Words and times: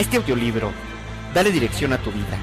Este 0.00 0.16
audiolibro, 0.16 0.72
dale 1.34 1.52
dirección 1.52 1.92
a 1.92 1.98
tu 1.98 2.10
vida. 2.10 2.38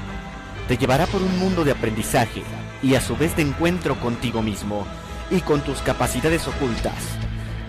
Te 0.68 0.76
llevará 0.76 1.06
por 1.06 1.20
un 1.20 1.40
mundo 1.40 1.64
de 1.64 1.72
aprendizaje 1.72 2.44
y 2.84 2.94
a 2.94 3.00
su 3.00 3.16
vez 3.16 3.34
de 3.34 3.42
encuentro 3.42 3.98
contigo 3.98 4.42
mismo 4.42 4.86
y 5.28 5.40
con 5.40 5.62
tus 5.62 5.78
capacidades 5.78 6.46
ocultas 6.46 6.94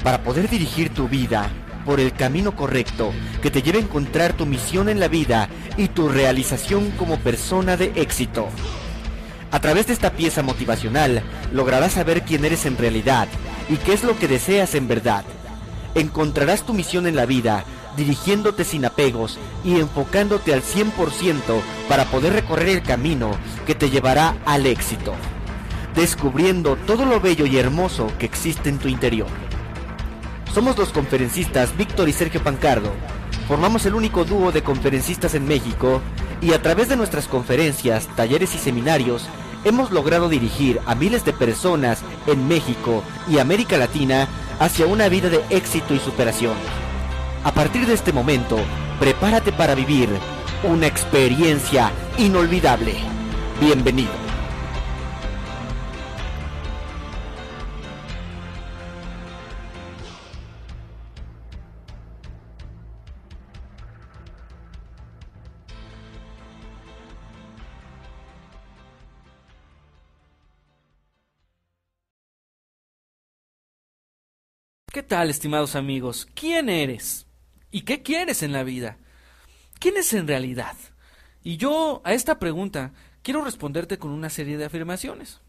para 0.03 0.21
poder 0.21 0.47
dirigir 0.47 0.93
tu 0.93 1.07
vida 1.07 1.49
por 1.87 1.99
el 1.99 2.13
camino 2.13 2.55
correcto 2.55 3.11
que 3.41 3.49
te 3.49 3.63
lleve 3.63 3.79
a 3.79 3.81
encontrar 3.81 4.33
tu 4.33 4.45
misión 4.45 4.89
en 4.89 4.99
la 4.99 5.07
vida 5.07 5.49
y 5.75 5.87
tu 5.87 6.07
realización 6.07 6.91
como 6.91 7.17
persona 7.17 7.75
de 7.75 7.91
éxito. 7.95 8.47
A 9.49 9.59
través 9.59 9.87
de 9.87 9.93
esta 9.93 10.11
pieza 10.11 10.43
motivacional 10.43 11.23
lograrás 11.51 11.93
saber 11.93 12.21
quién 12.21 12.45
eres 12.45 12.67
en 12.67 12.77
realidad 12.77 13.27
y 13.67 13.77
qué 13.77 13.93
es 13.93 14.03
lo 14.03 14.19
que 14.19 14.27
deseas 14.27 14.75
en 14.75 14.87
verdad. 14.87 15.25
Encontrarás 15.95 16.61
tu 16.61 16.75
misión 16.75 17.07
en 17.07 17.15
la 17.15 17.25
vida 17.25 17.65
dirigiéndote 17.99 18.63
sin 18.63 18.85
apegos 18.85 19.37
y 19.63 19.79
enfocándote 19.79 20.53
al 20.53 20.63
100% 20.63 21.39
para 21.87 22.05
poder 22.05 22.33
recorrer 22.33 22.69
el 22.69 22.81
camino 22.81 23.31
que 23.67 23.75
te 23.75 23.89
llevará 23.91 24.37
al 24.45 24.65
éxito, 24.65 25.13
descubriendo 25.95 26.77
todo 26.87 27.05
lo 27.05 27.19
bello 27.19 27.45
y 27.45 27.57
hermoso 27.57 28.07
que 28.17 28.25
existe 28.25 28.69
en 28.69 28.79
tu 28.79 28.87
interior. 28.87 29.27
Somos 30.53 30.77
los 30.77 30.89
conferencistas 30.89 31.77
Víctor 31.77 32.09
y 32.09 32.13
Sergio 32.13 32.41
Pancardo. 32.41 32.91
Formamos 33.47 33.85
el 33.85 33.93
único 33.93 34.25
dúo 34.25 34.51
de 34.51 34.63
conferencistas 34.63 35.35
en 35.35 35.47
México 35.47 36.01
y 36.41 36.53
a 36.53 36.61
través 36.61 36.89
de 36.89 36.95
nuestras 36.95 37.27
conferencias, 37.27 38.07
talleres 38.15 38.55
y 38.55 38.57
seminarios 38.57 39.27
hemos 39.63 39.91
logrado 39.91 40.29
dirigir 40.29 40.79
a 40.85 40.95
miles 40.95 41.25
de 41.25 41.33
personas 41.33 42.01
en 42.27 42.47
México 42.47 43.03
y 43.27 43.39
América 43.39 43.77
Latina 43.77 44.27
hacia 44.59 44.87
una 44.87 45.09
vida 45.09 45.29
de 45.29 45.43
éxito 45.49 45.93
y 45.93 45.99
superación. 45.99 46.55
A 47.41 47.53
partir 47.53 47.85
de 47.87 47.93
este 47.93 48.11
momento, 48.11 48.57
prepárate 48.99 49.53
para 49.53 49.73
vivir 49.73 50.09
una 50.63 50.87
experiencia 50.87 51.89
inolvidable. 52.17 52.95
Bienvenido. 53.61 54.11
¿Qué 74.91 75.03
tal, 75.03 75.29
estimados 75.29 75.75
amigos? 75.75 76.27
¿Quién 76.33 76.67
eres? 76.67 77.28
¿Y 77.71 77.81
qué 77.81 78.01
quieres 78.01 78.41
en 78.41 78.51
la 78.51 78.63
vida? 78.63 78.97
¿Quién 79.79 79.97
es 79.97 80.13
en 80.13 80.27
realidad? 80.27 80.75
Y 81.43 81.57
yo 81.57 82.01
a 82.03 82.13
esta 82.13 82.39
pregunta 82.39 82.93
quiero 83.21 83.43
responderte 83.43 83.97
con 83.97 84.11
una 84.11 84.29
serie 84.29 84.57
de 84.57 84.65
afirmaciones. 84.65 85.39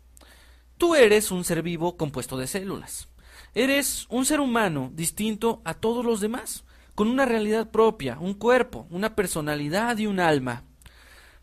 Tú 0.76 0.94
eres 0.94 1.30
un 1.30 1.44
ser 1.44 1.62
vivo 1.62 1.96
compuesto 1.96 2.36
de 2.36 2.46
células. 2.46 3.08
Eres 3.54 4.06
un 4.08 4.24
ser 4.24 4.40
humano 4.40 4.90
distinto 4.94 5.62
a 5.64 5.74
todos 5.74 6.04
los 6.04 6.20
demás, 6.20 6.64
con 6.94 7.08
una 7.08 7.24
realidad 7.24 7.70
propia, 7.70 8.18
un 8.18 8.34
cuerpo, 8.34 8.86
una 8.90 9.16
personalidad 9.16 9.96
y 9.98 10.06
un 10.06 10.20
alma. 10.20 10.64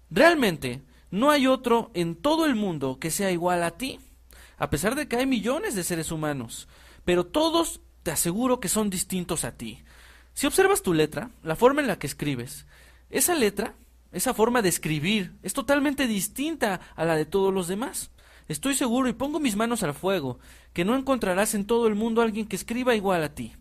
Realmente, 0.09 0.83
no 1.11 1.31
hay 1.31 1.47
otro 1.47 1.91
en 1.93 2.15
todo 2.15 2.45
el 2.45 2.55
mundo 2.55 2.99
que 2.99 3.11
sea 3.11 3.31
igual 3.31 3.63
a 3.63 3.71
ti, 3.71 3.99
a 4.57 4.69
pesar 4.69 4.95
de 4.95 5.07
que 5.07 5.17
hay 5.17 5.25
millones 5.25 5.75
de 5.75 5.83
seres 5.83 6.11
humanos, 6.11 6.67
pero 7.03 7.25
todos 7.25 7.81
te 8.03 8.11
aseguro 8.11 8.59
que 8.59 8.69
son 8.69 8.89
distintos 8.89 9.43
a 9.43 9.57
ti. 9.57 9.83
Si 10.37 10.45
observas 10.45 10.83
tu 10.83 10.93
letra, 10.93 11.31
la 11.41 11.55
forma 11.55 11.81
en 11.81 11.87
la 11.87 11.97
que 11.97 12.05
escribes, 12.05 12.67
esa 13.09 13.33
letra, 13.33 13.73
esa 14.11 14.35
forma 14.35 14.61
de 14.61 14.69
escribir, 14.69 15.33
es 15.41 15.53
totalmente 15.53 16.05
distinta 16.05 16.79
a 16.95 17.05
la 17.05 17.15
de 17.15 17.25
todos 17.25 17.51
los 17.51 17.67
demás. 17.67 18.11
Estoy 18.47 18.75
seguro 18.75 19.09
y 19.09 19.13
pongo 19.13 19.39
mis 19.39 19.55
manos 19.55 19.81
al 19.81 19.95
fuego 19.95 20.37
que 20.73 20.85
no 20.85 20.95
encontrarás 20.95 21.55
en 21.55 21.65
todo 21.65 21.87
el 21.87 21.95
mundo 21.95 22.21
alguien 22.21 22.45
que 22.45 22.55
escriba 22.55 22.93
igual 22.93 23.23
a 23.23 23.33
ti. 23.33 23.55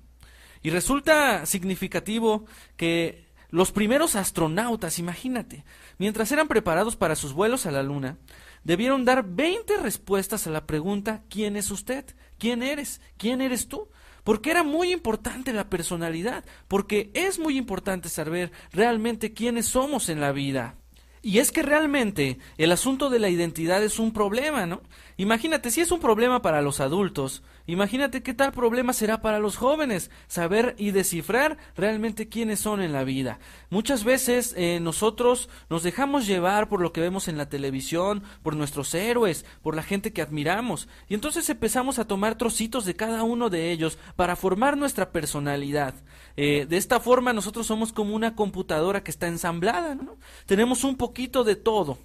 Y 0.62 0.68
resulta 0.68 1.46
significativo 1.46 2.44
que 2.76 3.24
los 3.48 3.72
primeros 3.72 4.14
astronautas, 4.14 4.98
imagínate, 4.98 5.64
mientras 5.96 6.30
eran 6.30 6.46
preparados 6.46 6.94
para 6.94 7.16
sus 7.16 7.32
vuelos 7.32 7.64
a 7.64 7.70
la 7.70 7.82
Luna, 7.82 8.18
debieron 8.64 9.06
dar 9.06 9.24
20 9.26 9.78
respuestas 9.78 10.46
a 10.46 10.50
la 10.50 10.66
pregunta 10.66 11.22
¿quién 11.30 11.56
es 11.56 11.70
usted? 11.70 12.04
¿Quién 12.36 12.62
eres? 12.62 13.00
¿Quién 13.16 13.40
eres 13.40 13.66
tú? 13.66 13.88
Porque 14.26 14.50
era 14.50 14.64
muy 14.64 14.92
importante 14.92 15.52
la 15.52 15.70
personalidad, 15.70 16.44
porque 16.66 17.12
es 17.14 17.38
muy 17.38 17.56
importante 17.56 18.08
saber 18.08 18.50
realmente 18.72 19.32
quiénes 19.32 19.66
somos 19.66 20.08
en 20.08 20.20
la 20.20 20.32
vida. 20.32 20.74
Y 21.22 21.38
es 21.38 21.52
que 21.52 21.62
realmente 21.62 22.40
el 22.58 22.72
asunto 22.72 23.08
de 23.08 23.20
la 23.20 23.28
identidad 23.28 23.84
es 23.84 24.00
un 24.00 24.12
problema, 24.12 24.66
¿no? 24.66 24.82
Imagínate, 25.16 25.70
si 25.70 25.80
es 25.80 25.92
un 25.92 26.00
problema 26.00 26.42
para 26.42 26.60
los 26.60 26.80
adultos, 26.80 27.44
imagínate 27.66 28.22
qué 28.22 28.34
tal 28.34 28.52
problema 28.52 28.92
será 28.92 29.20
para 29.20 29.38
los 29.38 29.56
jóvenes 29.56 30.10
saber 30.26 30.74
y 30.78 30.90
descifrar 30.90 31.58
realmente 31.76 32.28
quiénes 32.28 32.60
son 32.60 32.80
en 32.80 32.92
la 32.92 33.04
vida. 33.04 33.38
Muchas 33.70 34.04
veces 34.04 34.54
eh, 34.56 34.78
nosotros 34.80 35.48
nos 35.68 35.82
dejamos 35.82 36.26
llevar 36.26 36.68
por 36.68 36.80
lo 36.80 36.92
que 36.92 37.00
vemos 37.00 37.28
en 37.28 37.38
la 37.38 37.48
televisión, 37.48 38.22
por 38.42 38.56
nuestros 38.56 38.94
héroes, 38.94 39.44
por 39.62 39.74
la 39.74 39.82
gente 39.82 40.12
que 40.12 40.22
admiramos, 40.22 40.88
y 41.08 41.14
entonces 41.14 41.48
empezamos 41.48 41.98
a 41.98 42.06
tomar 42.06 42.36
trocitos 42.36 42.84
de 42.84 42.96
cada 42.96 43.22
uno 43.22 43.50
de 43.50 43.72
ellos 43.72 43.98
para 44.16 44.36
formar 44.36 44.76
nuestra 44.76 45.10
personalidad. 45.10 45.94
Eh, 46.36 46.66
de 46.68 46.76
esta 46.76 47.00
forma 47.00 47.32
nosotros 47.32 47.66
somos 47.66 47.92
como 47.92 48.14
una 48.14 48.34
computadora 48.34 49.02
que 49.02 49.10
está 49.10 49.26
ensamblada, 49.26 49.94
¿no? 49.94 50.16
Tenemos 50.46 50.84
un 50.84 50.96
poquito 50.96 51.44
de 51.44 51.56
todo 51.56 51.98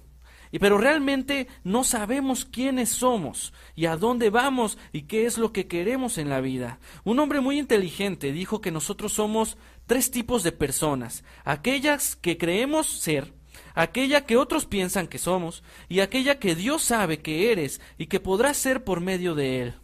pero 0.58 0.78
realmente 0.78 1.48
no 1.64 1.82
sabemos 1.82 2.44
quiénes 2.44 2.90
somos 2.90 3.52
y 3.74 3.86
a 3.86 3.96
dónde 3.96 4.30
vamos 4.30 4.78
y 4.92 5.02
qué 5.02 5.24
es 5.24 5.38
lo 5.38 5.52
que 5.52 5.66
queremos 5.66 6.18
en 6.18 6.28
la 6.28 6.40
vida. 6.40 6.78
Un 7.04 7.18
hombre 7.18 7.40
muy 7.40 7.58
inteligente 7.58 8.32
dijo 8.32 8.60
que 8.60 8.70
nosotros 8.70 9.14
somos 9.14 9.56
tres 9.86 10.10
tipos 10.10 10.42
de 10.42 10.52
personas, 10.52 11.24
aquellas 11.44 12.16
que 12.16 12.36
creemos 12.36 12.86
ser, 12.86 13.32
aquella 13.74 14.26
que 14.26 14.36
otros 14.36 14.66
piensan 14.66 15.06
que 15.06 15.18
somos 15.18 15.62
y 15.88 16.00
aquella 16.00 16.38
que 16.38 16.54
Dios 16.54 16.82
sabe 16.82 17.20
que 17.20 17.50
eres 17.50 17.80
y 17.96 18.06
que 18.06 18.20
podrás 18.20 18.56
ser 18.56 18.84
por 18.84 19.00
medio 19.00 19.34
de 19.34 19.62
Él. 19.62 19.74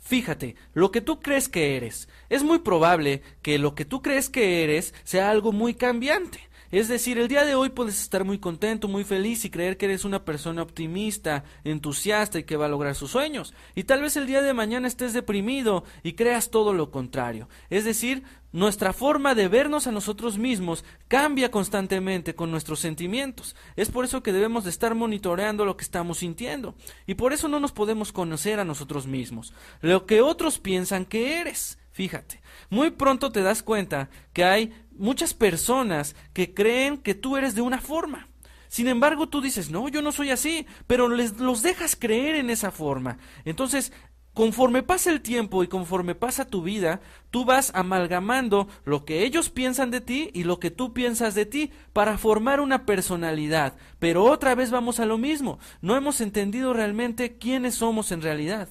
Fíjate, 0.00 0.56
lo 0.72 0.90
que 0.90 1.02
tú 1.02 1.20
crees 1.20 1.48
que 1.48 1.76
eres, 1.76 2.08
es 2.30 2.42
muy 2.42 2.60
probable 2.60 3.22
que 3.42 3.58
lo 3.58 3.74
que 3.74 3.84
tú 3.84 4.00
crees 4.00 4.30
que 4.30 4.64
eres 4.64 4.94
sea 5.04 5.30
algo 5.30 5.52
muy 5.52 5.74
cambiante. 5.74 6.47
Es 6.70 6.88
decir, 6.88 7.18
el 7.18 7.28
día 7.28 7.44
de 7.44 7.54
hoy 7.54 7.70
puedes 7.70 8.00
estar 8.00 8.24
muy 8.24 8.38
contento, 8.38 8.88
muy 8.88 9.02
feliz 9.02 9.44
y 9.44 9.50
creer 9.50 9.78
que 9.78 9.86
eres 9.86 10.04
una 10.04 10.24
persona 10.24 10.62
optimista, 10.62 11.44
entusiasta 11.64 12.38
y 12.38 12.44
que 12.44 12.56
va 12.56 12.66
a 12.66 12.68
lograr 12.68 12.94
sus 12.94 13.10
sueños. 13.12 13.54
Y 13.74 13.84
tal 13.84 14.02
vez 14.02 14.16
el 14.18 14.26
día 14.26 14.42
de 14.42 14.52
mañana 14.52 14.86
estés 14.86 15.14
deprimido 15.14 15.84
y 16.02 16.12
creas 16.12 16.50
todo 16.50 16.74
lo 16.74 16.90
contrario. 16.90 17.48
Es 17.70 17.86
decir, 17.86 18.22
nuestra 18.52 18.92
forma 18.92 19.34
de 19.34 19.48
vernos 19.48 19.86
a 19.86 19.92
nosotros 19.92 20.36
mismos 20.36 20.84
cambia 21.08 21.50
constantemente 21.50 22.34
con 22.34 22.50
nuestros 22.50 22.80
sentimientos. 22.80 23.56
Es 23.76 23.90
por 23.90 24.04
eso 24.04 24.22
que 24.22 24.32
debemos 24.32 24.64
de 24.64 24.70
estar 24.70 24.94
monitoreando 24.94 25.64
lo 25.64 25.76
que 25.76 25.84
estamos 25.84 26.18
sintiendo. 26.18 26.74
Y 27.06 27.14
por 27.14 27.32
eso 27.32 27.48
no 27.48 27.60
nos 27.60 27.72
podemos 27.72 28.12
conocer 28.12 28.60
a 28.60 28.64
nosotros 28.64 29.06
mismos. 29.06 29.54
Lo 29.80 30.04
que 30.04 30.20
otros 30.20 30.58
piensan 30.58 31.06
que 31.06 31.40
eres. 31.40 31.78
Fíjate, 31.92 32.40
muy 32.70 32.90
pronto 32.90 33.32
te 33.32 33.42
das 33.42 33.62
cuenta 33.62 34.08
que 34.32 34.44
hay 34.44 34.72
muchas 34.98 35.34
personas 35.34 36.16
que 36.32 36.54
creen 36.54 36.98
que 36.98 37.14
tú 37.14 37.36
eres 37.36 37.54
de 37.54 37.62
una 37.62 37.80
forma. 37.80 38.28
Sin 38.68 38.86
embargo, 38.86 39.28
tú 39.28 39.40
dices, 39.40 39.70
no, 39.70 39.88
yo 39.88 40.02
no 40.02 40.12
soy 40.12 40.30
así, 40.30 40.66
pero 40.86 41.08
les, 41.08 41.38
los 41.38 41.62
dejas 41.62 41.96
creer 41.96 42.36
en 42.36 42.50
esa 42.50 42.70
forma. 42.70 43.18
Entonces, 43.44 43.92
conforme 44.34 44.82
pasa 44.82 45.10
el 45.10 45.22
tiempo 45.22 45.64
y 45.64 45.68
conforme 45.68 46.14
pasa 46.14 46.46
tu 46.46 46.62
vida, 46.62 47.00
tú 47.30 47.44
vas 47.44 47.72
amalgamando 47.74 48.68
lo 48.84 49.04
que 49.04 49.24
ellos 49.24 49.50
piensan 49.50 49.90
de 49.90 50.00
ti 50.00 50.30
y 50.34 50.44
lo 50.44 50.60
que 50.60 50.70
tú 50.70 50.92
piensas 50.92 51.34
de 51.34 51.46
ti 51.46 51.72
para 51.92 52.18
formar 52.18 52.60
una 52.60 52.84
personalidad. 52.84 53.74
Pero 53.98 54.24
otra 54.24 54.54
vez 54.54 54.70
vamos 54.70 55.00
a 55.00 55.06
lo 55.06 55.18
mismo, 55.18 55.58
no 55.80 55.96
hemos 55.96 56.20
entendido 56.20 56.72
realmente 56.74 57.38
quiénes 57.38 57.76
somos 57.76 58.12
en 58.12 58.22
realidad. 58.22 58.68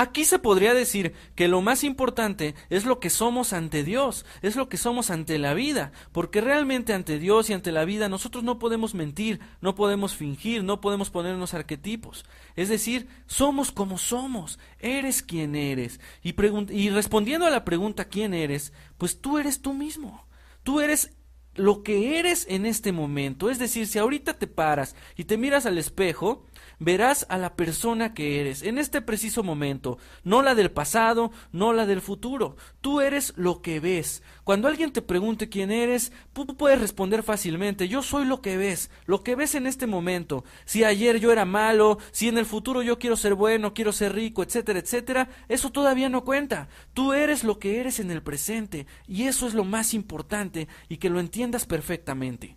Aquí 0.00 0.24
se 0.24 0.38
podría 0.38 0.74
decir 0.74 1.12
que 1.34 1.48
lo 1.48 1.60
más 1.60 1.82
importante 1.82 2.54
es 2.70 2.84
lo 2.84 3.00
que 3.00 3.10
somos 3.10 3.52
ante 3.52 3.82
Dios, 3.82 4.24
es 4.42 4.54
lo 4.54 4.68
que 4.68 4.76
somos 4.76 5.10
ante 5.10 5.38
la 5.38 5.54
vida, 5.54 5.90
porque 6.12 6.40
realmente 6.40 6.92
ante 6.92 7.18
Dios 7.18 7.50
y 7.50 7.52
ante 7.52 7.72
la 7.72 7.84
vida 7.84 8.08
nosotros 8.08 8.44
no 8.44 8.60
podemos 8.60 8.94
mentir, 8.94 9.40
no 9.60 9.74
podemos 9.74 10.14
fingir, 10.14 10.62
no 10.62 10.80
podemos 10.80 11.10
ponernos 11.10 11.52
arquetipos. 11.52 12.24
Es 12.54 12.68
decir, 12.68 13.08
somos 13.26 13.72
como 13.72 13.98
somos, 13.98 14.60
eres 14.78 15.20
quien 15.20 15.56
eres. 15.56 15.98
Y, 16.22 16.90
respondiendo 16.90 17.46
a 17.46 17.50
la 17.50 17.64
pregunta 17.64 18.04
quién 18.04 18.34
eres, 18.34 18.72
pues 18.98 19.20
tú 19.20 19.36
eres 19.36 19.62
tú 19.62 19.74
mismo, 19.74 20.28
tú 20.62 20.78
eres 20.78 21.10
lo 21.56 21.82
que 21.82 22.20
eres 22.20 22.46
en 22.48 22.66
este 22.66 22.92
momento. 22.92 23.50
Es 23.50 23.58
decir, 23.58 23.88
si 23.88 23.98
ahorita 23.98 24.38
te 24.38 24.46
paras 24.46 24.94
y 25.16 25.24
te 25.24 25.36
miras 25.36 25.66
al 25.66 25.76
espejo, 25.76 26.46
verás 26.78 27.26
a 27.28 27.38
la 27.38 27.54
persona 27.56 28.14
que 28.14 28.40
eres 28.40 28.62
en 28.62 28.78
este 28.78 29.02
preciso 29.02 29.42
momento, 29.42 29.98
no 30.24 30.42
la 30.42 30.54
del 30.54 30.70
pasado, 30.70 31.30
no 31.52 31.72
la 31.72 31.86
del 31.86 32.00
futuro. 32.00 32.56
Tú 32.80 33.00
eres 33.00 33.32
lo 33.36 33.62
que 33.62 33.80
ves. 33.80 34.22
Cuando 34.44 34.68
alguien 34.68 34.92
te 34.92 35.02
pregunte 35.02 35.48
quién 35.48 35.70
eres, 35.70 36.12
tú 36.32 36.56
puedes 36.56 36.80
responder 36.80 37.22
fácilmente, 37.22 37.88
yo 37.88 38.02
soy 38.02 38.24
lo 38.24 38.40
que 38.40 38.56
ves, 38.56 38.90
lo 39.06 39.22
que 39.22 39.34
ves 39.34 39.54
en 39.54 39.66
este 39.66 39.86
momento. 39.86 40.44
Si 40.64 40.84
ayer 40.84 41.20
yo 41.20 41.32
era 41.32 41.44
malo, 41.44 41.98
si 42.10 42.28
en 42.28 42.38
el 42.38 42.46
futuro 42.46 42.82
yo 42.82 42.98
quiero 42.98 43.16
ser 43.16 43.34
bueno, 43.34 43.74
quiero 43.74 43.92
ser 43.92 44.14
rico, 44.14 44.42
etcétera, 44.42 44.78
etcétera, 44.78 45.28
eso 45.48 45.70
todavía 45.70 46.08
no 46.08 46.24
cuenta. 46.24 46.68
Tú 46.94 47.12
eres 47.12 47.44
lo 47.44 47.58
que 47.58 47.80
eres 47.80 48.00
en 48.00 48.10
el 48.10 48.22
presente 48.22 48.86
y 49.06 49.24
eso 49.24 49.46
es 49.46 49.54
lo 49.54 49.64
más 49.64 49.94
importante 49.94 50.68
y 50.88 50.98
que 50.98 51.10
lo 51.10 51.20
entiendas 51.20 51.66
perfectamente. 51.66 52.56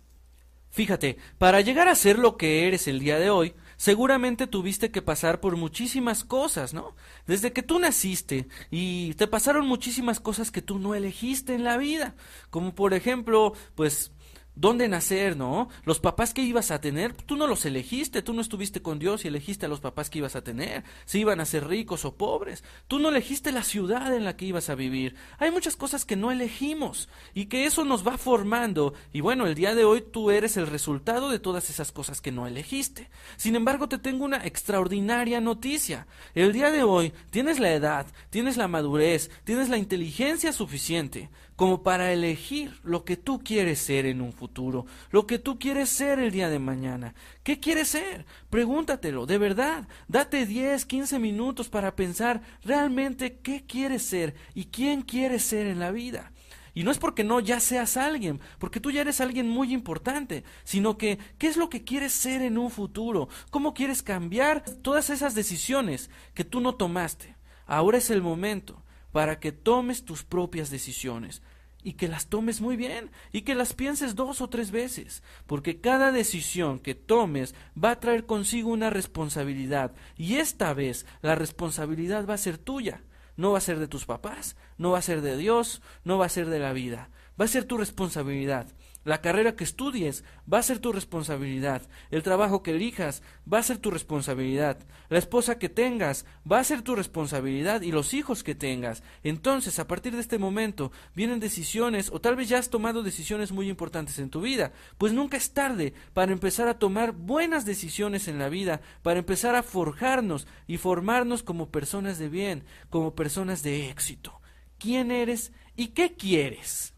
Fíjate, 0.72 1.18
para 1.36 1.60
llegar 1.60 1.88
a 1.88 1.94
ser 1.94 2.18
lo 2.18 2.38
que 2.38 2.66
eres 2.66 2.88
el 2.88 2.98
día 2.98 3.18
de 3.18 3.28
hoy, 3.28 3.54
seguramente 3.76 4.46
tuviste 4.46 4.90
que 4.90 5.02
pasar 5.02 5.40
por 5.40 5.56
muchísimas 5.56 6.24
cosas, 6.24 6.74
¿no? 6.74 6.94
Desde 7.26 7.52
que 7.52 7.62
tú 7.62 7.78
naciste 7.78 8.48
y 8.70 9.14
te 9.14 9.26
pasaron 9.26 9.66
muchísimas 9.66 10.20
cosas 10.20 10.50
que 10.50 10.62
tú 10.62 10.78
no 10.78 10.94
elegiste 10.94 11.54
en 11.54 11.64
la 11.64 11.76
vida, 11.76 12.14
como 12.50 12.74
por 12.74 12.94
ejemplo, 12.94 13.54
pues 13.74 14.12
dónde 14.54 14.88
nacer, 14.88 15.36
¿no? 15.36 15.68
Los 15.84 16.00
papás 16.00 16.34
que 16.34 16.42
ibas 16.42 16.70
a 16.70 16.80
tener, 16.80 17.14
tú 17.14 17.36
no 17.36 17.46
los 17.46 17.64
elegiste, 17.64 18.22
tú 18.22 18.34
no 18.34 18.40
estuviste 18.40 18.82
con 18.82 18.98
Dios 18.98 19.24
y 19.24 19.28
elegiste 19.28 19.66
a 19.66 19.68
los 19.68 19.80
papás 19.80 20.10
que 20.10 20.18
ibas 20.18 20.36
a 20.36 20.44
tener, 20.44 20.84
si 21.04 21.20
iban 21.20 21.40
a 21.40 21.46
ser 21.46 21.66
ricos 21.66 22.04
o 22.04 22.16
pobres, 22.16 22.62
tú 22.88 22.98
no 22.98 23.08
elegiste 23.08 23.52
la 23.52 23.62
ciudad 23.62 24.14
en 24.14 24.24
la 24.24 24.36
que 24.36 24.46
ibas 24.46 24.68
a 24.70 24.74
vivir. 24.74 25.14
Hay 25.38 25.50
muchas 25.50 25.76
cosas 25.76 26.04
que 26.04 26.16
no 26.16 26.30
elegimos 26.30 27.08
y 27.34 27.46
que 27.46 27.66
eso 27.66 27.84
nos 27.84 28.06
va 28.06 28.18
formando 28.18 28.94
y 29.12 29.20
bueno, 29.20 29.46
el 29.46 29.54
día 29.54 29.74
de 29.74 29.84
hoy 29.84 30.02
tú 30.02 30.30
eres 30.30 30.56
el 30.56 30.66
resultado 30.66 31.30
de 31.30 31.38
todas 31.38 31.70
esas 31.70 31.92
cosas 31.92 32.20
que 32.20 32.32
no 32.32 32.46
elegiste. 32.46 33.10
Sin 33.36 33.56
embargo, 33.56 33.88
te 33.88 33.98
tengo 33.98 34.24
una 34.24 34.44
extraordinaria 34.46 35.40
noticia. 35.40 36.06
El 36.34 36.52
día 36.52 36.70
de 36.70 36.82
hoy 36.82 37.12
tienes 37.30 37.58
la 37.58 37.72
edad, 37.72 38.06
tienes 38.30 38.56
la 38.56 38.68
madurez, 38.68 39.30
tienes 39.44 39.68
la 39.68 39.78
inteligencia 39.78 40.52
suficiente 40.52 41.30
como 41.56 41.82
para 41.82 42.12
elegir 42.12 42.80
lo 42.82 43.04
que 43.04 43.16
tú 43.16 43.40
quieres 43.44 43.78
ser 43.78 44.06
en 44.06 44.20
un 44.20 44.32
futuro, 44.32 44.86
lo 45.10 45.26
que 45.26 45.38
tú 45.38 45.58
quieres 45.58 45.88
ser 45.88 46.18
el 46.18 46.30
día 46.30 46.48
de 46.48 46.58
mañana. 46.58 47.14
¿Qué 47.42 47.60
quieres 47.60 47.88
ser? 47.88 48.26
Pregúntatelo, 48.50 49.26
de 49.26 49.38
verdad. 49.38 49.88
Date 50.08 50.46
10, 50.46 50.84
15 50.86 51.18
minutos 51.18 51.68
para 51.68 51.94
pensar 51.94 52.42
realmente 52.64 53.38
qué 53.38 53.64
quieres 53.66 54.02
ser 54.02 54.34
y 54.54 54.66
quién 54.66 55.02
quieres 55.02 55.42
ser 55.42 55.66
en 55.66 55.78
la 55.78 55.90
vida. 55.90 56.32
Y 56.74 56.84
no 56.84 56.90
es 56.90 56.98
porque 56.98 57.22
no 57.22 57.40
ya 57.40 57.60
seas 57.60 57.98
alguien, 57.98 58.40
porque 58.58 58.80
tú 58.80 58.90
ya 58.90 59.02
eres 59.02 59.20
alguien 59.20 59.46
muy 59.46 59.74
importante, 59.74 60.42
sino 60.64 60.96
que 60.96 61.18
qué 61.36 61.48
es 61.48 61.58
lo 61.58 61.68
que 61.68 61.84
quieres 61.84 62.12
ser 62.12 62.40
en 62.40 62.56
un 62.56 62.70
futuro, 62.70 63.28
cómo 63.50 63.74
quieres 63.74 64.02
cambiar 64.02 64.64
todas 64.80 65.10
esas 65.10 65.34
decisiones 65.34 66.08
que 66.32 66.44
tú 66.44 66.60
no 66.60 66.74
tomaste. 66.74 67.36
Ahora 67.66 67.98
es 67.98 68.08
el 68.08 68.22
momento 68.22 68.81
para 69.12 69.38
que 69.38 69.52
tomes 69.52 70.04
tus 70.04 70.24
propias 70.24 70.70
decisiones 70.70 71.42
y 71.84 71.94
que 71.94 72.08
las 72.08 72.26
tomes 72.26 72.60
muy 72.60 72.76
bien 72.76 73.10
y 73.32 73.42
que 73.42 73.54
las 73.54 73.74
pienses 73.74 74.14
dos 74.14 74.40
o 74.40 74.48
tres 74.48 74.70
veces, 74.70 75.22
porque 75.46 75.80
cada 75.80 76.12
decisión 76.12 76.78
que 76.78 76.94
tomes 76.94 77.54
va 77.82 77.92
a 77.92 78.00
traer 78.00 78.24
consigo 78.24 78.70
una 78.70 78.90
responsabilidad 78.90 79.92
y 80.16 80.36
esta 80.36 80.74
vez 80.74 81.06
la 81.22 81.34
responsabilidad 81.34 82.26
va 82.26 82.34
a 82.34 82.38
ser 82.38 82.58
tuya, 82.58 83.02
no 83.36 83.52
va 83.52 83.58
a 83.58 83.62
ser 83.62 83.78
de 83.78 83.88
tus 83.88 84.04
papás, 84.06 84.56
no 84.78 84.90
va 84.92 84.98
a 84.98 85.02
ser 85.02 85.20
de 85.20 85.36
Dios, 85.36 85.82
no 86.04 86.18
va 86.18 86.26
a 86.26 86.30
ser 86.30 86.48
de 86.48 86.58
la 86.58 86.72
vida, 86.72 87.10
va 87.40 87.44
a 87.46 87.48
ser 87.48 87.64
tu 87.64 87.78
responsabilidad. 87.78 88.66
La 89.04 89.20
carrera 89.20 89.56
que 89.56 89.64
estudies 89.64 90.22
va 90.52 90.58
a 90.58 90.62
ser 90.62 90.78
tu 90.78 90.92
responsabilidad. 90.92 91.82
El 92.10 92.22
trabajo 92.22 92.62
que 92.62 92.70
elijas 92.70 93.22
va 93.52 93.58
a 93.58 93.62
ser 93.62 93.78
tu 93.78 93.90
responsabilidad. 93.90 94.78
La 95.08 95.18
esposa 95.18 95.58
que 95.58 95.68
tengas 95.68 96.24
va 96.50 96.60
a 96.60 96.64
ser 96.64 96.82
tu 96.82 96.94
responsabilidad 96.94 97.82
y 97.82 97.90
los 97.90 98.14
hijos 98.14 98.44
que 98.44 98.54
tengas. 98.54 99.02
Entonces, 99.24 99.78
a 99.80 99.88
partir 99.88 100.14
de 100.14 100.20
este 100.20 100.38
momento, 100.38 100.92
vienen 101.16 101.40
decisiones 101.40 102.10
o 102.12 102.20
tal 102.20 102.36
vez 102.36 102.48
ya 102.48 102.58
has 102.58 102.70
tomado 102.70 103.02
decisiones 103.02 103.50
muy 103.50 103.68
importantes 103.68 104.20
en 104.20 104.30
tu 104.30 104.40
vida. 104.40 104.72
Pues 104.98 105.12
nunca 105.12 105.36
es 105.36 105.52
tarde 105.52 105.94
para 106.14 106.32
empezar 106.32 106.68
a 106.68 106.78
tomar 106.78 107.12
buenas 107.12 107.64
decisiones 107.64 108.28
en 108.28 108.38
la 108.38 108.48
vida, 108.48 108.82
para 109.02 109.18
empezar 109.18 109.56
a 109.56 109.64
forjarnos 109.64 110.46
y 110.68 110.76
formarnos 110.76 111.42
como 111.42 111.70
personas 111.70 112.18
de 112.18 112.28
bien, 112.28 112.64
como 112.88 113.16
personas 113.16 113.64
de 113.64 113.90
éxito. 113.90 114.40
¿Quién 114.78 115.10
eres 115.10 115.52
y 115.76 115.88
qué 115.88 116.14
quieres? 116.14 116.91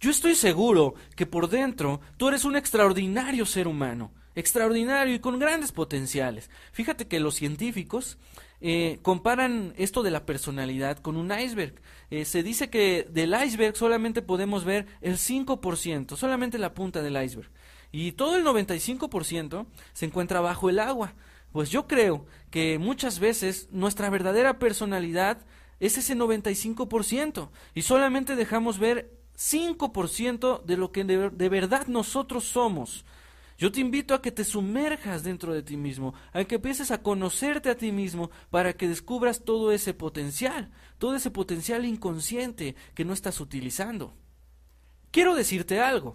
Yo 0.00 0.10
estoy 0.10 0.34
seguro 0.34 0.94
que 1.14 1.26
por 1.26 1.48
dentro 1.48 2.00
tú 2.16 2.28
eres 2.28 2.44
un 2.44 2.56
extraordinario 2.56 3.46
ser 3.46 3.66
humano, 3.66 4.12
extraordinario 4.34 5.14
y 5.14 5.20
con 5.20 5.38
grandes 5.38 5.72
potenciales. 5.72 6.50
Fíjate 6.72 7.08
que 7.08 7.18
los 7.18 7.34
científicos 7.34 8.18
eh, 8.60 8.98
comparan 9.02 9.72
esto 9.76 10.02
de 10.02 10.10
la 10.10 10.26
personalidad 10.26 10.98
con 10.98 11.16
un 11.16 11.32
iceberg. 11.32 11.74
Eh, 12.10 12.24
se 12.24 12.42
dice 12.42 12.68
que 12.68 13.06
del 13.10 13.34
iceberg 13.34 13.74
solamente 13.76 14.22
podemos 14.22 14.64
ver 14.64 14.86
el 15.00 15.16
5%, 15.16 16.16
solamente 16.16 16.58
la 16.58 16.74
punta 16.74 17.02
del 17.02 17.22
iceberg. 17.22 17.50
Y 17.90 18.12
todo 18.12 18.36
el 18.36 18.44
95% 18.44 19.66
se 19.94 20.06
encuentra 20.06 20.40
bajo 20.40 20.68
el 20.68 20.78
agua. 20.78 21.14
Pues 21.52 21.70
yo 21.70 21.86
creo 21.86 22.26
que 22.50 22.78
muchas 22.78 23.18
veces 23.18 23.68
nuestra 23.70 24.10
verdadera 24.10 24.58
personalidad 24.58 25.38
es 25.80 25.96
ese 25.96 26.14
95% 26.14 27.48
y 27.74 27.82
solamente 27.82 28.36
dejamos 28.36 28.78
ver 28.78 29.10
5% 29.36 30.64
de 30.64 30.76
lo 30.76 30.92
que 30.92 31.04
de, 31.04 31.48
verdad 31.48 31.86
nosotros 31.86 32.44
somos. 32.44 33.04
Yo 33.58 33.72
te 33.72 33.80
invito 33.80 34.14
a 34.14 34.20
que 34.20 34.32
te 34.32 34.44
sumerjas 34.44 35.22
dentro 35.22 35.54
de 35.54 35.62
ti 35.62 35.76
mismo, 35.76 36.14
a 36.32 36.44
que 36.44 36.56
empieces 36.56 36.90
a 36.90 37.02
conocerte 37.02 37.70
a 37.70 37.76
ti 37.76 37.90
mismo 37.90 38.30
para 38.50 38.74
que 38.74 38.88
descubras 38.88 39.44
todo 39.44 39.72
ese 39.72 39.94
potencial, 39.94 40.70
todo 40.98 41.16
ese 41.16 41.30
potencial 41.30 41.84
inconsciente 41.86 42.76
que 42.94 43.04
no 43.04 43.14
estás 43.14 43.40
utilizando. 43.40 44.14
Quiero 45.10 45.34
decirte 45.34 45.80
algo. 45.80 46.14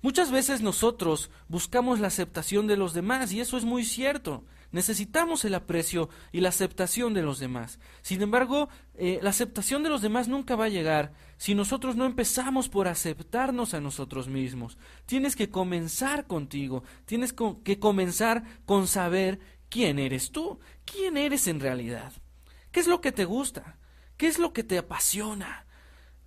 Muchas 0.00 0.30
veces 0.30 0.62
nosotros 0.62 1.30
buscamos 1.48 2.00
la 2.00 2.08
aceptación 2.08 2.66
de 2.66 2.76
los 2.76 2.94
demás 2.94 3.32
y 3.32 3.40
eso 3.40 3.58
es 3.58 3.64
muy 3.64 3.84
cierto. 3.84 4.44
Necesitamos 4.76 5.42
el 5.46 5.54
aprecio 5.54 6.10
y 6.32 6.42
la 6.42 6.50
aceptación 6.50 7.14
de 7.14 7.22
los 7.22 7.38
demás. 7.38 7.78
Sin 8.02 8.20
embargo, 8.20 8.68
eh, 8.92 9.18
la 9.22 9.30
aceptación 9.30 9.82
de 9.82 9.88
los 9.88 10.02
demás 10.02 10.28
nunca 10.28 10.54
va 10.54 10.66
a 10.66 10.68
llegar 10.68 11.14
si 11.38 11.54
nosotros 11.54 11.96
no 11.96 12.04
empezamos 12.04 12.68
por 12.68 12.86
aceptarnos 12.86 13.72
a 13.72 13.80
nosotros 13.80 14.28
mismos. 14.28 14.76
Tienes 15.06 15.34
que 15.34 15.48
comenzar 15.48 16.26
contigo, 16.26 16.84
tienes 17.06 17.32
que 17.32 17.78
comenzar 17.78 18.44
con 18.66 18.86
saber 18.86 19.40
quién 19.70 19.98
eres 19.98 20.30
tú, 20.30 20.60
quién 20.84 21.16
eres 21.16 21.46
en 21.46 21.60
realidad, 21.60 22.12
qué 22.70 22.80
es 22.80 22.86
lo 22.86 23.00
que 23.00 23.12
te 23.12 23.24
gusta, 23.24 23.78
qué 24.18 24.26
es 24.26 24.38
lo 24.38 24.52
que 24.52 24.62
te 24.62 24.76
apasiona. 24.76 25.64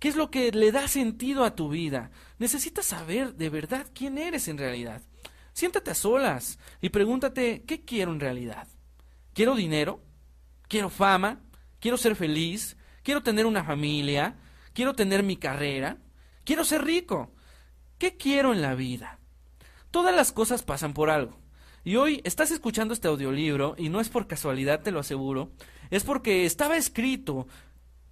¿Qué 0.00 0.08
es 0.08 0.16
lo 0.16 0.30
que 0.30 0.50
le 0.50 0.72
da 0.72 0.88
sentido 0.88 1.44
a 1.44 1.54
tu 1.54 1.68
vida? 1.68 2.10
Necesitas 2.38 2.86
saber 2.86 3.34
de 3.34 3.50
verdad 3.50 3.86
quién 3.94 4.16
eres 4.16 4.48
en 4.48 4.56
realidad. 4.56 5.02
Siéntate 5.60 5.90
a 5.90 5.94
solas 5.94 6.58
y 6.80 6.88
pregúntate, 6.88 7.64
¿qué 7.66 7.84
quiero 7.84 8.12
en 8.12 8.20
realidad? 8.20 8.66
¿Quiero 9.34 9.54
dinero? 9.54 10.00
¿Quiero 10.68 10.88
fama? 10.88 11.42
¿Quiero 11.80 11.98
ser 11.98 12.16
feliz? 12.16 12.78
¿Quiero 13.02 13.22
tener 13.22 13.44
una 13.44 13.62
familia? 13.62 14.38
¿Quiero 14.72 14.94
tener 14.94 15.22
mi 15.22 15.36
carrera? 15.36 15.98
¿Quiero 16.44 16.64
ser 16.64 16.82
rico? 16.82 17.34
¿Qué 17.98 18.16
quiero 18.16 18.54
en 18.54 18.62
la 18.62 18.74
vida? 18.74 19.18
Todas 19.90 20.16
las 20.16 20.32
cosas 20.32 20.62
pasan 20.62 20.94
por 20.94 21.10
algo. 21.10 21.38
Y 21.84 21.96
hoy 21.96 22.22
estás 22.24 22.50
escuchando 22.52 22.94
este 22.94 23.08
audiolibro, 23.08 23.74
y 23.76 23.90
no 23.90 24.00
es 24.00 24.08
por 24.08 24.26
casualidad, 24.26 24.80
te 24.80 24.92
lo 24.92 25.00
aseguro, 25.00 25.52
es 25.90 26.04
porque 26.04 26.46
estaba 26.46 26.78
escrito 26.78 27.46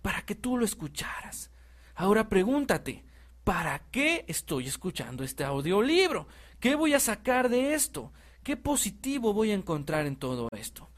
para 0.02 0.20
que 0.20 0.34
tú 0.34 0.58
lo 0.58 0.66
escucharas. 0.66 1.50
Ahora 1.94 2.28
pregúntate, 2.28 3.06
¿para 3.42 3.78
qué 3.90 4.26
estoy 4.28 4.66
escuchando 4.66 5.24
este 5.24 5.44
audiolibro? 5.44 6.28
¿Qué 6.60 6.74
voy 6.74 6.94
a 6.94 7.00
sacar 7.00 7.48
de 7.48 7.74
esto? 7.74 8.12
¿Qué 8.42 8.56
positivo 8.56 9.32
voy 9.32 9.50
a 9.50 9.54
encontrar 9.54 10.06
en 10.06 10.16
todo 10.16 10.48
esto? 10.52 10.88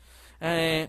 Eh, 0.40 0.88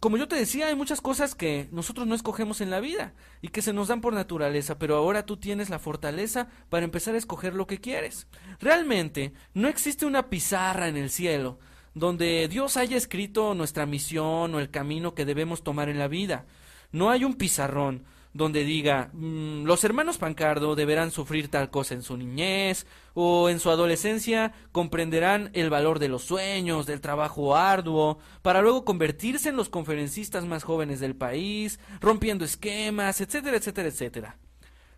como 0.00 0.16
yo 0.16 0.26
te 0.26 0.34
decía, 0.34 0.66
hay 0.66 0.74
muchas 0.74 1.00
cosas 1.00 1.36
que 1.36 1.68
nosotros 1.70 2.08
no 2.08 2.16
escogemos 2.16 2.60
en 2.60 2.70
la 2.70 2.80
vida 2.80 3.14
y 3.40 3.48
que 3.48 3.62
se 3.62 3.72
nos 3.72 3.86
dan 3.86 4.00
por 4.00 4.14
naturaleza, 4.14 4.76
pero 4.76 4.96
ahora 4.96 5.24
tú 5.24 5.36
tienes 5.36 5.70
la 5.70 5.78
fortaleza 5.78 6.48
para 6.70 6.84
empezar 6.84 7.14
a 7.14 7.18
escoger 7.18 7.54
lo 7.54 7.68
que 7.68 7.80
quieres. 7.80 8.26
Realmente 8.58 9.32
no 9.54 9.68
existe 9.68 10.04
una 10.04 10.28
pizarra 10.28 10.88
en 10.88 10.96
el 10.96 11.08
cielo 11.08 11.60
donde 11.94 12.48
Dios 12.48 12.76
haya 12.76 12.96
escrito 12.96 13.54
nuestra 13.54 13.86
misión 13.86 14.54
o 14.54 14.58
el 14.58 14.70
camino 14.70 15.14
que 15.14 15.24
debemos 15.24 15.62
tomar 15.62 15.88
en 15.88 15.98
la 16.00 16.08
vida. 16.08 16.46
No 16.90 17.10
hay 17.10 17.24
un 17.24 17.34
pizarrón 17.34 18.04
donde 18.34 18.64
diga 18.64 19.10
mm, 19.12 19.64
los 19.64 19.84
hermanos 19.84 20.18
Pancardo 20.18 20.74
deberán 20.74 21.10
sufrir 21.10 21.48
tal 21.48 21.70
cosa 21.70 21.94
en 21.94 22.02
su 22.02 22.16
niñez 22.16 22.86
o 23.14 23.48
en 23.48 23.60
su 23.60 23.70
adolescencia 23.70 24.52
comprenderán 24.72 25.50
el 25.52 25.70
valor 25.70 25.98
de 25.98 26.08
los 26.08 26.24
sueños, 26.24 26.86
del 26.86 27.00
trabajo 27.00 27.56
arduo, 27.56 28.18
para 28.40 28.62
luego 28.62 28.84
convertirse 28.84 29.50
en 29.50 29.56
los 29.56 29.68
conferencistas 29.68 30.46
más 30.46 30.64
jóvenes 30.64 31.00
del 31.00 31.14
país, 31.14 31.78
rompiendo 32.00 32.44
esquemas, 32.44 33.20
etcétera, 33.20 33.56
etcétera, 33.56 33.88
etcétera. 33.88 34.38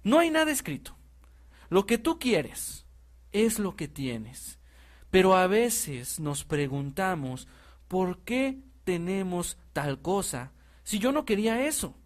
No 0.04 0.18
hay 0.18 0.30
nada 0.30 0.52
escrito. 0.52 0.96
Lo 1.70 1.86
que 1.86 1.98
tú 1.98 2.18
quieres 2.18 2.86
es 3.32 3.58
lo 3.58 3.74
que 3.74 3.88
tienes. 3.88 4.58
Pero 5.10 5.34
a 5.34 5.46
veces 5.46 6.20
nos 6.20 6.44
preguntamos 6.44 7.48
por 7.88 8.18
qué 8.20 8.58
tenemos 8.84 9.58
tal 9.72 10.00
cosa 10.00 10.52
si 10.82 10.98
yo 10.98 11.12
no 11.12 11.24
quería 11.24 11.66
eso. 11.66 11.96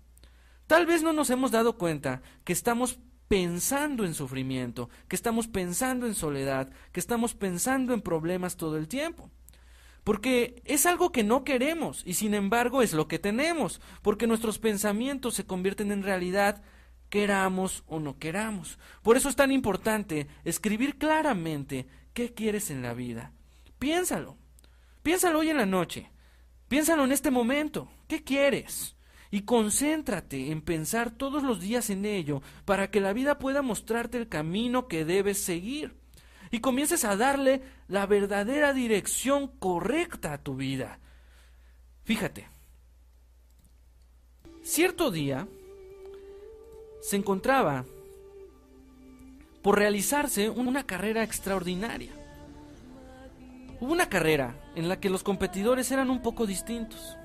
Tal 0.68 0.84
vez 0.84 1.02
no 1.02 1.14
nos 1.14 1.30
hemos 1.30 1.50
dado 1.50 1.78
cuenta 1.78 2.20
que 2.44 2.52
estamos 2.52 2.98
pensando 3.26 4.04
en 4.04 4.12
sufrimiento, 4.12 4.90
que 5.08 5.16
estamos 5.16 5.48
pensando 5.48 6.06
en 6.06 6.14
soledad, 6.14 6.70
que 6.92 7.00
estamos 7.00 7.34
pensando 7.34 7.94
en 7.94 8.02
problemas 8.02 8.58
todo 8.58 8.76
el 8.76 8.86
tiempo. 8.86 9.30
Porque 10.04 10.60
es 10.66 10.84
algo 10.84 11.10
que 11.10 11.24
no 11.24 11.42
queremos 11.42 12.02
y 12.04 12.14
sin 12.14 12.34
embargo 12.34 12.82
es 12.82 12.92
lo 12.92 13.08
que 13.08 13.18
tenemos, 13.18 13.80
porque 14.02 14.26
nuestros 14.26 14.58
pensamientos 14.58 15.34
se 15.34 15.46
convierten 15.46 15.90
en 15.90 16.02
realidad 16.02 16.62
queramos 17.08 17.82
o 17.86 17.98
no 17.98 18.18
queramos. 18.18 18.78
Por 19.02 19.16
eso 19.16 19.30
es 19.30 19.36
tan 19.36 19.50
importante 19.50 20.28
escribir 20.44 20.98
claramente 20.98 21.86
qué 22.12 22.34
quieres 22.34 22.70
en 22.70 22.82
la 22.82 22.92
vida. 22.92 23.32
Piénsalo. 23.78 24.36
Piénsalo 25.02 25.38
hoy 25.38 25.48
en 25.48 25.56
la 25.56 25.66
noche. 25.66 26.10
Piénsalo 26.68 27.06
en 27.06 27.12
este 27.12 27.30
momento. 27.30 27.88
¿Qué 28.06 28.22
quieres? 28.22 28.97
Y 29.30 29.42
concéntrate 29.42 30.50
en 30.50 30.62
pensar 30.62 31.10
todos 31.10 31.42
los 31.42 31.60
días 31.60 31.90
en 31.90 32.06
ello 32.06 32.42
para 32.64 32.90
que 32.90 33.00
la 33.00 33.12
vida 33.12 33.38
pueda 33.38 33.60
mostrarte 33.60 34.16
el 34.16 34.28
camino 34.28 34.88
que 34.88 35.04
debes 35.04 35.38
seguir. 35.38 35.94
Y 36.50 36.60
comiences 36.60 37.04
a 37.04 37.16
darle 37.16 37.62
la 37.88 38.06
verdadera 38.06 38.72
dirección 38.72 39.48
correcta 39.58 40.32
a 40.32 40.38
tu 40.38 40.56
vida. 40.56 40.98
Fíjate. 42.04 42.48
Cierto 44.62 45.10
día, 45.10 45.46
se 47.02 47.16
encontraba 47.16 47.84
por 49.62 49.78
realizarse 49.78 50.48
una 50.48 50.86
carrera 50.86 51.22
extraordinaria. 51.22 52.12
Hubo 53.80 53.92
una 53.92 54.08
carrera 54.08 54.58
en 54.74 54.88
la 54.88 54.98
que 54.98 55.10
los 55.10 55.22
competidores 55.22 55.90
eran 55.90 56.08
un 56.08 56.22
poco 56.22 56.46
distintos. 56.46 57.17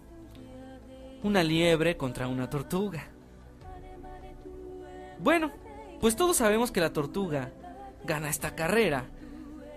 Una 1.24 1.42
liebre 1.42 1.96
contra 1.98 2.28
una 2.28 2.50
tortuga. 2.50 3.08
Bueno, 5.20 5.52
pues 6.02 6.18
todos 6.18 6.36
sabemos 6.38 6.72
que 6.72 6.82
la 6.82 6.92
tortuga 6.92 7.52
gana 8.04 8.30
esta 8.30 8.56
carrera, 8.56 9.06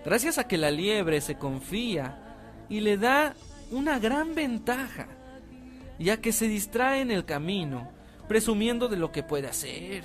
gracias 0.05 0.39
a 0.39 0.49
que 0.49 0.59
la 0.59 0.73
liebre 0.73 1.21
se 1.21 1.39
confía 1.39 2.65
y 2.69 2.81
le 2.81 2.97
da 2.97 3.35
una 3.71 4.01
gran 4.01 4.35
ventaja, 4.35 5.07
ya 6.01 6.21
que 6.21 6.33
se 6.33 6.49
distrae 6.49 7.01
en 7.01 7.13
el 7.13 7.25
camino 7.25 7.91
presumiendo 8.27 8.89
de 8.89 8.97
lo 8.97 9.13
que 9.13 9.23
puede 9.23 9.47
hacer. 9.47 10.03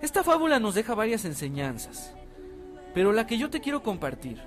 Esta 0.00 0.24
fábula 0.24 0.58
nos 0.58 0.74
deja 0.74 0.96
varias 0.96 1.24
enseñanzas, 1.24 2.12
pero 2.92 3.12
la 3.12 3.26
que 3.26 3.38
yo 3.38 3.50
te 3.50 3.60
quiero 3.60 3.84
compartir 3.84 4.42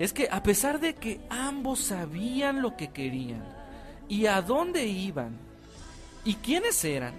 es 0.00 0.12
que 0.12 0.28
a 0.30 0.42
pesar 0.42 0.80
de 0.80 0.96
que 0.96 1.20
ambos 1.30 1.78
sabían 1.78 2.62
lo 2.62 2.76
que 2.76 2.88
querían 2.88 3.55
y 4.08 4.26
a 4.26 4.42
dónde 4.42 4.86
iban 4.86 5.38
y 6.24 6.34
quiénes 6.34 6.84
eran, 6.84 7.14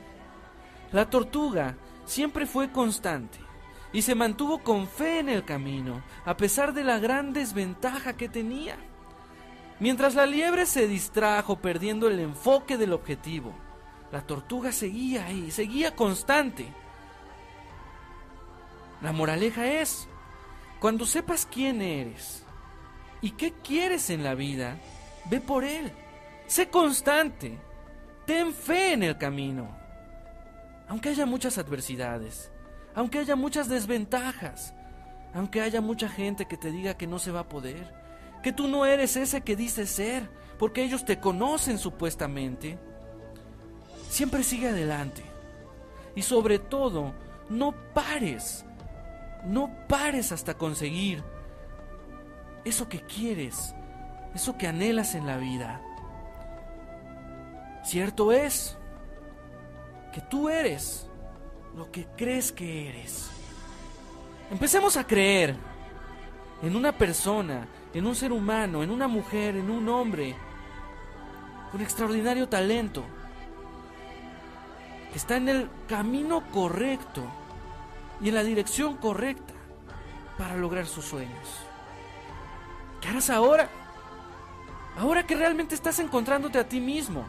la 0.92 1.10
tortuga 1.10 1.76
siempre 2.06 2.46
fue 2.46 2.72
constante 2.72 3.40
y 3.94 4.02
se 4.02 4.16
mantuvo 4.16 4.60
con 4.60 4.88
fe 4.88 5.20
en 5.20 5.30
el 5.30 5.46
camino, 5.46 6.04
a 6.26 6.36
pesar 6.38 6.74
de 6.74 6.84
la 6.84 7.00
gran 7.00 7.34
desventaja 7.34 8.14
que 8.18 8.30
tenía. 8.30 8.78
Mientras 9.80 10.16
la 10.16 10.26
liebre 10.26 10.66
se 10.66 10.88
distrajo 10.88 11.60
perdiendo 11.60 12.08
el 12.08 12.20
enfoque 12.20 12.78
del 12.78 12.94
objetivo, 12.94 13.54
la 14.12 14.22
tortuga 14.22 14.72
seguía 14.72 15.26
ahí, 15.26 15.52
seguía 15.52 15.96
constante. 15.96 16.68
La 19.02 19.12
moraleja 19.12 19.68
es, 19.68 20.08
cuando 20.80 21.06
sepas 21.06 21.46
quién 21.46 21.82
eres 21.82 22.44
y 23.22 23.32
qué 23.32 23.54
quieres 23.54 24.10
en 24.10 24.24
la 24.24 24.36
vida, 24.36 24.78
ve 25.30 25.40
por 25.40 25.64
él. 25.64 25.92
Sé 26.48 26.70
constante. 26.70 27.60
Ten 28.26 28.54
fe 28.54 28.94
en 28.94 29.04
el 29.04 29.18
camino. 29.18 29.78
Aunque 30.88 31.10
haya 31.10 31.26
muchas 31.26 31.58
adversidades, 31.58 32.52
aunque 32.96 33.20
haya 33.20 33.36
muchas 33.36 33.68
desventajas, 33.68 34.74
aunque 35.34 35.62
haya 35.62 35.82
mucha 35.82 36.10
gente 36.10 36.46
que 36.46 36.58
te 36.58 36.72
diga 36.72 36.96
que 36.96 37.08
no 37.08 37.20
se 37.20 37.32
va 37.32 37.42
a 37.42 37.50
poder, 37.50 37.94
que 38.42 38.54
tú 38.54 38.68
no 38.68 38.86
eres 38.86 39.18
ese 39.18 39.42
que 39.42 39.56
dices 39.56 39.90
ser, 39.90 40.30
porque 40.58 40.84
ellos 40.84 41.04
te 41.04 41.20
conocen 41.20 41.78
supuestamente, 41.78 42.80
Siempre 44.10 44.44
sigue 44.44 44.70
adelante. 44.70 45.24
Y 46.16 46.22
sobre 46.22 46.60
todo, 46.60 47.14
no 47.50 47.74
pares. 47.94 48.66
No 49.46 49.72
pares 49.88 50.32
hasta 50.32 50.56
conseguir 50.56 51.24
eso 52.66 52.90
que 52.90 53.02
quieres, 53.02 53.76
eso 54.34 54.58
que 54.58 54.68
anhelas 54.68 55.16
en 55.16 55.28
la 55.28 55.38
vida. 55.38 55.82
Cierto 57.88 58.34
es 58.34 58.78
que 60.14 60.20
tú 60.20 60.50
eres 60.50 61.08
lo 61.76 61.90
que 61.90 62.06
crees 62.18 62.52
que 62.52 62.90
eres. 62.90 63.30
Empecemos 64.52 64.98
a 64.98 65.08
creer 65.08 65.56
en 66.62 66.76
una 66.76 66.92
persona, 66.92 67.66
en 67.94 68.06
un 68.06 68.14
ser 68.14 68.34
humano, 68.34 68.84
en 68.84 68.92
una 68.92 69.08
mujer, 69.08 69.56
en 69.56 69.72
un 69.72 69.88
hombre, 69.88 70.36
con 71.72 71.82
extraordinario 71.82 72.50
talento 72.50 73.04
está 75.16 75.38
en 75.38 75.50
el 75.50 75.70
camino 75.88 76.44
correcto 76.52 77.24
y 78.22 78.30
en 78.30 78.36
la 78.36 78.44
dirección 78.44 78.98
correcta 78.98 79.54
para 80.38 80.56
lograr 80.56 80.86
sus 80.86 81.06
sueños. 81.06 81.48
¿Qué 83.02 83.08
harás 83.08 83.30
ahora? 83.30 83.70
Ahora 84.98 85.26
que 85.26 85.36
realmente 85.36 85.74
estás 85.74 86.00
encontrándote 86.00 86.60
a 86.60 86.68
ti 86.68 86.80
mismo, 86.80 87.26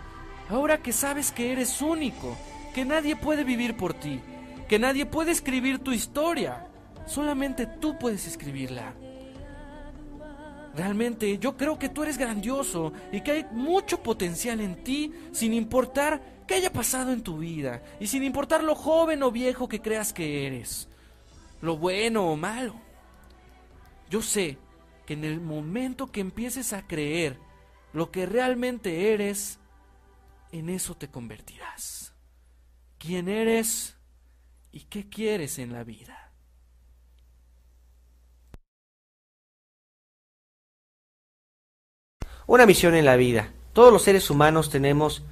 ahora 0.48 0.78
que 0.78 0.92
sabes 0.92 1.30
que 1.30 1.52
eres 1.52 1.80
único, 1.82 2.36
que 2.74 2.84
nadie 2.84 3.16
puede 3.16 3.44
vivir 3.44 3.76
por 3.76 3.94
ti, 3.94 4.20
que 4.68 4.78
nadie 4.78 5.06
puede 5.06 5.32
escribir 5.32 5.78
tu 5.78 5.92
historia, 5.92 6.66
solamente 7.06 7.66
tú 7.66 7.98
puedes 7.98 8.26
escribirla. 8.26 8.94
Realmente 10.74 11.38
yo 11.38 11.56
creo 11.56 11.78
que 11.78 11.88
tú 11.88 12.02
eres 12.02 12.18
grandioso 12.18 12.92
y 13.10 13.22
que 13.22 13.32
hay 13.32 13.46
mucho 13.50 14.02
potencial 14.02 14.60
en 14.60 14.84
ti 14.84 15.12
sin 15.32 15.52
importar 15.52 16.22
qué 16.46 16.54
haya 16.54 16.72
pasado 16.72 17.12
en 17.12 17.22
tu 17.22 17.38
vida 17.38 17.82
y 17.98 18.06
sin 18.06 18.22
importar 18.22 18.62
lo 18.62 18.74
joven 18.74 19.22
o 19.22 19.32
viejo 19.32 19.68
que 19.68 19.80
creas 19.80 20.12
que 20.12 20.46
eres, 20.46 20.88
lo 21.60 21.76
bueno 21.76 22.28
o 22.28 22.36
malo. 22.36 22.74
Yo 24.08 24.22
sé 24.22 24.56
que 25.04 25.14
en 25.14 25.24
el 25.24 25.40
momento 25.40 26.12
que 26.12 26.20
empieces 26.20 26.72
a 26.72 26.86
creer 26.86 27.38
lo 27.92 28.10
que 28.10 28.26
realmente 28.26 29.12
eres, 29.12 29.58
en 30.52 30.70
eso 30.70 30.96
te 30.96 31.08
convertirás. 31.08 32.12
¿Quién 32.98 33.28
eres 33.28 33.96
y 34.72 34.80
qué 34.84 35.08
quieres 35.08 35.58
en 35.58 35.72
la 35.72 35.84
vida? 35.84 36.32
Una 42.46 42.66
misión 42.66 42.94
en 42.94 43.04
la 43.04 43.16
vida. 43.16 43.52
Todos 43.74 43.92
los 43.92 44.02
seres 44.02 44.30
humanos 44.30 44.70
tenemos 44.70 45.22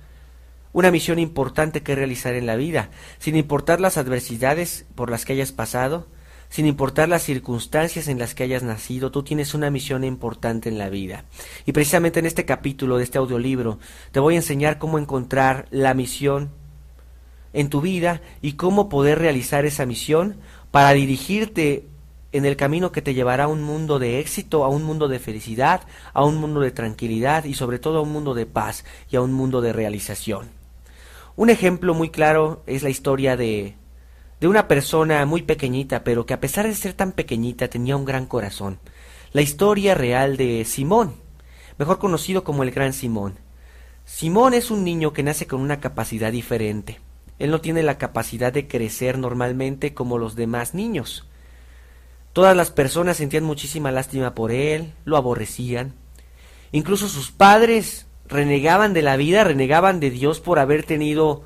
una 0.72 0.90
misión 0.90 1.18
importante 1.18 1.82
que 1.82 1.94
realizar 1.94 2.34
en 2.34 2.44
la 2.44 2.56
vida, 2.56 2.90
sin 3.18 3.34
importar 3.34 3.80
las 3.80 3.96
adversidades 3.96 4.84
por 4.94 5.10
las 5.10 5.24
que 5.24 5.32
hayas 5.32 5.50
pasado, 5.50 6.06
sin 6.48 6.66
importar 6.66 7.08
las 7.08 7.22
circunstancias 7.22 8.08
en 8.08 8.18
las 8.18 8.34
que 8.34 8.44
hayas 8.44 8.62
nacido, 8.62 9.10
tú 9.10 9.22
tienes 9.22 9.54
una 9.54 9.70
misión 9.70 10.04
importante 10.04 10.68
en 10.68 10.78
la 10.78 10.88
vida. 10.88 11.24
Y 11.64 11.72
precisamente 11.72 12.20
en 12.20 12.26
este 12.26 12.44
capítulo 12.44 12.96
de 12.96 13.04
este 13.04 13.18
audiolibro 13.18 13.78
te 14.12 14.20
voy 14.20 14.34
a 14.34 14.38
enseñar 14.38 14.78
cómo 14.78 14.98
encontrar 14.98 15.66
la 15.70 15.94
misión 15.94 16.50
en 17.52 17.70
tu 17.70 17.80
vida 17.80 18.20
y 18.42 18.52
cómo 18.52 18.88
poder 18.88 19.18
realizar 19.18 19.64
esa 19.64 19.86
misión 19.86 20.36
para 20.70 20.92
dirigirte 20.92 21.86
en 22.32 22.44
el 22.44 22.56
camino 22.56 22.92
que 22.92 23.02
te 23.02 23.14
llevará 23.14 23.44
a 23.44 23.48
un 23.48 23.62
mundo 23.62 23.98
de 23.98 24.20
éxito, 24.20 24.64
a 24.64 24.68
un 24.68 24.82
mundo 24.82 25.08
de 25.08 25.18
felicidad, 25.18 25.82
a 26.12 26.24
un 26.24 26.36
mundo 26.36 26.60
de 26.60 26.70
tranquilidad 26.70 27.44
y 27.44 27.54
sobre 27.54 27.78
todo 27.78 27.98
a 27.98 28.02
un 28.02 28.12
mundo 28.12 28.34
de 28.34 28.46
paz 28.46 28.84
y 29.10 29.16
a 29.16 29.22
un 29.22 29.32
mundo 29.32 29.62
de 29.62 29.72
realización. 29.72 30.50
Un 31.34 31.50
ejemplo 31.50 31.94
muy 31.94 32.10
claro 32.10 32.62
es 32.66 32.82
la 32.82 32.90
historia 32.90 33.36
de, 33.36 33.74
de 34.40 34.48
una 34.48 34.68
persona 34.68 35.24
muy 35.24 35.42
pequeñita, 35.42 36.04
pero 36.04 36.26
que 36.26 36.34
a 36.34 36.40
pesar 36.40 36.66
de 36.66 36.74
ser 36.74 36.92
tan 36.92 37.12
pequeñita 37.12 37.68
tenía 37.68 37.96
un 37.96 38.04
gran 38.04 38.26
corazón. 38.26 38.78
La 39.32 39.42
historia 39.42 39.94
real 39.94 40.36
de 40.36 40.64
Simón, 40.64 41.14
mejor 41.78 41.98
conocido 41.98 42.44
como 42.44 42.62
el 42.62 42.70
Gran 42.70 42.92
Simón. 42.92 43.38
Simón 44.04 44.54
es 44.54 44.70
un 44.70 44.84
niño 44.84 45.12
que 45.12 45.22
nace 45.22 45.46
con 45.46 45.60
una 45.60 45.80
capacidad 45.80 46.30
diferente. 46.30 47.00
Él 47.38 47.50
no 47.50 47.60
tiene 47.60 47.82
la 47.82 47.98
capacidad 47.98 48.52
de 48.52 48.68
crecer 48.68 49.18
normalmente 49.18 49.94
como 49.94 50.18
los 50.18 50.36
demás 50.36 50.74
niños. 50.74 51.26
Todas 52.32 52.56
las 52.56 52.70
personas 52.70 53.16
sentían 53.16 53.44
muchísima 53.44 53.90
lástima 53.90 54.34
por 54.34 54.52
él, 54.52 54.92
lo 55.04 55.16
aborrecían. 55.16 55.94
Incluso 56.72 57.08
sus 57.08 57.30
padres 57.30 58.06
renegaban 58.28 58.92
de 58.92 59.02
la 59.02 59.16
vida, 59.16 59.44
renegaban 59.44 60.00
de 60.00 60.10
Dios 60.10 60.40
por 60.40 60.58
haber 60.58 60.84
tenido 60.84 61.44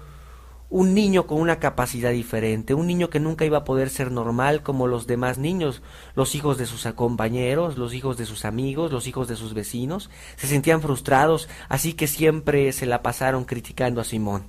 un 0.71 0.95
niño 0.95 1.27
con 1.27 1.41
una 1.41 1.59
capacidad 1.59 2.13
diferente, 2.13 2.75
un 2.75 2.87
niño 2.87 3.11
que 3.11 3.19
nunca 3.19 3.45
iba 3.45 3.59
a 3.59 3.65
poder 3.65 3.91
ser 3.91 4.13
normal 4.13 4.63
como 4.63 4.87
los 4.87 5.09
demás 5.09 5.37
niños, 5.37 5.83
los 6.15 6.37
hijos 6.37 6.59
de 6.59 6.67
sus 6.67 6.87
compañeros, 6.95 7.77
los 7.77 7.93
hijos 7.93 8.17
de 8.17 8.25
sus 8.25 8.45
amigos, 8.45 8.93
los 8.93 9.09
hijos 9.09 9.27
de 9.27 9.35
sus 9.35 9.53
vecinos, 9.53 10.11
se 10.37 10.47
sentían 10.47 10.81
frustrados, 10.81 11.49
así 11.69 11.95
que 11.95 12.07
siempre 12.07 12.71
se 12.73 12.87
la 12.87 13.03
pasaron 13.03 13.45
criticando 13.45 14.01
a 14.01 14.05
Simón. 14.05 14.45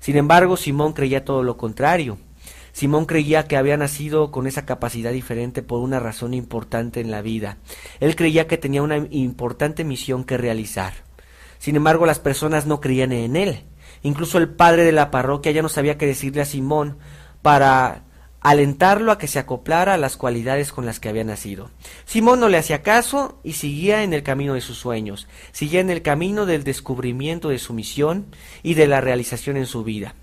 Sin 0.00 0.16
embargo, 0.16 0.56
Simón 0.56 0.92
creía 0.92 1.24
todo 1.24 1.44
lo 1.44 1.56
contrario. 1.56 2.18
Simón 2.72 3.06
creía 3.06 3.46
que 3.46 3.56
había 3.56 3.76
nacido 3.76 4.32
con 4.32 4.46
esa 4.46 4.66
capacidad 4.66 5.12
diferente 5.12 5.62
por 5.62 5.80
una 5.80 6.00
razón 6.00 6.34
importante 6.34 7.00
en 7.00 7.10
la 7.12 7.22
vida. 7.22 7.56
Él 8.00 8.16
creía 8.16 8.48
que 8.48 8.58
tenía 8.58 8.82
una 8.82 8.98
importante 9.10 9.84
misión 9.84 10.24
que 10.24 10.36
realizar. 10.36 10.92
Sin 11.58 11.76
embargo, 11.76 12.04
las 12.04 12.18
personas 12.18 12.66
no 12.66 12.80
creían 12.80 13.12
en 13.12 13.36
él. 13.36 13.64
Incluso 14.06 14.38
el 14.38 14.48
padre 14.48 14.84
de 14.84 14.92
la 14.92 15.10
parroquia 15.10 15.50
ya 15.50 15.62
no 15.62 15.68
sabía 15.68 15.98
qué 15.98 16.06
decirle 16.06 16.40
a 16.40 16.44
Simón 16.44 16.96
para 17.42 18.04
alentarlo 18.40 19.10
a 19.10 19.18
que 19.18 19.26
se 19.26 19.40
acoplara 19.40 19.94
a 19.94 19.98
las 19.98 20.16
cualidades 20.16 20.70
con 20.70 20.86
las 20.86 21.00
que 21.00 21.08
había 21.08 21.24
nacido. 21.24 21.70
Simón 22.04 22.38
no 22.38 22.48
le 22.48 22.56
hacía 22.56 22.84
caso 22.84 23.40
y 23.42 23.54
seguía 23.54 24.04
en 24.04 24.12
el 24.12 24.22
camino 24.22 24.54
de 24.54 24.60
sus 24.60 24.78
sueños, 24.78 25.26
seguía 25.50 25.80
en 25.80 25.90
el 25.90 26.02
camino 26.02 26.46
del 26.46 26.62
descubrimiento 26.62 27.48
de 27.48 27.58
su 27.58 27.74
misión 27.74 28.26
y 28.62 28.74
de 28.74 28.86
la 28.86 29.00
realización 29.00 29.56
en 29.56 29.66
su 29.66 29.82
vida. 29.82 30.14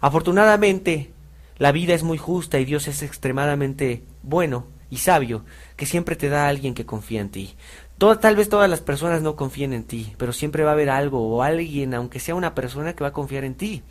Afortunadamente, 0.00 1.10
la 1.56 1.72
vida 1.72 1.94
es 1.94 2.04
muy 2.04 2.18
justa 2.18 2.60
y 2.60 2.64
Dios 2.66 2.86
es 2.86 3.02
extremadamente 3.02 4.04
bueno 4.22 4.68
y 4.90 4.98
sabio, 4.98 5.44
que 5.76 5.86
siempre 5.86 6.14
te 6.14 6.28
da 6.28 6.44
a 6.44 6.48
alguien 6.48 6.72
que 6.72 6.86
confía 6.86 7.20
en 7.20 7.30
ti 7.30 7.56
tal 7.98 8.36
vez 8.36 8.48
todas 8.48 8.70
las 8.70 8.80
personas 8.80 9.22
no 9.22 9.34
confíen 9.34 9.72
en 9.72 9.82
ti, 9.82 10.14
pero 10.18 10.32
siempre 10.32 10.62
va 10.62 10.70
a 10.70 10.72
haber 10.74 10.88
algo 10.88 11.28
o 11.28 11.42
alguien, 11.42 11.94
aunque 11.94 12.20
sea 12.20 12.36
una 12.36 12.54
persona, 12.54 12.94
que 12.94 13.02
va 13.02 13.08
a 13.08 13.12
confiar 13.12 13.44
en 13.44 13.54
ti. 13.54 13.82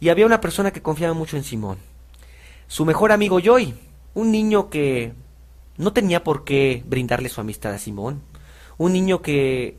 Y 0.00 0.10
había 0.10 0.26
una 0.26 0.40
persona 0.40 0.70
que 0.70 0.82
confiaba 0.82 1.14
mucho 1.14 1.36
en 1.36 1.44
Simón. 1.44 1.78
Su 2.68 2.84
mejor 2.84 3.10
amigo 3.10 3.40
Joy, 3.40 3.74
un 4.14 4.30
niño 4.30 4.70
que 4.70 5.12
no 5.76 5.92
tenía 5.92 6.22
por 6.22 6.44
qué 6.44 6.84
brindarle 6.86 7.28
su 7.28 7.40
amistad 7.40 7.72
a 7.72 7.78
Simón. 7.78 8.22
Un 8.78 8.92
niño 8.92 9.22
que 9.22 9.78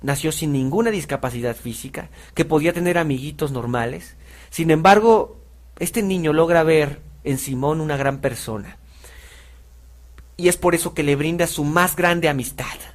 nació 0.00 0.32
sin 0.32 0.52
ninguna 0.52 0.90
discapacidad 0.90 1.54
física, 1.54 2.08
que 2.34 2.44
podía 2.44 2.72
tener 2.72 2.96
amiguitos 2.96 3.52
normales. 3.52 4.16
Sin 4.50 4.70
embargo, 4.70 5.36
este 5.78 6.02
niño 6.02 6.32
logra 6.32 6.62
ver 6.62 7.00
en 7.24 7.38
Simón 7.38 7.80
una 7.80 7.96
gran 7.96 8.20
persona. 8.20 8.78
Y 10.38 10.48
es 10.48 10.56
por 10.56 10.74
eso 10.74 10.94
que 10.94 11.02
le 11.02 11.14
brinda 11.14 11.46
su 11.46 11.64
más 11.64 11.94
grande 11.94 12.28
amistad 12.28 12.91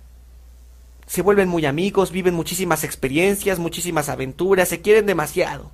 se 1.08 1.22
vuelven 1.22 1.48
muy 1.48 1.66
amigos, 1.66 2.12
viven 2.12 2.34
muchísimas 2.34 2.84
experiencias, 2.84 3.60
muchísimas 3.60 4.10
aventuras, 4.10 4.68
se 4.68 4.82
quieren 4.82 5.06
demasiado. 5.06 5.72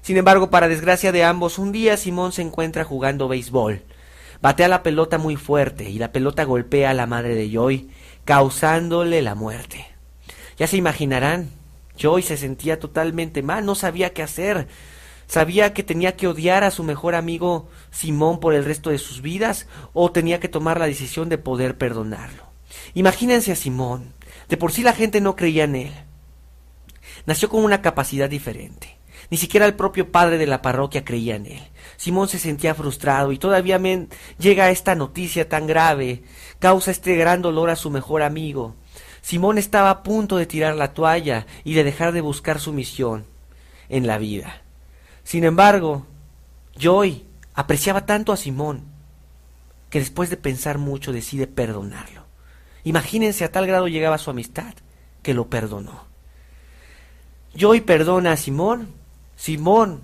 Sin 0.00 0.16
embargo, 0.16 0.50
para 0.50 0.66
desgracia 0.66 1.12
de 1.12 1.22
ambos, 1.22 1.58
un 1.58 1.72
día 1.72 1.96
Simón 1.96 2.32
se 2.32 2.42
encuentra 2.42 2.82
jugando 2.82 3.28
béisbol. 3.28 3.82
Batea 4.40 4.68
la 4.68 4.82
pelota 4.82 5.18
muy 5.18 5.36
fuerte 5.36 5.88
y 5.90 5.98
la 5.98 6.10
pelota 6.10 6.44
golpea 6.44 6.90
a 6.90 6.94
la 6.94 7.06
madre 7.06 7.34
de 7.34 7.50
Joy, 7.50 7.90
causándole 8.24 9.22
la 9.22 9.34
muerte. 9.34 9.86
Ya 10.56 10.66
se 10.66 10.78
imaginarán, 10.78 11.50
Joy 11.96 12.22
se 12.22 12.36
sentía 12.36 12.80
totalmente 12.80 13.42
mal, 13.42 13.64
no 13.66 13.74
sabía 13.74 14.12
qué 14.12 14.22
hacer. 14.22 14.66
Sabía 15.26 15.72
que 15.72 15.82
tenía 15.82 16.16
que 16.16 16.26
odiar 16.26 16.64
a 16.64 16.70
su 16.70 16.82
mejor 16.82 17.14
amigo 17.14 17.68
Simón 17.90 18.40
por 18.40 18.54
el 18.54 18.64
resto 18.64 18.90
de 18.90 18.98
sus 18.98 19.22
vidas 19.22 19.66
o 19.92 20.10
tenía 20.10 20.40
que 20.40 20.48
tomar 20.48 20.80
la 20.80 20.86
decisión 20.86 21.28
de 21.28 21.38
poder 21.38 21.78
perdonarlo. 21.78 22.44
Imagínense 22.94 23.52
a 23.52 23.56
Simón, 23.56 24.12
de 24.52 24.58
por 24.58 24.70
sí 24.70 24.82
la 24.82 24.92
gente 24.92 25.22
no 25.22 25.34
creía 25.34 25.64
en 25.64 25.76
él. 25.76 25.92
Nació 27.24 27.48
con 27.48 27.64
una 27.64 27.80
capacidad 27.80 28.28
diferente. 28.28 28.98
Ni 29.30 29.38
siquiera 29.38 29.64
el 29.64 29.72
propio 29.72 30.12
padre 30.12 30.36
de 30.36 30.46
la 30.46 30.60
parroquia 30.60 31.06
creía 31.06 31.36
en 31.36 31.46
él. 31.46 31.62
Simón 31.96 32.28
se 32.28 32.38
sentía 32.38 32.74
frustrado 32.74 33.32
y 33.32 33.38
todavía 33.38 33.80
llega 34.38 34.68
esta 34.68 34.94
noticia 34.94 35.48
tan 35.48 35.66
grave, 35.66 36.22
causa 36.58 36.90
este 36.90 37.16
gran 37.16 37.40
dolor 37.40 37.70
a 37.70 37.76
su 37.76 37.88
mejor 37.88 38.20
amigo. 38.20 38.74
Simón 39.22 39.56
estaba 39.56 39.88
a 39.88 40.02
punto 40.02 40.36
de 40.36 40.44
tirar 40.44 40.74
la 40.74 40.92
toalla 40.92 41.46
y 41.64 41.72
de 41.72 41.84
dejar 41.84 42.12
de 42.12 42.20
buscar 42.20 42.60
su 42.60 42.74
misión 42.74 43.24
en 43.88 44.06
la 44.06 44.18
vida. 44.18 44.60
Sin 45.24 45.44
embargo, 45.44 46.06
Joy 46.76 47.24
apreciaba 47.54 48.04
tanto 48.04 48.34
a 48.34 48.36
Simón 48.36 48.84
que 49.88 50.00
después 50.00 50.28
de 50.28 50.36
pensar 50.36 50.76
mucho 50.76 51.10
decide 51.10 51.46
perdonarlo. 51.46 52.21
Imagínense 52.84 53.44
a 53.44 53.52
tal 53.52 53.66
grado 53.66 53.88
llegaba 53.88 54.18
su 54.18 54.30
amistad 54.30 54.74
que 55.22 55.34
lo 55.34 55.48
perdonó. 55.48 56.04
Joy 57.54 57.80
perdona 57.82 58.32
a 58.32 58.36
Simón. 58.36 58.88
Simón, 59.36 60.02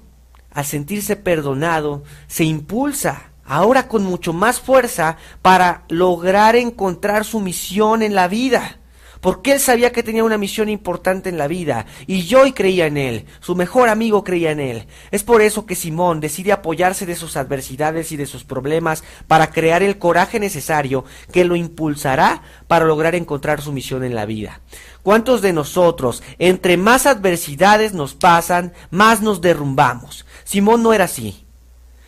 al 0.53 0.65
sentirse 0.65 1.17
perdonado, 1.17 2.03
se 2.27 2.45
impulsa 2.45 3.31
ahora 3.45 3.89
con 3.89 4.05
mucho 4.05 4.33
más 4.33 4.61
fuerza 4.61 5.17
para 5.43 5.85
lograr 5.89 6.57
encontrar 6.57 7.25
su 7.25 7.41
misión 7.41 8.03
en 8.03 8.15
la 8.15 8.29
vida 8.29 8.78
porque 9.21 9.53
él 9.53 9.61
sabía 9.61 9.93
que 9.93 10.03
tenía 10.03 10.25
una 10.25 10.39
misión 10.39 10.69
importante 10.69 11.29
en 11.29 11.39
la 11.39 11.49
vida, 11.49 11.87
y 12.07 12.27
Joy 12.27 12.53
creía 12.53 12.87
en 12.87 12.97
él, 12.97 13.27
su 13.41 13.55
mejor 13.55 13.89
amigo 13.89 14.25
creía 14.25 14.51
en 14.51 14.61
él. 14.61 14.87
Es 15.11 15.23
por 15.23 15.43
eso 15.43 15.67
que 15.67 15.75
Simón 15.75 16.21
decide 16.21 16.53
apoyarse 16.53 17.07
de 17.07 17.17
sus 17.17 17.37
adversidades 17.37 18.13
y 18.13 18.17
de 18.17 18.27
sus 18.27 18.45
problemas 18.45 19.05
para 19.27 19.51
crear 19.51 19.83
el 19.83 19.99
coraje 19.99 20.41
necesario 20.41 21.05
que 21.33 21.45
lo 21.45 21.57
impulsará 21.57 22.43
para 22.67 22.85
lograr 22.85 23.15
encontrar 23.15 23.61
su 23.61 23.73
misión 23.73 24.05
en 24.05 24.15
la 24.15 24.27
vida. 24.27 24.61
¿Cuántos 25.03 25.43
de 25.43 25.53
nosotros, 25.53 26.23
entre 26.39 26.77
más 26.77 27.07
adversidades 27.07 27.95
nos 27.95 28.15
pasan, 28.15 28.73
más 28.91 29.23
nos 29.23 29.41
derrumbamos? 29.41 30.27
Simón 30.45 30.83
no 30.83 30.93
era 30.93 31.05
así. 31.05 31.45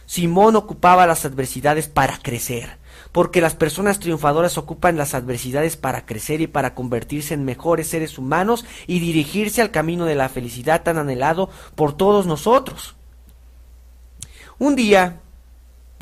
Simón 0.07 0.57
ocupaba 0.57 1.07
las 1.07 1.25
adversidades 1.25 1.87
para 1.87 2.19
crecer 2.19 2.80
porque 3.13 3.41
las 3.41 3.55
personas 3.55 3.99
triunfadoras 3.99 4.59
ocupan 4.59 4.97
las 4.97 5.15
adversidades 5.15 5.77
para 5.77 6.07
crecer 6.07 6.41
y 6.41 6.47
para 6.47 6.75
convertirse 6.75 7.35
en 7.35 7.45
mejores 7.45 7.89
seres 7.89 8.19
humanos 8.19 8.65
y 8.87 9.01
dirigirse 9.01 9.63
al 9.63 9.71
camino 9.71 10.05
de 10.05 10.15
la 10.15 10.29
felicidad 10.29 10.83
tan 10.83 10.99
anhelado 10.99 11.51
por 11.75 11.97
todos 11.97 12.27
nosotros. 12.27 12.95
Un 14.59 14.77
día 14.77 15.21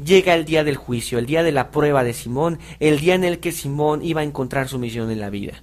llega 0.03 0.35
el 0.35 0.45
día 0.45 0.65
del 0.65 0.77
juicio, 0.77 1.19
el 1.19 1.27
día 1.27 1.43
de 1.43 1.53
la 1.53 1.71
prueba 1.71 2.05
de 2.05 2.13
Simón, 2.13 2.59
el 2.81 3.01
día 3.01 3.15
en 3.15 3.25
el 3.25 3.39
que 3.41 3.53
Simón 3.53 4.05
iba 4.05 4.21
a 4.21 4.25
encontrar 4.25 4.69
su 4.69 4.79
misión 4.79 5.11
en 5.11 5.21
la 5.21 5.31
vida. 5.31 5.63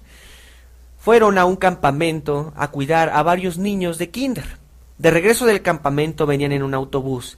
Fueron 0.98 1.38
a 1.38 1.46
un 1.46 1.56
campamento 1.56 2.54
a 2.56 2.72
cuidar 2.72 3.10
a 3.10 3.22
varios 3.22 3.58
niños 3.58 3.98
de 3.98 4.10
kinder. 4.10 4.58
De 4.98 5.12
regreso 5.12 5.46
del 5.46 5.62
campamento 5.62 6.26
venían 6.26 6.52
en 6.52 6.64
un 6.64 6.74
autobús. 6.74 7.38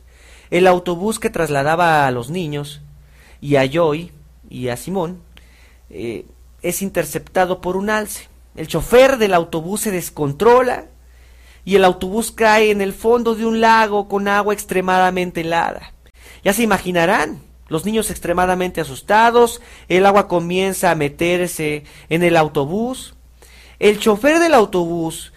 El 0.50 0.68
autobús 0.68 1.20
que 1.20 1.30
trasladaba 1.30 2.08
a 2.08 2.12
los 2.12 2.30
niños 2.30 2.82
y 3.42 3.56
a 3.56 3.66
Joy 3.66 4.12
y 4.50 4.70
a 4.70 4.78
Simón 4.78 5.22
eh, 5.90 6.26
es 6.62 6.82
interceptado 6.82 7.62
por 7.62 7.78
un 7.78 7.90
alce. 7.90 8.28
El 8.56 8.68
chofer 8.68 9.18
del 9.18 9.34
autobús 9.34 9.82
se 9.82 9.92
descontrola 9.92 10.86
y 11.64 11.76
el 11.76 11.84
autobús 11.84 12.32
cae 12.32 12.72
en 12.72 12.82
el 12.82 12.94
fondo 12.94 13.36
de 13.36 13.46
un 13.46 13.62
lago 13.62 14.08
con 14.08 14.28
agua 14.28 14.54
extremadamente 14.54 15.42
helada. 15.42 15.94
Ya 16.44 16.54
se 16.54 16.64
imaginarán, 16.64 17.42
los 17.68 17.86
niños 17.86 18.10
extremadamente 18.10 18.82
asustados, 18.82 19.62
el 19.90 20.06
agua 20.06 20.28
comienza 20.28 20.92
a 20.92 20.96
meterse 20.96 21.84
en 22.10 22.24
el 22.24 22.38
autobús. 22.38 23.16
El 23.80 24.00
chofer 24.00 24.40
del 24.40 24.54
autobús 24.54 25.34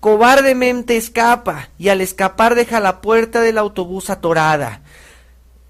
cobardemente 0.00 0.96
escapa 0.96 1.70
y 1.78 1.88
al 1.88 2.00
escapar 2.00 2.54
deja 2.54 2.78
la 2.78 3.00
puerta 3.00 3.40
del 3.40 3.58
autobús 3.58 4.10
atorada 4.10 4.83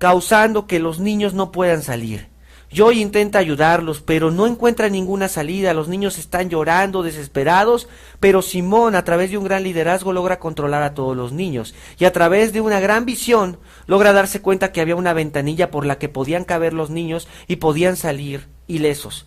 causando 0.05 0.67
que 0.67 0.81
los 0.81 1.01
niños 1.01 1.33
no 1.33 1.51
puedan 1.51 1.81
salir. 1.81 2.29
Joy 2.71 3.01
intenta 3.01 3.39
ayudarlos, 3.39 4.03
pero 4.03 4.31
no 4.31 4.47
encuentra 4.47 4.91
ninguna 4.91 5.29
salida. 5.29 5.73
Los 5.73 5.89
niños 5.89 6.19
están 6.19 6.51
llorando, 6.51 7.03
desesperados, 7.03 7.89
pero 8.21 8.43
Simón, 8.43 8.97
a 8.97 9.05
través 9.05 9.31
de 9.31 9.39
un 9.39 9.45
gran 9.45 9.63
liderazgo, 9.63 10.13
logra 10.13 10.39
controlar 10.39 10.83
a 10.83 10.93
todos 10.93 11.17
los 11.17 11.33
niños. 11.33 11.75
Y 11.99 12.05
a 12.05 12.13
través 12.13 12.53
de 12.53 12.61
una 12.61 12.81
gran 12.81 13.07
visión, 13.07 13.59
logra 13.87 14.13
darse 14.13 14.43
cuenta 14.43 14.73
que 14.73 14.83
había 14.83 14.95
una 14.95 15.15
ventanilla 15.15 15.71
por 15.71 15.87
la 15.87 15.97
que 15.97 16.11
podían 16.11 16.45
caber 16.45 16.75
los 16.75 16.91
niños 16.91 17.27
y 17.47 17.57
podían 17.57 17.97
salir 17.97 18.47
ilesos 18.67 19.27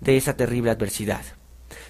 de 0.00 0.16
esa 0.16 0.36
terrible 0.36 0.72
adversidad. 0.72 1.22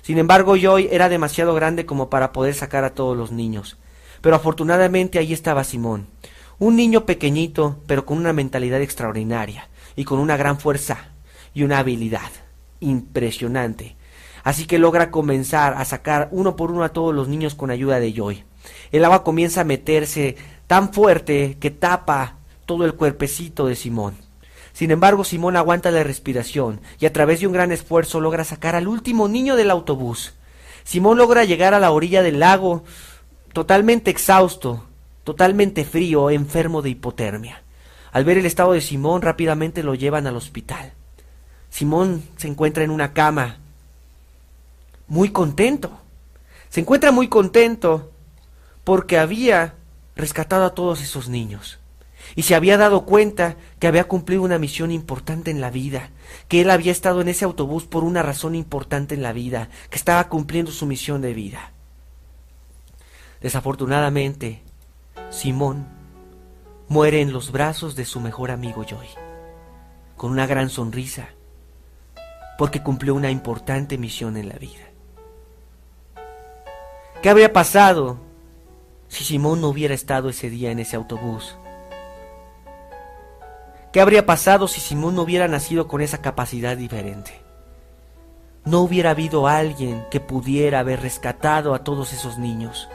Sin 0.02 0.18
embargo, 0.18 0.54
Joy 0.54 0.90
era 0.92 1.08
demasiado 1.08 1.54
grande 1.54 1.86
como 1.86 2.10
para 2.10 2.32
poder 2.32 2.52
sacar 2.52 2.84
a 2.84 2.92
todos 2.92 3.16
los 3.16 3.32
niños. 3.32 3.78
Pero 4.20 4.36
afortunadamente 4.36 5.18
ahí 5.18 5.32
estaba 5.32 5.64
Simón. 5.64 6.08
Un 6.60 6.74
niño 6.74 7.06
pequeñito, 7.06 7.80
pero 7.86 8.04
con 8.04 8.18
una 8.18 8.32
mentalidad 8.32 8.82
extraordinaria 8.82 9.68
y 9.94 10.02
con 10.02 10.18
una 10.18 10.36
gran 10.36 10.58
fuerza 10.58 11.10
y 11.54 11.62
una 11.62 11.78
habilidad 11.78 12.30
impresionante. 12.80 13.96
Así 14.42 14.66
que 14.66 14.78
logra 14.78 15.12
comenzar 15.12 15.74
a 15.74 15.84
sacar 15.84 16.28
uno 16.32 16.56
por 16.56 16.72
uno 16.72 16.82
a 16.82 16.88
todos 16.88 17.14
los 17.14 17.28
niños 17.28 17.54
con 17.54 17.70
ayuda 17.70 18.00
de 18.00 18.12
Joy. 18.12 18.42
El 18.90 19.04
agua 19.04 19.22
comienza 19.22 19.60
a 19.60 19.64
meterse 19.64 20.34
tan 20.66 20.92
fuerte 20.92 21.58
que 21.60 21.70
tapa 21.70 22.38
todo 22.66 22.84
el 22.84 22.94
cuerpecito 22.94 23.66
de 23.66 23.76
Simón. 23.76 24.16
Sin 24.72 24.90
embargo, 24.90 25.22
Simón 25.22 25.54
aguanta 25.54 25.92
la 25.92 26.02
respiración 26.02 26.80
y 26.98 27.06
a 27.06 27.12
través 27.12 27.38
de 27.38 27.46
un 27.46 27.52
gran 27.52 27.70
esfuerzo 27.70 28.20
logra 28.20 28.42
sacar 28.42 28.74
al 28.74 28.88
último 28.88 29.28
niño 29.28 29.54
del 29.54 29.70
autobús. 29.70 30.34
Simón 30.82 31.18
logra 31.18 31.44
llegar 31.44 31.72
a 31.72 31.78
la 31.78 31.92
orilla 31.92 32.24
del 32.24 32.40
lago 32.40 32.82
totalmente 33.52 34.10
exhausto, 34.10 34.87
totalmente 35.28 35.84
frío, 35.84 36.30
enfermo 36.30 36.80
de 36.80 36.88
hipotermia. 36.88 37.62
Al 38.12 38.24
ver 38.24 38.38
el 38.38 38.46
estado 38.46 38.72
de 38.72 38.80
Simón, 38.80 39.20
rápidamente 39.20 39.82
lo 39.82 39.94
llevan 39.94 40.26
al 40.26 40.36
hospital. 40.36 40.94
Simón 41.68 42.22
se 42.38 42.48
encuentra 42.48 42.82
en 42.82 42.90
una 42.90 43.12
cama, 43.12 43.58
muy 45.06 45.28
contento. 45.28 46.00
Se 46.70 46.80
encuentra 46.80 47.12
muy 47.12 47.28
contento 47.28 48.10
porque 48.84 49.18
había 49.18 49.74
rescatado 50.16 50.64
a 50.64 50.74
todos 50.74 51.02
esos 51.02 51.28
niños 51.28 51.78
y 52.34 52.44
se 52.44 52.54
había 52.54 52.78
dado 52.78 53.04
cuenta 53.04 53.56
que 53.80 53.86
había 53.86 54.08
cumplido 54.08 54.40
una 54.40 54.58
misión 54.58 54.90
importante 54.90 55.50
en 55.50 55.60
la 55.60 55.70
vida, 55.70 56.08
que 56.48 56.62
él 56.62 56.70
había 56.70 56.90
estado 56.90 57.20
en 57.20 57.28
ese 57.28 57.44
autobús 57.44 57.84
por 57.84 58.02
una 58.02 58.22
razón 58.22 58.54
importante 58.54 59.14
en 59.14 59.22
la 59.22 59.34
vida, 59.34 59.68
que 59.90 59.96
estaba 59.98 60.26
cumpliendo 60.30 60.72
su 60.72 60.86
misión 60.86 61.20
de 61.20 61.34
vida. 61.34 61.72
Desafortunadamente, 63.42 64.62
Simón 65.30 65.86
muere 66.88 67.20
en 67.20 67.32
los 67.32 67.52
brazos 67.52 67.96
de 67.96 68.06
su 68.06 68.20
mejor 68.20 68.50
amigo 68.50 68.84
Joy, 68.84 69.08
con 70.16 70.30
una 70.30 70.46
gran 70.46 70.70
sonrisa, 70.70 71.28
porque 72.56 72.82
cumplió 72.82 73.14
una 73.14 73.30
importante 73.30 73.98
misión 73.98 74.36
en 74.36 74.48
la 74.48 74.56
vida. 74.56 74.86
¿Qué 77.22 77.28
habría 77.28 77.52
pasado 77.52 78.16
si 79.08 79.24
Simón 79.24 79.60
no 79.60 79.68
hubiera 79.68 79.94
estado 79.94 80.30
ese 80.30 80.48
día 80.48 80.70
en 80.70 80.78
ese 80.78 80.96
autobús? 80.96 81.56
¿Qué 83.92 84.00
habría 84.00 84.24
pasado 84.24 84.66
si 84.66 84.80
Simón 84.80 85.14
no 85.14 85.22
hubiera 85.22 85.46
nacido 85.46 85.88
con 85.88 86.00
esa 86.00 86.22
capacidad 86.22 86.76
diferente? 86.76 87.40
No 88.64 88.80
hubiera 88.80 89.10
habido 89.10 89.46
alguien 89.46 90.04
que 90.10 90.20
pudiera 90.20 90.80
haber 90.80 91.00
rescatado 91.00 91.74
a 91.74 91.84
todos 91.84 92.12
esos 92.12 92.38
niños. 92.38 92.88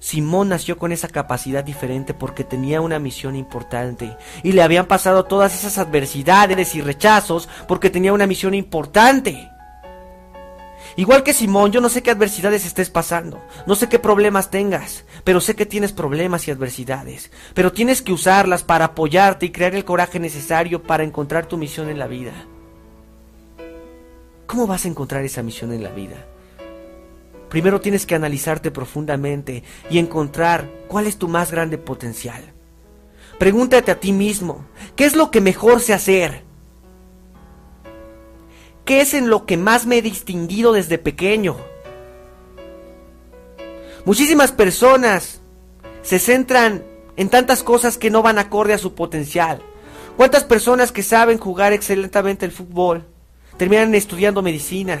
Simón 0.00 0.48
nació 0.48 0.78
con 0.78 0.92
esa 0.92 1.08
capacidad 1.08 1.64
diferente 1.64 2.14
porque 2.14 2.44
tenía 2.44 2.80
una 2.80 2.98
misión 2.98 3.34
importante 3.34 4.16
y 4.42 4.52
le 4.52 4.62
habían 4.62 4.86
pasado 4.86 5.24
todas 5.24 5.54
esas 5.54 5.78
adversidades 5.78 6.74
y 6.74 6.80
rechazos 6.80 7.48
porque 7.66 7.90
tenía 7.90 8.12
una 8.12 8.26
misión 8.26 8.54
importante. 8.54 9.50
Igual 10.96 11.22
que 11.22 11.32
Simón, 11.32 11.70
yo 11.70 11.80
no 11.80 11.88
sé 11.88 12.02
qué 12.02 12.10
adversidades 12.10 12.64
estés 12.64 12.90
pasando, 12.90 13.40
no 13.66 13.74
sé 13.74 13.88
qué 13.88 13.98
problemas 13.98 14.50
tengas, 14.50 15.04
pero 15.22 15.40
sé 15.40 15.54
que 15.54 15.66
tienes 15.66 15.92
problemas 15.92 16.48
y 16.48 16.50
adversidades, 16.50 17.30
pero 17.54 17.72
tienes 17.72 18.02
que 18.02 18.12
usarlas 18.12 18.64
para 18.64 18.86
apoyarte 18.86 19.46
y 19.46 19.52
crear 19.52 19.74
el 19.74 19.84
coraje 19.84 20.18
necesario 20.18 20.82
para 20.82 21.04
encontrar 21.04 21.46
tu 21.46 21.56
misión 21.56 21.88
en 21.88 21.98
la 21.98 22.06
vida. 22.06 22.32
¿Cómo 24.46 24.66
vas 24.66 24.86
a 24.86 24.88
encontrar 24.88 25.24
esa 25.24 25.42
misión 25.42 25.72
en 25.72 25.82
la 25.82 25.90
vida? 25.90 26.16
Primero 27.48 27.80
tienes 27.80 28.04
que 28.06 28.14
analizarte 28.14 28.70
profundamente 28.70 29.62
y 29.90 29.98
encontrar 29.98 30.70
cuál 30.86 31.06
es 31.06 31.16
tu 31.16 31.28
más 31.28 31.50
grande 31.50 31.78
potencial. 31.78 32.42
Pregúntate 33.38 33.90
a 33.90 34.00
ti 34.00 34.12
mismo, 34.12 34.66
¿qué 34.96 35.04
es 35.04 35.16
lo 35.16 35.30
que 35.30 35.40
mejor 35.40 35.80
sé 35.80 35.94
hacer? 35.94 36.42
¿Qué 38.84 39.00
es 39.00 39.14
en 39.14 39.30
lo 39.30 39.46
que 39.46 39.56
más 39.56 39.86
me 39.86 39.98
he 39.98 40.02
distinguido 40.02 40.72
desde 40.72 40.98
pequeño? 40.98 41.56
Muchísimas 44.04 44.52
personas 44.52 45.40
se 46.02 46.18
centran 46.18 46.82
en 47.16 47.28
tantas 47.28 47.62
cosas 47.62 47.98
que 47.98 48.10
no 48.10 48.22
van 48.22 48.38
acorde 48.38 48.72
a 48.72 48.78
su 48.78 48.94
potencial. 48.94 49.60
¿Cuántas 50.16 50.44
personas 50.44 50.90
que 50.90 51.02
saben 51.02 51.38
jugar 51.38 51.72
excelentemente 51.72 52.46
el 52.46 52.52
fútbol 52.52 53.04
terminan 53.56 53.94
estudiando 53.94 54.42
medicina? 54.42 55.00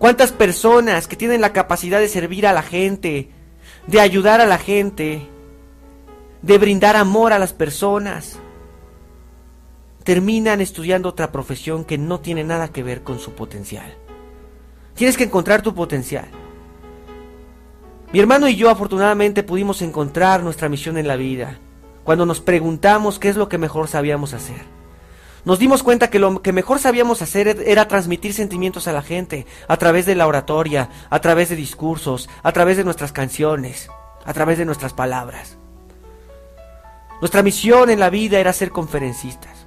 ¿Cuántas 0.00 0.32
personas 0.32 1.06
que 1.06 1.14
tienen 1.14 1.42
la 1.42 1.52
capacidad 1.52 2.00
de 2.00 2.08
servir 2.08 2.46
a 2.46 2.54
la 2.54 2.62
gente, 2.62 3.28
de 3.86 4.00
ayudar 4.00 4.40
a 4.40 4.46
la 4.46 4.56
gente, 4.56 5.28
de 6.40 6.56
brindar 6.56 6.96
amor 6.96 7.34
a 7.34 7.38
las 7.38 7.52
personas, 7.52 8.38
terminan 10.02 10.62
estudiando 10.62 11.10
otra 11.10 11.30
profesión 11.30 11.84
que 11.84 11.98
no 11.98 12.18
tiene 12.18 12.44
nada 12.44 12.68
que 12.68 12.82
ver 12.82 13.02
con 13.02 13.18
su 13.18 13.32
potencial. 13.32 13.94
Tienes 14.94 15.18
que 15.18 15.24
encontrar 15.24 15.60
tu 15.60 15.74
potencial. 15.74 16.28
Mi 18.10 18.20
hermano 18.20 18.48
y 18.48 18.56
yo 18.56 18.70
afortunadamente 18.70 19.42
pudimos 19.42 19.82
encontrar 19.82 20.42
nuestra 20.42 20.70
misión 20.70 20.96
en 20.96 21.08
la 21.08 21.16
vida 21.16 21.58
cuando 22.04 22.24
nos 22.24 22.40
preguntamos 22.40 23.18
qué 23.18 23.28
es 23.28 23.36
lo 23.36 23.50
que 23.50 23.58
mejor 23.58 23.86
sabíamos 23.86 24.32
hacer. 24.32 24.79
Nos 25.44 25.58
dimos 25.58 25.82
cuenta 25.82 26.10
que 26.10 26.18
lo 26.18 26.42
que 26.42 26.52
mejor 26.52 26.78
sabíamos 26.78 27.22
hacer 27.22 27.48
era 27.66 27.88
transmitir 27.88 28.34
sentimientos 28.34 28.88
a 28.88 28.92
la 28.92 29.02
gente 29.02 29.46
a 29.68 29.76
través 29.76 30.04
de 30.04 30.14
la 30.14 30.26
oratoria, 30.26 30.90
a 31.08 31.20
través 31.20 31.48
de 31.48 31.56
discursos, 31.56 32.28
a 32.42 32.52
través 32.52 32.76
de 32.76 32.84
nuestras 32.84 33.12
canciones, 33.12 33.90
a 34.24 34.32
través 34.34 34.58
de 34.58 34.66
nuestras 34.66 34.92
palabras. 34.92 35.56
Nuestra 37.20 37.42
misión 37.42 37.90
en 37.90 38.00
la 38.00 38.10
vida 38.10 38.38
era 38.38 38.52
ser 38.52 38.70
conferencistas. 38.70 39.66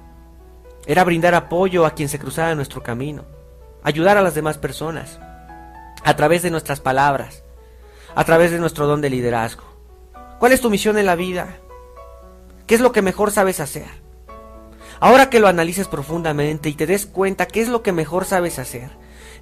Era 0.86 1.04
brindar 1.04 1.34
apoyo 1.34 1.86
a 1.86 1.92
quien 1.92 2.08
se 2.08 2.18
cruzara 2.18 2.50
en 2.50 2.56
nuestro 2.56 2.82
camino, 2.82 3.24
ayudar 3.82 4.16
a 4.16 4.22
las 4.22 4.34
demás 4.34 4.58
personas, 4.58 5.18
a 6.04 6.16
través 6.16 6.42
de 6.42 6.50
nuestras 6.50 6.80
palabras, 6.80 7.42
a 8.14 8.24
través 8.24 8.50
de 8.50 8.58
nuestro 8.58 8.86
don 8.86 9.00
de 9.00 9.10
liderazgo. 9.10 9.64
¿Cuál 10.38 10.52
es 10.52 10.60
tu 10.60 10.70
misión 10.70 10.98
en 10.98 11.06
la 11.06 11.16
vida? 11.16 11.56
¿Qué 12.66 12.74
es 12.74 12.80
lo 12.80 12.92
que 12.92 13.02
mejor 13.02 13.30
sabes 13.30 13.60
hacer? 13.60 14.03
Ahora 15.04 15.28
que 15.28 15.38
lo 15.38 15.48
analices 15.48 15.86
profundamente 15.86 16.70
y 16.70 16.72
te 16.72 16.86
des 16.86 17.04
cuenta 17.04 17.44
qué 17.44 17.60
es 17.60 17.68
lo 17.68 17.82
que 17.82 17.92
mejor 17.92 18.24
sabes 18.24 18.58
hacer, 18.58 18.88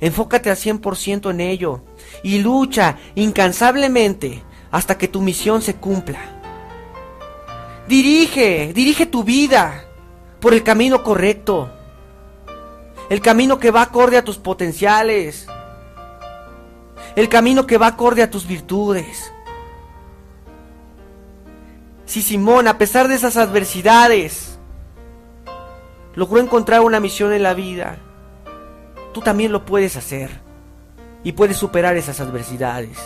enfócate 0.01 0.51
al 0.51 0.57
100% 0.57 1.31
en 1.31 1.41
ello 1.41 1.85
y 2.25 2.41
lucha 2.41 2.99
incansablemente 3.15 4.43
hasta 4.73 4.99
que 4.99 5.07
tu 5.07 5.21
misión 5.21 5.63
se 5.63 5.77
cumpla. 5.77 6.19
Dirige, 7.87 8.73
dirige 8.75 9.07
tu 9.07 9.23
vida 9.23 9.85
por 10.41 10.53
el 10.53 10.65
camino 10.65 11.05
correcto. 11.05 11.71
El 13.09 13.21
camino 13.21 13.61
que 13.61 13.71
va 13.71 13.83
acorde 13.83 14.17
a 14.17 14.25
tus 14.25 14.39
potenciales. 14.39 15.47
El 17.15 17.29
camino 17.29 17.69
que 17.69 17.79
va 17.79 17.87
acorde 17.87 18.25
a 18.25 18.31
tus 18.33 18.49
virtudes. 18.49 19.33
Si 22.05 22.21
Simón, 22.21 22.67
a 22.67 22.79
pesar 22.79 23.07
de 23.07 23.15
esas 23.15 23.37
adversidades, 23.37 24.52
logró 26.15 26.41
encontrar 26.41 26.81
una 26.81 27.01
misión 27.01 27.33
en 27.33 27.43
la 27.43 27.55
vida, 27.55 27.99
tú 29.13 29.21
también 29.21 29.53
lo 29.53 29.65
puedes 29.65 29.97
hacer 29.97 30.31
y 31.25 31.33
puedes 31.33 31.57
superar 31.57 31.97
esas 31.97 32.21
adversidades. 32.21 32.99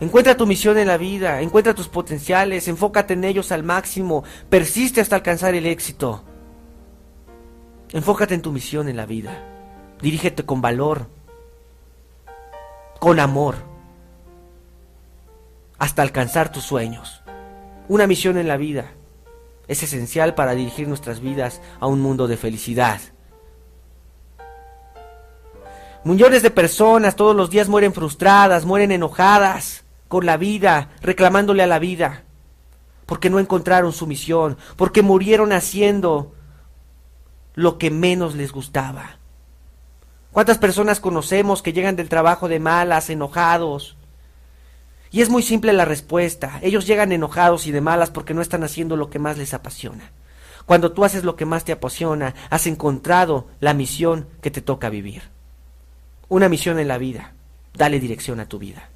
Encuentra 0.00 0.36
tu 0.36 0.46
misión 0.46 0.78
en 0.78 0.88
la 0.88 0.96
vida, 0.96 1.40
encuentra 1.42 1.74
tus 1.74 1.88
potenciales, 1.88 2.66
enfócate 2.66 3.14
en 3.14 3.24
ellos 3.24 3.52
al 3.52 3.62
máximo, 3.62 4.24
persiste 4.48 5.00
hasta 5.00 5.16
alcanzar 5.16 5.54
el 5.54 5.66
éxito. 5.66 6.24
Enfócate 7.92 8.34
en 8.34 8.42
tu 8.42 8.52
misión 8.52 8.88
en 8.88 8.96
la 8.96 9.06
vida, 9.06 9.44
dirígete 10.00 10.44
con 10.44 10.60
valor, 10.60 11.06
con 12.98 13.20
amor, 13.20 13.56
hasta 15.78 16.02
alcanzar 16.02 16.50
tus 16.50 16.64
sueños. 16.64 17.22
Una 17.88 18.06
misión 18.06 18.38
en 18.38 18.48
la 18.48 18.56
vida 18.56 18.92
es 19.72 19.82
esencial 19.82 20.34
para 20.34 20.54
dirigir 20.54 20.88
nuestras 20.88 21.20
vidas 21.20 21.60
a 21.80 21.86
un 21.86 22.00
mundo 22.00 22.28
de 22.28 22.36
felicidad. 22.36 23.00
Millones 26.04 26.42
de 26.42 26.50
personas 26.50 27.16
todos 27.16 27.36
los 27.36 27.50
días 27.50 27.68
mueren 27.68 27.92
frustradas, 27.92 28.64
mueren 28.64 28.90
enojadas 28.90 29.84
con 30.08 30.26
la 30.26 30.36
vida, 30.36 30.90
reclamándole 31.00 31.62
a 31.62 31.66
la 31.66 31.78
vida, 31.78 32.24
porque 33.06 33.30
no 33.30 33.38
encontraron 33.38 33.92
su 33.92 34.06
misión, 34.06 34.58
porque 34.76 35.02
murieron 35.02 35.52
haciendo 35.52 36.34
lo 37.54 37.78
que 37.78 37.90
menos 37.90 38.34
les 38.34 38.52
gustaba. 38.52 39.18
¿Cuántas 40.32 40.58
personas 40.58 40.98
conocemos 40.98 41.62
que 41.62 41.72
llegan 41.72 41.94
del 41.94 42.08
trabajo 42.08 42.48
de 42.48 42.58
malas, 42.58 43.10
enojados? 43.10 43.96
Y 45.12 45.20
es 45.20 45.28
muy 45.28 45.42
simple 45.42 45.74
la 45.74 45.84
respuesta. 45.84 46.58
Ellos 46.62 46.86
llegan 46.86 47.12
enojados 47.12 47.66
y 47.66 47.70
de 47.70 47.82
malas 47.82 48.10
porque 48.10 48.32
no 48.32 48.40
están 48.40 48.64
haciendo 48.64 48.96
lo 48.96 49.10
que 49.10 49.18
más 49.18 49.36
les 49.36 49.52
apasiona. 49.52 50.10
Cuando 50.64 50.92
tú 50.92 51.04
haces 51.04 51.22
lo 51.22 51.36
que 51.36 51.44
más 51.44 51.64
te 51.64 51.72
apasiona, 51.72 52.34
has 52.48 52.66
encontrado 52.66 53.46
la 53.60 53.74
misión 53.74 54.26
que 54.40 54.50
te 54.50 54.62
toca 54.62 54.88
vivir. 54.88 55.22
Una 56.28 56.48
misión 56.48 56.78
en 56.78 56.88
la 56.88 56.96
vida. 56.96 57.34
Dale 57.74 58.00
dirección 58.00 58.40
a 58.40 58.48
tu 58.48 58.58
vida. 58.58 58.88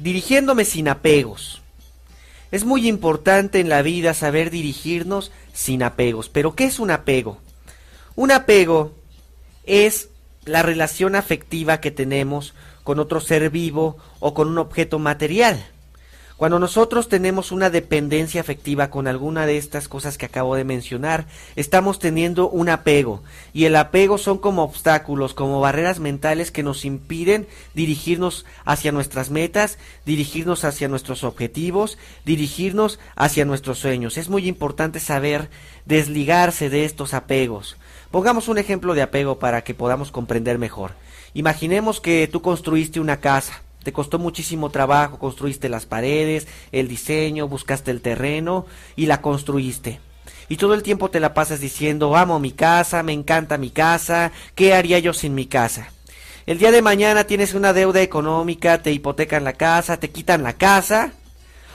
Dirigiéndome 0.00 0.64
sin 0.64 0.88
apegos. 0.88 1.60
Es 2.50 2.64
muy 2.64 2.88
importante 2.88 3.60
en 3.60 3.68
la 3.68 3.82
vida 3.82 4.14
saber 4.14 4.50
dirigirnos 4.50 5.30
sin 5.52 5.82
apegos. 5.82 6.30
Pero 6.30 6.54
¿qué 6.54 6.64
es 6.64 6.78
un 6.78 6.90
apego? 6.90 7.36
Un 8.16 8.32
apego 8.32 8.94
es 9.64 10.08
la 10.46 10.62
relación 10.62 11.14
afectiva 11.14 11.82
que 11.82 11.90
tenemos 11.90 12.54
con 12.82 12.98
otro 12.98 13.20
ser 13.20 13.50
vivo 13.50 13.98
o 14.20 14.32
con 14.32 14.48
un 14.48 14.56
objeto 14.56 14.98
material. 14.98 15.66
Cuando 16.40 16.58
nosotros 16.58 17.10
tenemos 17.10 17.52
una 17.52 17.68
dependencia 17.68 18.40
afectiva 18.40 18.88
con 18.88 19.06
alguna 19.06 19.44
de 19.44 19.58
estas 19.58 19.88
cosas 19.88 20.16
que 20.16 20.24
acabo 20.24 20.54
de 20.54 20.64
mencionar, 20.64 21.26
estamos 21.54 21.98
teniendo 21.98 22.48
un 22.48 22.70
apego. 22.70 23.22
Y 23.52 23.66
el 23.66 23.76
apego 23.76 24.16
son 24.16 24.38
como 24.38 24.62
obstáculos, 24.62 25.34
como 25.34 25.60
barreras 25.60 26.00
mentales 26.00 26.50
que 26.50 26.62
nos 26.62 26.86
impiden 26.86 27.46
dirigirnos 27.74 28.46
hacia 28.64 28.90
nuestras 28.90 29.28
metas, 29.28 29.76
dirigirnos 30.06 30.64
hacia 30.64 30.88
nuestros 30.88 31.24
objetivos, 31.24 31.98
dirigirnos 32.24 32.98
hacia 33.16 33.44
nuestros 33.44 33.78
sueños. 33.78 34.16
Es 34.16 34.30
muy 34.30 34.48
importante 34.48 34.98
saber 34.98 35.50
desligarse 35.84 36.70
de 36.70 36.86
estos 36.86 37.12
apegos. 37.12 37.76
Pongamos 38.10 38.48
un 38.48 38.56
ejemplo 38.56 38.94
de 38.94 39.02
apego 39.02 39.38
para 39.38 39.62
que 39.62 39.74
podamos 39.74 40.10
comprender 40.10 40.56
mejor. 40.56 40.92
Imaginemos 41.34 42.00
que 42.00 42.26
tú 42.32 42.40
construiste 42.40 42.98
una 42.98 43.20
casa 43.20 43.60
te 43.82 43.92
costó 43.92 44.18
muchísimo 44.18 44.70
trabajo, 44.70 45.18
construiste 45.18 45.68
las 45.68 45.86
paredes, 45.86 46.46
el 46.72 46.88
diseño, 46.88 47.48
buscaste 47.48 47.90
el 47.90 48.00
terreno 48.00 48.66
y 48.96 49.06
la 49.06 49.20
construiste. 49.20 50.00
Y 50.48 50.56
todo 50.56 50.74
el 50.74 50.82
tiempo 50.82 51.10
te 51.10 51.20
la 51.20 51.32
pasas 51.32 51.60
diciendo, 51.60 52.16
amo 52.16 52.40
mi 52.40 52.52
casa, 52.52 53.02
me 53.02 53.12
encanta 53.12 53.56
mi 53.56 53.70
casa, 53.70 54.32
¿qué 54.54 54.74
haría 54.74 54.98
yo 54.98 55.12
sin 55.12 55.34
mi 55.34 55.46
casa? 55.46 55.92
El 56.46 56.58
día 56.58 56.72
de 56.72 56.82
mañana 56.82 57.24
tienes 57.24 57.54
una 57.54 57.72
deuda 57.72 58.02
económica, 58.02 58.82
te 58.82 58.92
hipotecan 58.92 59.44
la 59.44 59.52
casa, 59.52 59.98
te 59.98 60.10
quitan 60.10 60.42
la 60.42 60.54
casa, 60.54 61.12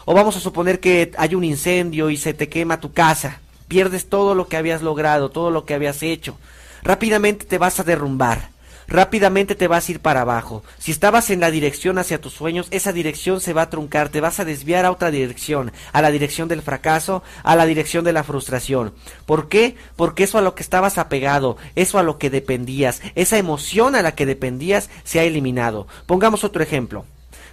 o 0.04 0.14
vamos 0.14 0.36
a 0.36 0.42
suponer 0.42 0.80
que 0.80 1.12
hay 1.18 1.36
un 1.36 1.44
incendio 1.44 2.10
y 2.10 2.18
se 2.18 2.34
te 2.34 2.50
quema 2.50 2.82
tu 2.82 2.92
casa, 2.92 3.40
pierdes 3.68 4.10
todo 4.10 4.36
lo 4.36 4.48
que 4.48 4.58
habías 4.58 4.82
logrado, 4.82 5.30
todo 5.30 5.52
lo 5.52 5.66
que 5.66 5.74
habías 5.74 6.04
hecho, 6.04 6.38
rápidamente 6.84 7.46
te 7.46 7.58
vas 7.58 7.80
a 7.80 7.84
derrumbar 7.84 8.55
rápidamente 8.88 9.56
te 9.56 9.68
vas 9.68 9.88
a 9.88 9.92
ir 9.92 10.00
para 10.00 10.22
abajo. 10.22 10.64
Si 10.78 10.92
estabas 10.92 11.30
en 11.30 11.40
la 11.40 11.52
dirección 11.52 11.98
hacia 11.98 12.22
tus 12.22 12.34
sueños, 12.34 12.68
esa 12.72 12.94
dirección 12.94 13.42
se 13.42 13.54
va 13.54 13.64
a 13.64 13.70
truncar, 13.70 14.10
te 14.10 14.22
vas 14.22 14.40
a 14.40 14.46
desviar 14.46 14.86
a 14.86 14.92
otra 14.92 15.12
dirección, 15.12 15.72
a 15.92 16.02
la 16.02 16.12
dirección 16.12 16.48
del 16.48 16.62
fracaso, 16.62 17.24
a 17.44 17.56
la 17.56 17.66
dirección 17.66 18.04
de 18.04 18.14
la 18.14 18.24
frustración. 18.24 18.94
¿Por 19.26 19.50
qué? 19.50 19.76
Porque 19.96 20.24
eso 20.24 20.38
a 20.38 20.42
lo 20.42 20.56
que 20.56 20.64
estabas 20.64 20.98
apegado, 20.98 21.58
eso 21.76 22.00
a 22.00 22.04
lo 22.04 22.18
que 22.18 22.30
dependías, 22.30 23.02
esa 23.16 23.38
emoción 23.38 23.96
a 23.96 24.02
la 24.02 24.16
que 24.16 24.26
dependías 24.26 24.90
se 25.04 25.20
ha 25.20 25.24
eliminado. 25.24 25.88
Pongamos 26.06 26.44
otro 26.44 26.64
ejemplo. 26.64 27.06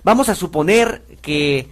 Vamos 0.05 0.29
a 0.29 0.35
suponer 0.35 1.03
que 1.21 1.69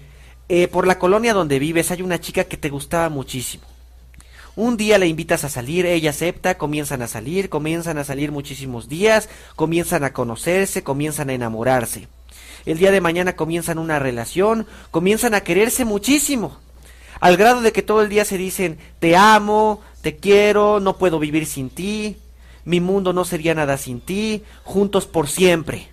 eh, 0.48 0.68
por 0.68 0.86
la 0.86 0.98
colonia 0.98 1.34
donde 1.34 1.58
vives 1.58 1.90
hay 1.90 2.02
una 2.02 2.20
chica 2.20 2.44
que 2.44 2.56
te 2.56 2.70
gustaba 2.70 3.08
muchísimo. 3.08 3.69
Un 4.60 4.76
día 4.76 4.98
le 4.98 5.06
invitas 5.06 5.42
a 5.44 5.48
salir, 5.48 5.86
ella 5.86 6.10
acepta, 6.10 6.58
comienzan 6.58 7.00
a 7.00 7.06
salir, 7.06 7.48
comienzan 7.48 7.96
a 7.96 8.04
salir 8.04 8.30
muchísimos 8.30 8.90
días, 8.90 9.30
comienzan 9.56 10.04
a 10.04 10.12
conocerse, 10.12 10.82
comienzan 10.82 11.30
a 11.30 11.32
enamorarse. 11.32 12.08
El 12.66 12.76
día 12.76 12.90
de 12.90 13.00
mañana 13.00 13.36
comienzan 13.36 13.78
una 13.78 13.98
relación, 13.98 14.66
comienzan 14.90 15.32
a 15.32 15.40
quererse 15.40 15.86
muchísimo, 15.86 16.58
al 17.20 17.38
grado 17.38 17.62
de 17.62 17.72
que 17.72 17.80
todo 17.80 18.02
el 18.02 18.10
día 18.10 18.26
se 18.26 18.36
dicen, 18.36 18.76
te 18.98 19.16
amo, 19.16 19.80
te 20.02 20.16
quiero, 20.16 20.78
no 20.78 20.98
puedo 20.98 21.18
vivir 21.18 21.46
sin 21.46 21.70
ti, 21.70 22.18
mi 22.66 22.80
mundo 22.80 23.14
no 23.14 23.24
sería 23.24 23.54
nada 23.54 23.78
sin 23.78 24.02
ti, 24.02 24.44
juntos 24.64 25.06
por 25.06 25.26
siempre. 25.28 25.88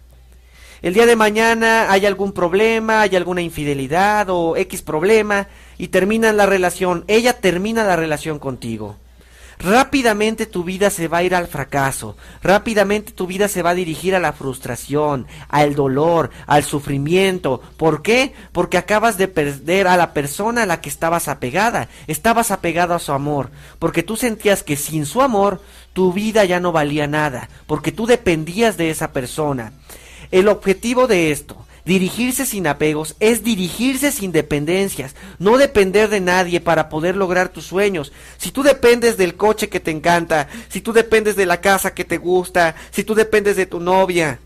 El 0.81 0.93
día 0.93 1.07
de 1.07 1.15
mañana 1.15 1.91
hay 1.91 2.05
algún 2.05 2.33
problema, 2.33 3.01
hay 3.01 3.15
alguna 3.15 3.41
infidelidad 3.41 4.29
o 4.29 4.55
X 4.55 4.83
problema, 4.83 5.47
y 5.77 5.87
terminan 5.87 6.37
la 6.37 6.45
relación, 6.45 7.03
ella 7.07 7.33
termina 7.39 7.83
la 7.83 7.95
relación 7.95 8.37
contigo. 8.37 8.95
Rápidamente 9.59 10.45
tu 10.45 10.63
vida 10.63 10.91
se 10.91 11.07
va 11.07 11.17
a 11.17 11.23
ir 11.23 11.33
al 11.33 11.47
fracaso, 11.47 12.15
rápidamente 12.43 13.11
tu 13.11 13.25
vida 13.25 13.47
se 13.47 13.63
va 13.63 13.71
a 13.71 13.75
dirigir 13.75 14.13
a 14.13 14.19
la 14.19 14.33
frustración, 14.33 15.25
al 15.49 15.73
dolor, 15.73 16.29
al 16.45 16.63
sufrimiento. 16.63 17.59
¿Por 17.75 18.03
qué? 18.03 18.35
Porque 18.51 18.77
acabas 18.77 19.17
de 19.17 19.27
perder 19.27 19.87
a 19.87 19.97
la 19.97 20.13
persona 20.13 20.61
a 20.61 20.65
la 20.67 20.79
que 20.79 20.89
estabas 20.89 21.27
apegada, 21.27 21.89
estabas 22.05 22.51
apegado 22.51 22.93
a 22.93 22.99
su 22.99 23.13
amor, 23.13 23.49
porque 23.79 24.03
tú 24.03 24.15
sentías 24.15 24.61
que 24.61 24.75
sin 24.75 25.07
su 25.07 25.23
amor 25.23 25.59
tu 25.93 26.13
vida 26.13 26.45
ya 26.45 26.59
no 26.59 26.71
valía 26.71 27.07
nada, 27.07 27.49
porque 27.65 27.91
tú 27.91 28.05
dependías 28.05 28.77
de 28.77 28.91
esa 28.91 29.11
persona. 29.11 29.73
El 30.31 30.47
objetivo 30.47 31.07
de 31.07 31.31
esto 31.31 31.67
Dirigirse 31.87 32.45
sin 32.45 32.67
apegos 32.67 33.15
es 33.21 33.45
dirigirse 33.45 34.11
sin 34.11 34.33
dependencias, 34.33 35.15
no 35.39 35.57
depender 35.57 36.09
de 36.09 36.19
nadie 36.19 36.59
para 36.59 36.89
poder 36.89 37.15
lograr 37.15 37.47
tus 37.47 37.63
sueños. 37.63 38.11
Si 38.37 38.51
tú 38.51 38.61
dependes 38.61 39.15
del 39.15 39.37
coche 39.37 39.69
que 39.69 39.79
te 39.79 39.91
encanta, 39.91 40.49
si 40.67 40.81
tú 40.81 40.91
dependes 40.91 41.37
de 41.37 41.45
la 41.45 41.61
casa 41.61 41.93
que 41.93 42.03
te 42.03 42.17
gusta, 42.17 42.75
si 42.91 43.05
tú 43.05 43.15
dependes 43.15 43.55
de 43.55 43.67
tu 43.67 43.79
novia, 43.79 44.41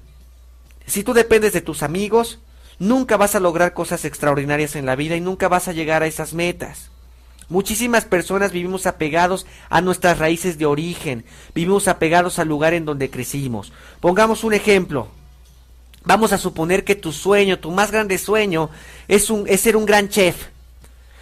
si 0.85 1.03
tú 1.03 1.13
dependes 1.13 1.51
de 1.51 1.61
tus 1.61 1.81
amigos, 1.81 2.37
nunca 2.77 3.17
vas 3.17 3.33
a 3.33 3.39
lograr 3.39 3.73
cosas 3.73 4.05
extraordinarias 4.05 4.75
en 4.75 4.85
la 4.85 4.95
vida 4.95 5.15
y 5.15 5.21
nunca 5.21 5.47
vas 5.47 5.67
a 5.67 5.73
llegar 5.73 6.03
a 6.03 6.07
esas 6.07 6.35
metas. 6.35 6.91
Muchísimas 7.49 8.05
personas 8.05 8.51
vivimos 8.51 8.85
apegados 8.85 9.47
a 9.71 9.81
nuestras 9.81 10.19
raíces 10.19 10.59
de 10.59 10.67
origen, 10.67 11.25
vivimos 11.55 11.87
apegados 11.87 12.37
al 12.37 12.49
lugar 12.49 12.75
en 12.75 12.85
donde 12.85 13.09
crecimos. 13.09 13.73
Pongamos 13.99 14.43
un 14.43 14.53
ejemplo. 14.53 15.07
Vamos 16.03 16.33
a 16.33 16.37
suponer 16.37 16.83
que 16.83 16.95
tu 16.95 17.11
sueño, 17.11 17.59
tu 17.59 17.71
más 17.71 17.91
grande 17.91 18.17
sueño, 18.17 18.69
es, 19.07 19.29
un, 19.29 19.47
es 19.47 19.61
ser 19.61 19.77
un 19.77 19.85
gran 19.85 20.09
chef. 20.09 20.47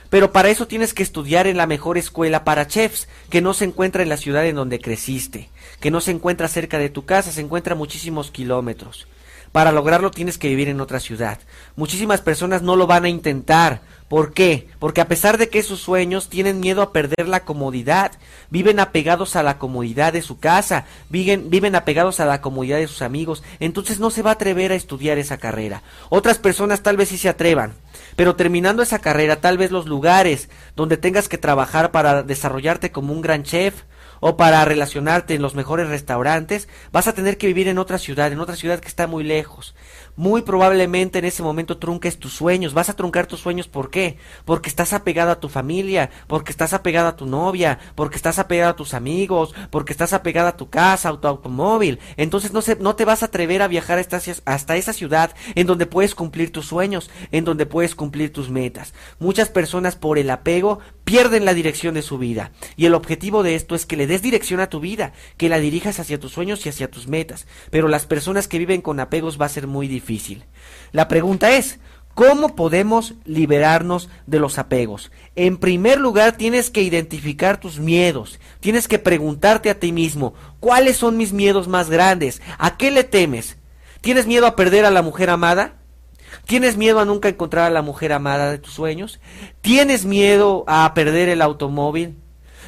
Pero 0.09 0.31
para 0.31 0.49
eso 0.49 0.67
tienes 0.67 0.93
que 0.93 1.03
estudiar 1.03 1.45
en 1.47 1.57
la 1.57 1.67
mejor 1.67 1.97
escuela 1.97 2.43
para 2.43 2.67
chefs, 2.67 3.07
que 3.29 3.41
no 3.41 3.53
se 3.53 3.65
encuentra 3.65 4.01
en 4.01 4.09
la 4.09 4.17
ciudad 4.17 4.45
en 4.45 4.55
donde 4.55 4.79
creciste, 4.79 5.49
que 5.79 5.91
no 5.91 6.01
se 6.01 6.11
encuentra 6.11 6.47
cerca 6.47 6.79
de 6.79 6.89
tu 6.89 7.05
casa, 7.05 7.31
se 7.31 7.41
encuentra 7.41 7.75
muchísimos 7.75 8.31
kilómetros. 8.31 9.07
Para 9.51 9.71
lograrlo 9.71 10.11
tienes 10.11 10.37
que 10.37 10.47
vivir 10.47 10.69
en 10.69 10.81
otra 10.81 10.99
ciudad. 10.99 11.39
Muchísimas 11.75 12.21
personas 12.21 12.61
no 12.61 12.75
lo 12.75 12.87
van 12.87 13.05
a 13.05 13.09
intentar. 13.09 13.81
¿Por 14.07 14.33
qué? 14.33 14.67
Porque 14.79 15.01
a 15.01 15.07
pesar 15.07 15.37
de 15.37 15.49
que 15.49 15.61
sus 15.61 15.81
sueños 15.81 16.29
tienen 16.29 16.59
miedo 16.59 16.81
a 16.81 16.91
perder 16.91 17.27
la 17.27 17.45
comodidad, 17.45 18.11
viven 18.49 18.79
apegados 18.79 19.35
a 19.35 19.43
la 19.43 19.59
comodidad 19.59 20.13
de 20.13 20.23
su 20.23 20.39
casa, 20.39 20.85
viven, 21.09 21.51
viven 21.51 21.75
apegados 21.75 22.19
a 22.19 22.25
la 22.25 22.41
comodidad 22.41 22.77
de 22.77 22.87
sus 22.87 23.03
amigos, 23.03 23.43
entonces 23.59 23.99
no 23.99 24.09
se 24.09 24.23
va 24.23 24.31
a 24.31 24.33
atrever 24.33 24.71
a 24.71 24.75
estudiar 24.75 25.19
esa 25.19 25.37
carrera. 25.37 25.83
Otras 26.09 26.39
personas 26.39 26.81
tal 26.81 26.97
vez 26.97 27.09
sí 27.09 27.19
se 27.19 27.29
atrevan, 27.29 27.73
pero 28.15 28.35
terminando 28.35 28.81
esa 28.81 28.97
carrera, 28.97 29.41
tal 29.41 29.59
vez 29.59 29.69
los 29.69 29.85
lugares 29.85 30.49
donde 30.75 30.97
tengas 30.97 31.29
que 31.29 31.37
trabajar 31.37 31.91
para 31.91 32.23
desarrollarte 32.23 32.91
como 32.91 33.13
un 33.13 33.21
gran 33.21 33.43
chef, 33.43 33.83
o 34.19 34.37
para 34.37 34.63
relacionarte 34.65 35.33
en 35.33 35.41
los 35.41 35.55
mejores 35.55 35.87
restaurantes, 35.87 36.67
vas 36.91 37.07
a 37.07 37.13
tener 37.13 37.37
que 37.37 37.47
vivir 37.47 37.67
en 37.67 37.77
otra 37.77 37.97
ciudad, 37.97 38.31
en 38.31 38.39
otra 38.39 38.55
ciudad 38.55 38.79
que 38.79 38.87
está 38.87 39.07
muy 39.07 39.23
lejos. 39.23 39.75
Muy 40.15 40.41
probablemente 40.41 41.19
en 41.19 41.25
ese 41.25 41.43
momento 41.43 41.77
trunques 41.77 42.19
tus 42.19 42.33
sueños. 42.33 42.73
Vas 42.73 42.89
a 42.89 42.95
truncar 42.95 43.25
tus 43.25 43.39
sueños, 43.39 43.67
¿por 43.67 43.89
qué? 43.89 44.17
Porque 44.43 44.69
estás 44.69 44.93
apegado 44.93 45.31
a 45.31 45.39
tu 45.39 45.47
familia, 45.47 46.09
porque 46.27 46.51
estás 46.51 46.73
apegado 46.73 47.07
a 47.07 47.15
tu 47.15 47.25
novia, 47.25 47.79
porque 47.95 48.17
estás 48.17 48.39
apegado 48.39 48.71
a 48.71 48.75
tus 48.75 48.93
amigos, 48.93 49.55
porque 49.71 49.93
estás 49.93 50.11
apegado 50.13 50.49
a 50.49 50.57
tu 50.57 50.69
casa, 50.69 51.09
a 51.09 51.21
tu 51.21 51.27
automóvil. 51.27 51.99
Entonces 52.17 52.51
no, 52.51 52.61
se, 52.61 52.75
no 52.75 52.95
te 52.95 53.05
vas 53.05 53.23
a 53.23 53.27
atrever 53.27 53.61
a 53.61 53.67
viajar 53.67 53.99
hasta, 53.99 54.19
hasta 54.45 54.75
esa 54.75 54.93
ciudad 54.93 55.33
en 55.55 55.67
donde 55.67 55.85
puedes 55.85 56.15
cumplir 56.15 56.51
tus 56.51 56.65
sueños, 56.65 57.09
en 57.31 57.45
donde 57.45 57.65
puedes 57.65 57.95
cumplir 57.95 58.33
tus 58.33 58.49
metas. 58.49 58.93
Muchas 59.19 59.49
personas 59.49 59.95
por 59.95 60.17
el 60.17 60.29
apego 60.29 60.79
pierden 61.09 61.43
la 61.43 61.55
dirección 61.55 61.95
de 61.95 62.03
su 62.03 62.19
vida. 62.19 62.51
Y 62.77 62.85
el 62.85 62.93
objetivo 62.93 63.41
de 63.41 63.55
esto 63.55 63.73
es 63.73 63.87
que 63.87 63.97
le 63.97 64.05
des 64.05 64.21
dirección 64.21 64.59
a 64.59 64.69
tu 64.69 64.79
vida, 64.79 65.11
que 65.37 65.49
la 65.49 65.57
dirijas 65.57 65.99
hacia 65.99 66.19
tus 66.19 66.33
sueños 66.33 66.63
y 66.63 66.69
hacia 66.69 66.91
tus 66.91 67.07
metas. 67.07 67.47
Pero 67.71 67.87
las 67.87 68.05
personas 68.05 68.47
que 68.47 68.59
viven 68.59 68.81
con 68.81 68.99
apegos 68.99 69.41
va 69.41 69.47
a 69.47 69.49
ser 69.49 69.65
muy 69.65 69.87
difícil. 69.87 70.43
La 70.91 71.07
pregunta 71.07 71.51
es, 71.51 71.79
¿Cómo 72.13 72.55
podemos 72.55 73.13
liberarnos 73.23 74.09
de 74.27 74.39
los 74.39 74.59
apegos? 74.59 75.09
En 75.35 75.57
primer 75.57 76.01
lugar, 76.01 76.35
tienes 76.35 76.69
que 76.69 76.81
identificar 76.81 77.61
tus 77.61 77.79
miedos. 77.79 78.39
Tienes 78.59 78.89
que 78.89 78.99
preguntarte 78.99 79.69
a 79.69 79.79
ti 79.79 79.93
mismo, 79.93 80.33
¿cuáles 80.59 80.97
son 80.97 81.15
mis 81.15 81.31
miedos 81.31 81.69
más 81.69 81.89
grandes? 81.89 82.41
¿A 82.57 82.75
qué 82.75 82.91
le 82.91 83.05
temes? 83.05 83.55
¿Tienes 84.01 84.27
miedo 84.27 84.47
a 84.47 84.57
perder 84.57 84.83
a 84.83 84.91
la 84.91 85.01
mujer 85.01 85.29
amada? 85.29 85.75
¿Tienes 86.49 86.77
miedo 86.77 86.99
a 86.99 87.05
nunca 87.05 87.29
encontrar 87.29 87.65
a 87.65 87.69
la 87.69 87.83
mujer 87.83 88.11
amada 88.11 88.49
de 88.49 88.57
tus 88.57 88.73
sueños? 88.73 89.19
¿Tienes 89.61 90.05
miedo 90.05 90.63
a 90.65 90.91
perder 90.95 91.29
el 91.29 91.43
automóvil? 91.43 92.17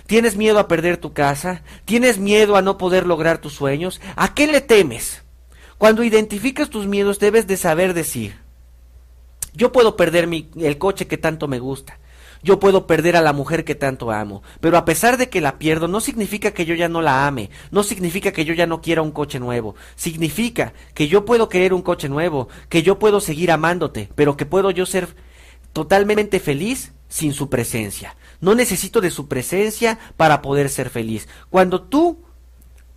¿Tienes 0.05 0.37
miedo 0.37 0.59
a 0.59 0.67
perder 0.67 0.97
tu 0.97 1.13
casa? 1.13 1.63
¿Tienes 1.83 2.19
miedo 2.19 2.55
a 2.57 2.61
no 2.61 2.77
poder 2.77 3.07
lograr 3.07 3.39
tus 3.39 3.53
sueños? 3.53 3.99
¿A 4.15 4.35
qué 4.35 4.45
le 4.45 4.61
temes? 4.61 5.23
Cuando 5.79 6.03
identificas 6.03 6.69
tus 6.69 6.85
miedos 6.85 7.17
debes 7.17 7.47
de 7.47 7.57
saber 7.57 7.95
decir, 7.95 8.35
yo 9.55 9.71
puedo 9.71 9.97
perder 9.97 10.29
el 10.57 10.77
coche 10.77 11.07
que 11.07 11.17
tanto 11.17 11.47
me 11.47 11.57
gusta, 11.57 11.97
yo 12.43 12.59
puedo 12.59 12.87
perder 12.87 13.15
a 13.15 13.21
la 13.21 13.33
mujer 13.33 13.63
que 13.63 13.75
tanto 13.75 14.11
amo, 14.11 14.43
pero 14.59 14.77
a 14.77 14.85
pesar 14.85 15.17
de 15.17 15.29
que 15.29 15.41
la 15.41 15.59
pierdo 15.59 15.87
no 15.87 15.99
significa 16.01 16.51
que 16.51 16.65
yo 16.65 16.75
ya 16.75 16.89
no 16.89 17.01
la 17.01 17.27
ame, 17.27 17.49
no 17.71 17.83
significa 17.83 18.31
que 18.31 18.45
yo 18.45 18.53
ya 18.53 18.67
no 18.67 18.81
quiera 18.81 19.01
un 19.01 19.11
coche 19.11 19.39
nuevo, 19.39 19.75
significa 19.95 20.73
que 20.93 21.07
yo 21.07 21.25
puedo 21.25 21.49
querer 21.49 21.73
un 21.73 21.81
coche 21.81 22.09
nuevo, 22.09 22.47
que 22.69 22.83
yo 22.83 22.99
puedo 22.99 23.19
seguir 23.19 23.51
amándote, 23.51 24.09
pero 24.15 24.37
que 24.37 24.45
puedo 24.45 24.71
yo 24.71 24.85
ser 24.85 25.15
totalmente 25.73 26.39
feliz 26.39 26.93
sin 27.07 27.33
su 27.33 27.49
presencia. 27.49 28.15
No 28.39 28.55
necesito 28.55 29.01
de 29.01 29.11
su 29.11 29.27
presencia 29.27 29.99
para 30.17 30.41
poder 30.41 30.69
ser 30.69 30.89
feliz. 30.89 31.27
Cuando 31.49 31.81
tú 31.83 32.23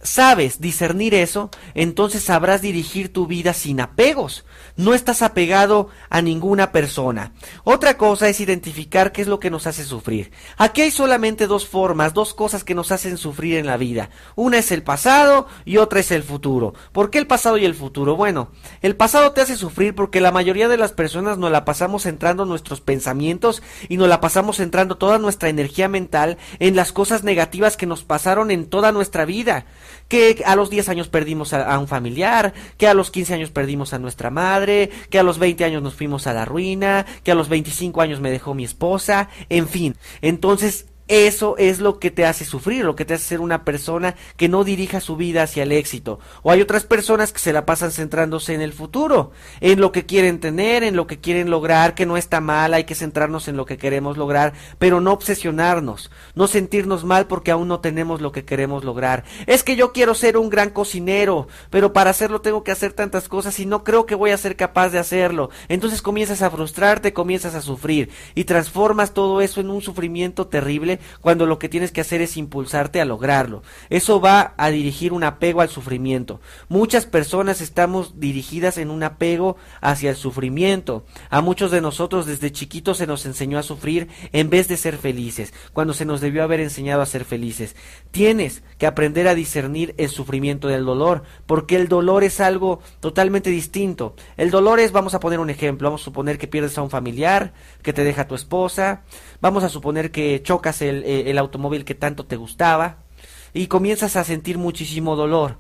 sabes 0.05 0.61
discernir 0.61 1.15
eso, 1.15 1.51
entonces 1.75 2.23
sabrás 2.23 2.61
dirigir 2.61 3.13
tu 3.13 3.27
vida 3.27 3.55
sin 3.55 3.81
apegos. 3.81 4.45
No 4.77 4.93
estás 4.93 5.23
apegado 5.23 5.89
a 6.11 6.21
ninguna 6.21 6.73
persona. 6.73 7.33
Otra 7.65 7.97
cosa 7.97 8.29
es 8.29 8.39
identificar 8.41 9.13
qué 9.13 9.23
es 9.23 9.29
lo 9.29 9.41
que 9.41 9.51
nos 9.51 9.67
hace 9.67 9.83
sufrir. 9.83 10.31
Aquí 10.59 10.83
hay 10.83 10.91
solamente 10.91 11.47
dos 11.47 11.67
formas, 11.67 12.13
dos 12.13 12.35
cosas 12.35 12.65
que 12.65 12.75
nos 12.75 12.93
hacen 12.93 13.17
sufrir 13.17 13.57
en 13.57 13.67
la 13.67 13.79
vida. 13.79 14.11
Una 14.37 14.59
es 14.59 14.71
el 14.73 14.83
pasado 14.83 15.49
y 15.65 15.79
otra 15.79 16.01
es 16.01 16.11
el 16.11 16.23
futuro. 16.23 16.75
¿Por 16.93 17.11
qué 17.11 17.19
el 17.19 17.27
pasado 17.27 17.57
y 17.57 17.65
el 17.65 17.75
futuro? 17.75 18.15
Bueno, 18.15 18.51
el 18.83 18.97
pasado 18.97 19.33
te 19.33 19.41
hace 19.41 19.57
sufrir 19.57 19.95
porque 19.95 20.21
la 20.21 20.33
mayoría 20.33 20.69
de 20.69 20.77
las 20.77 20.93
personas 20.93 21.39
nos 21.39 21.51
la 21.51 21.65
pasamos 21.65 22.03
centrando 22.03 22.45
nuestros 22.45 22.83
pensamientos 22.83 23.63
y 23.89 23.97
nos 23.97 24.09
la 24.09 24.21
pasamos 24.21 24.59
centrando 24.59 24.99
toda 24.99 25.19
nuestra 25.19 25.49
energía 25.49 25.89
mental 25.89 26.37
en 26.59 26.77
las 26.77 26.93
cosas 26.93 27.25
negativas 27.25 27.79
que 27.79 27.87
nos 27.87 28.05
pasaron 28.05 28.51
en 28.51 28.67
toda 28.67 28.93
nuestra 28.93 29.25
vida 29.25 29.65
que 30.09 30.43
a 30.45 30.57
los 30.57 30.71
10 30.71 30.89
años 30.89 31.09
perdimos 31.09 31.53
a, 31.53 31.79
un 31.79 31.89
familiar, 31.89 32.53
que 32.77 32.87
a 32.87 32.95
los 32.95 33.11
15 33.11 33.35
años 33.35 33.51
perdimos 33.51 33.93
a 33.95 33.99
nuestra 33.99 34.31
madre, 34.31 34.91
que 35.11 35.19
a 35.19 35.23
los 35.23 35.39
20 35.39 35.65
años 35.65 35.83
nos 35.83 35.95
fuimos 35.95 36.27
a 36.27 36.35
la 36.35 36.45
ruina, 36.45 37.07
que 37.23 37.33
a 37.33 37.35
los 37.35 37.49
25 37.49 38.01
años 38.01 38.21
me 38.21 38.31
dejó 38.31 38.55
mi 38.55 38.65
esposa, 38.65 39.29
en 39.49 39.69
fin. 39.69 39.97
Entonces, 40.21 40.87
eso 41.07 41.57
es 41.59 41.81
lo 41.81 41.99
que 41.99 42.11
te 42.11 42.25
hace 42.25 42.47
sufrir, 42.47 42.85
lo 42.85 42.97
que 42.97 43.05
te 43.05 43.15
hace 43.15 43.25
ser 43.25 43.41
una 43.41 43.65
persona 43.65 44.15
que 44.37 44.49
no 44.49 44.65
dirija 44.65 45.01
su 45.01 45.17
vida 45.17 45.43
hacia 45.43 45.65
el 45.65 45.73
éxito. 45.73 46.19
O 46.43 46.51
hay 46.51 46.63
otras 46.63 46.85
personas 46.85 47.33
que 47.33 47.39
se 47.39 47.53
la 47.53 47.67
pasan 47.67 47.91
centrándose 47.91 48.55
en 48.55 48.63
el 48.63 48.73
futuro, 48.73 49.33
en 49.61 49.81
lo 49.81 49.93
que 49.93 50.07
quieren 50.07 50.41
tener, 50.41 50.83
en 50.83 50.97
lo 50.97 51.07
que 51.07 51.21
quieren 51.21 51.51
lograr, 51.51 51.95
que 51.95 52.07
no 52.07 52.17
está 52.17 52.41
mal, 52.41 52.73
hay 52.73 52.85
que 52.85 52.95
centrarnos 52.95 53.49
en 53.49 53.57
lo 53.57 53.67
que 53.67 53.77
queremos 53.77 54.17
lograr, 54.17 54.55
pero 54.79 55.03
no 55.03 55.13
obsesionarnos, 55.13 56.11
no 56.35 56.47
sentirnos 56.47 57.05
mal 57.05 57.27
porque 57.27 57.51
aún 57.51 57.69
no 57.69 57.81
tenemos 57.81 58.23
lo 58.23 58.33
que 58.33 58.47
queremos 58.47 58.83
lograr. 58.83 59.25
Es 59.47 59.63
que 59.63 59.77
yo 59.77 59.93
quiero 59.93 60.15
ser 60.15 60.39
un 60.39 60.49
gran 60.49 60.71
cocinero, 60.71 61.49
pero 61.69 61.93
para 61.93 62.11
hacerlo 62.11 62.41
tengo 62.41 62.65
que 62.65 62.73
hacer 62.73 62.95
tantas 62.95 63.29
cosas 63.29 63.61
y 63.61 63.67
no 63.67 63.85
creo 63.85 64.07
que 64.07 64.15
voy 64.15 64.31
a 64.31 64.39
ser 64.39 64.57
capaz 64.57 64.89
de 64.89 64.99
hacerlo. 64.99 65.51
Entonces 65.69 66.01
comienzas 66.01 66.41
a 66.41 66.51
frustrarte, 66.51 67.13
comienzas 67.13 67.55
a 67.55 67.61
sufrir 67.61 68.11
y 68.35 68.45
transformas 68.45 69.13
todo 69.13 69.43
eso 69.43 69.61
en 69.61 69.69
un 69.69 69.83
sufrimiento 69.83 70.47
terrible 70.47 70.94
cuando 71.21 71.47
lo 71.47 71.59
que 71.59 71.69
tienes 71.69 71.93
que 71.93 72.01
hacer 72.01 72.21
es 72.21 72.37
impulsarte 72.37 73.01
a 73.01 73.05
lograrlo. 73.05 73.63
Eso 73.91 74.21
va 74.21 74.55
a 74.57 74.71
dirigir 74.71 75.13
un 75.13 75.25
apego 75.25 75.61
al 75.61 75.69
sufrimiento. 75.69 76.41
Muchas 76.69 77.07
personas 77.07 77.61
estamos 77.61 78.21
dirigidas 78.21 78.79
en 78.79 78.91
un 78.91 79.03
apego 79.03 79.57
hacia 79.81 80.11
el 80.11 80.17
sufrimiento. 80.17 81.05
A 81.31 81.41
muchos 81.41 81.71
de 81.71 81.81
nosotros 81.81 82.27
desde 82.27 82.53
chiquitos 82.53 82.99
se 82.99 83.07
nos 83.07 83.27
enseñó 83.27 83.59
a 83.59 83.63
sufrir 83.63 84.09
en 84.33 84.51
vez 84.51 84.69
de 84.69 84.77
ser 84.77 84.99
felices, 84.99 85.53
cuando 85.73 85.95
se 85.95 86.05
nos 86.05 86.21
debió 86.21 86.43
haber 86.43 86.61
enseñado 86.61 87.03
a 87.03 87.07
ser 87.07 87.25
felices. 87.25 87.77
Tienes 88.11 88.63
que 88.79 88.87
aprender 88.87 89.29
a 89.29 89.35
discernir 89.35 89.95
el 89.99 90.09
sufrimiento 90.09 90.69
del 90.69 90.85
dolor, 90.85 91.23
porque 91.47 91.77
el 91.77 91.89
dolor 91.89 92.25
es 92.25 92.41
algo 92.41 92.81
totalmente 93.01 93.51
distinto. 93.51 94.15
El 94.37 94.51
dolor 94.51 94.81
es, 94.81 94.93
vamos 94.93 95.15
a 95.15 95.21
poner 95.21 95.41
un 95.41 95.51
ejemplo, 95.51 95.89
vamos 95.89 96.03
a 96.03 96.05
suponer 96.05 96.39
que 96.39 96.49
pierdes 96.49 96.77
a 96.79 96.83
un 96.83 96.91
familiar, 96.91 97.53
que 97.83 97.93
te 97.93 98.05
deja 98.05 98.29
tu 98.29 98.35
esposa, 98.35 99.03
vamos 99.41 99.65
a 99.65 99.69
suponer 99.69 100.11
que 100.11 100.43
chocas 100.43 100.81
eh, 100.89 101.31
el, 101.31 101.39
automóvil 101.39 101.85
que 101.85 101.95
tanto 101.95 102.27
te 102.27 102.37
gustaba 102.37 103.05
y 103.53 103.67
comienzas 103.67 104.17
a 104.17 104.25
sentir 104.25 104.59
muchísimo 104.59 105.17
dolor. 105.17 105.59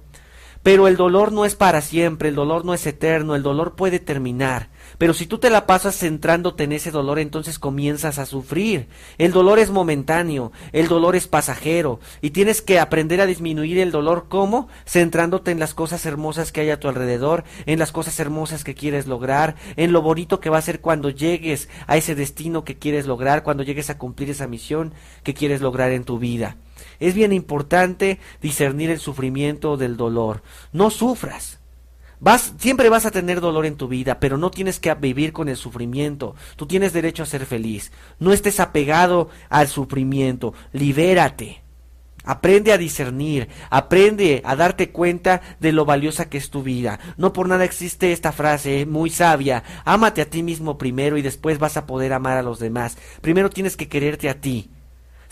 Pero 0.64 0.88
el 0.88 0.96
dolor 0.96 1.30
no 1.30 1.44
es 1.44 1.56
para 1.56 1.82
siempre, 1.82 2.30
el 2.30 2.34
dolor 2.34 2.64
no 2.64 2.72
es 2.72 2.86
eterno, 2.86 3.34
el 3.34 3.42
dolor 3.42 3.74
puede 3.74 3.98
terminar. 3.98 4.70
Pero 4.96 5.12
si 5.12 5.26
tú 5.26 5.36
te 5.36 5.50
la 5.50 5.66
pasas 5.66 5.94
centrándote 5.98 6.64
en 6.64 6.72
ese 6.72 6.90
dolor, 6.90 7.18
entonces 7.18 7.58
comienzas 7.58 8.18
a 8.18 8.24
sufrir. 8.24 8.88
El 9.18 9.32
dolor 9.32 9.58
es 9.58 9.68
momentáneo, 9.68 10.52
el 10.72 10.88
dolor 10.88 11.16
es 11.16 11.26
pasajero, 11.26 12.00
y 12.22 12.30
tienes 12.30 12.62
que 12.62 12.78
aprender 12.78 13.20
a 13.20 13.26
disminuir 13.26 13.78
el 13.78 13.90
dolor. 13.90 14.24
¿Cómo? 14.30 14.68
Centrándote 14.86 15.50
en 15.50 15.60
las 15.60 15.74
cosas 15.74 16.06
hermosas 16.06 16.50
que 16.50 16.62
hay 16.62 16.70
a 16.70 16.80
tu 16.80 16.88
alrededor, 16.88 17.44
en 17.66 17.78
las 17.78 17.92
cosas 17.92 18.18
hermosas 18.18 18.64
que 18.64 18.74
quieres 18.74 19.06
lograr, 19.06 19.56
en 19.76 19.92
lo 19.92 20.00
bonito 20.00 20.40
que 20.40 20.48
va 20.48 20.56
a 20.56 20.62
ser 20.62 20.80
cuando 20.80 21.10
llegues 21.10 21.68
a 21.86 21.98
ese 21.98 22.14
destino 22.14 22.64
que 22.64 22.78
quieres 22.78 23.06
lograr, 23.06 23.42
cuando 23.42 23.64
llegues 23.64 23.90
a 23.90 23.98
cumplir 23.98 24.30
esa 24.30 24.46
misión 24.46 24.94
que 25.24 25.34
quieres 25.34 25.60
lograr 25.60 25.92
en 25.92 26.04
tu 26.04 26.18
vida. 26.18 26.56
Es 27.00 27.14
bien 27.14 27.32
importante 27.32 28.18
discernir 28.40 28.90
el 28.90 28.98
sufrimiento 28.98 29.76
del 29.76 29.96
dolor. 29.96 30.42
No 30.72 30.90
sufras. 30.90 31.60
Vas, 32.20 32.54
siempre 32.58 32.88
vas 32.88 33.04
a 33.04 33.10
tener 33.10 33.40
dolor 33.40 33.66
en 33.66 33.76
tu 33.76 33.88
vida, 33.88 34.18
pero 34.18 34.38
no 34.38 34.50
tienes 34.50 34.80
que 34.80 34.94
vivir 34.94 35.32
con 35.32 35.48
el 35.48 35.56
sufrimiento. 35.56 36.34
Tú 36.56 36.66
tienes 36.66 36.92
derecho 36.92 37.22
a 37.22 37.26
ser 37.26 37.44
feliz. 37.44 37.92
No 38.18 38.32
estés 38.32 38.60
apegado 38.60 39.28
al 39.50 39.68
sufrimiento. 39.68 40.54
Libérate. 40.72 41.64
Aprende 42.24 42.72
a 42.72 42.78
discernir, 42.78 43.48
aprende 43.68 44.40
a 44.46 44.56
darte 44.56 44.90
cuenta 44.90 45.42
de 45.60 45.72
lo 45.72 45.84
valiosa 45.84 46.30
que 46.30 46.38
es 46.38 46.48
tu 46.48 46.62
vida. 46.62 46.98
No 47.18 47.34
por 47.34 47.46
nada 47.48 47.64
existe 47.64 48.12
esta 48.12 48.32
frase 48.32 48.80
eh, 48.80 48.86
muy 48.86 49.10
sabia, 49.10 49.62
ámate 49.84 50.22
a 50.22 50.30
ti 50.30 50.42
mismo 50.42 50.78
primero 50.78 51.18
y 51.18 51.22
después 51.22 51.58
vas 51.58 51.76
a 51.76 51.86
poder 51.86 52.14
amar 52.14 52.38
a 52.38 52.42
los 52.42 52.58
demás. 52.58 52.96
Primero 53.20 53.50
tienes 53.50 53.76
que 53.76 53.88
quererte 53.88 54.30
a 54.30 54.40
ti, 54.40 54.70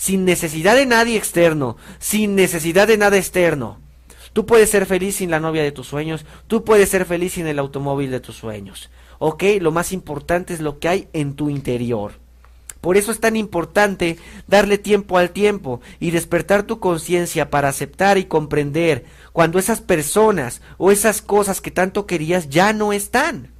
sin 0.02 0.24
necesidad 0.24 0.74
de 0.74 0.84
nadie 0.84 1.16
externo, 1.16 1.76
sin 2.00 2.34
necesidad 2.34 2.88
de 2.88 2.98
nada 2.98 3.16
externo. 3.16 3.78
Tú 4.32 4.46
puedes 4.46 4.68
ser 4.68 4.84
feliz 4.84 5.14
sin 5.14 5.30
la 5.30 5.38
novia 5.38 5.62
de 5.62 5.70
tus 5.70 5.86
sueños, 5.86 6.26
tú 6.48 6.64
puedes 6.64 6.88
ser 6.88 7.04
feliz 7.04 7.34
sin 7.34 7.46
el 7.46 7.60
automóvil 7.60 8.10
de 8.10 8.18
tus 8.18 8.34
sueños. 8.34 8.90
¿Ok? 9.20 9.44
Lo 9.60 9.70
más 9.70 9.92
importante 9.92 10.54
es 10.54 10.60
lo 10.60 10.80
que 10.80 10.88
hay 10.88 11.08
en 11.12 11.34
tu 11.34 11.50
interior. 11.50 12.14
Por 12.80 12.96
eso 12.96 13.12
es 13.12 13.20
tan 13.20 13.36
importante 13.36 14.18
darle 14.48 14.76
tiempo 14.76 15.18
al 15.18 15.30
tiempo 15.30 15.80
y 16.00 16.10
despertar 16.10 16.64
tu 16.64 16.80
conciencia 16.80 17.48
para 17.48 17.68
aceptar 17.68 18.18
y 18.18 18.24
comprender 18.24 19.04
cuando 19.32 19.60
esas 19.60 19.80
personas 19.80 20.62
o 20.78 20.90
esas 20.90 21.22
cosas 21.22 21.60
que 21.60 21.70
tanto 21.70 22.06
querías 22.06 22.48
ya 22.48 22.72
no 22.72 22.92
están. 22.92 23.51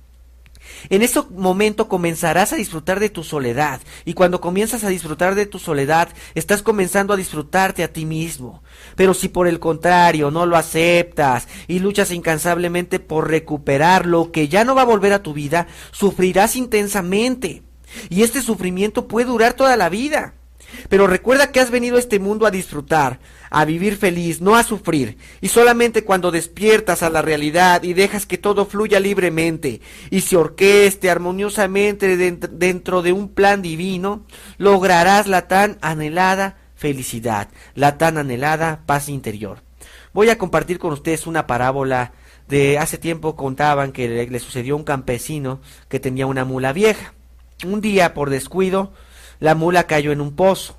En 0.90 1.02
ese 1.02 1.22
momento 1.30 1.88
comenzarás 1.88 2.52
a 2.52 2.56
disfrutar 2.56 3.00
de 3.00 3.10
tu 3.10 3.24
soledad 3.24 3.80
y 4.04 4.14
cuando 4.14 4.40
comienzas 4.40 4.84
a 4.84 4.88
disfrutar 4.88 5.34
de 5.34 5.46
tu 5.46 5.58
soledad 5.58 6.08
estás 6.34 6.62
comenzando 6.62 7.12
a 7.12 7.16
disfrutarte 7.16 7.84
a 7.84 7.92
ti 7.92 8.04
mismo. 8.04 8.62
Pero 8.96 9.14
si 9.14 9.28
por 9.28 9.46
el 9.46 9.60
contrario 9.60 10.30
no 10.30 10.46
lo 10.46 10.56
aceptas 10.56 11.48
y 11.68 11.78
luchas 11.78 12.10
incansablemente 12.10 13.00
por 13.00 13.28
recuperar 13.28 14.06
lo 14.06 14.32
que 14.32 14.48
ya 14.48 14.64
no 14.64 14.74
va 14.74 14.82
a 14.82 14.86
volver 14.86 15.12
a 15.12 15.22
tu 15.22 15.32
vida, 15.32 15.66
sufrirás 15.90 16.56
intensamente. 16.56 17.62
Y 18.08 18.22
este 18.22 18.42
sufrimiento 18.42 19.06
puede 19.08 19.26
durar 19.26 19.52
toda 19.54 19.76
la 19.76 19.88
vida. 19.88 20.34
Pero 20.88 21.06
recuerda 21.06 21.52
que 21.52 21.60
has 21.60 21.70
venido 21.70 21.96
a 21.96 22.00
este 22.00 22.18
mundo 22.18 22.46
a 22.46 22.50
disfrutar, 22.50 23.20
a 23.52 23.66
vivir 23.66 23.96
feliz, 23.96 24.40
no 24.40 24.56
a 24.56 24.64
sufrir. 24.64 25.18
Y 25.40 25.48
solamente 25.48 26.04
cuando 26.04 26.30
despiertas 26.30 27.02
a 27.02 27.10
la 27.10 27.20
realidad 27.20 27.82
y 27.82 27.92
dejas 27.92 28.24
que 28.24 28.38
todo 28.38 28.64
fluya 28.64 28.98
libremente 28.98 29.82
y 30.10 30.22
se 30.22 30.36
orqueste 30.36 31.10
armoniosamente 31.10 32.16
dentro 32.16 33.02
de 33.02 33.12
un 33.12 33.28
plan 33.28 33.60
divino, 33.60 34.24
lograrás 34.56 35.26
la 35.26 35.48
tan 35.48 35.78
anhelada 35.82 36.56
felicidad, 36.74 37.48
la 37.74 37.98
tan 37.98 38.16
anhelada 38.16 38.82
paz 38.86 39.08
interior. 39.10 39.58
Voy 40.14 40.30
a 40.30 40.38
compartir 40.38 40.78
con 40.78 40.92
ustedes 40.92 41.26
una 41.26 41.46
parábola 41.46 42.12
de 42.48 42.78
hace 42.78 42.98
tiempo 42.98 43.36
contaban 43.36 43.92
que 43.92 44.26
le, 44.26 44.38
sucedió 44.38 44.74
a 44.74 44.78
un 44.78 44.84
campesino 44.84 45.60
que 45.88 46.00
tenía 46.00 46.26
una 46.26 46.44
mula 46.44 46.72
vieja. 46.72 47.12
Un 47.64 47.80
día, 47.80 48.14
por 48.14 48.30
descuido, 48.30 48.92
la 49.40 49.54
mula 49.54 49.84
cayó 49.84 50.10
en 50.10 50.20
un 50.20 50.34
pozo. 50.34 50.76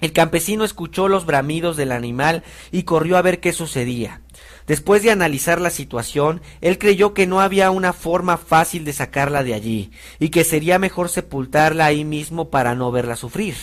El 0.00 0.12
campesino 0.12 0.64
escuchó 0.64 1.08
los 1.08 1.24
bramidos 1.24 1.76
del 1.76 1.90
animal 1.90 2.42
y 2.70 2.82
corrió 2.82 3.16
a 3.16 3.22
ver 3.22 3.40
qué 3.40 3.52
sucedía. 3.52 4.20
Después 4.66 5.02
de 5.02 5.10
analizar 5.10 5.60
la 5.60 5.70
situación, 5.70 6.42
él 6.60 6.78
creyó 6.78 7.14
que 7.14 7.26
no 7.26 7.40
había 7.40 7.70
una 7.70 7.92
forma 7.92 8.36
fácil 8.36 8.84
de 8.84 8.92
sacarla 8.92 9.42
de 9.42 9.54
allí, 9.54 9.90
y 10.18 10.28
que 10.28 10.44
sería 10.44 10.78
mejor 10.78 11.08
sepultarla 11.08 11.86
ahí 11.86 12.04
mismo 12.04 12.50
para 12.50 12.74
no 12.74 12.90
verla 12.90 13.16
sufrir. 13.16 13.54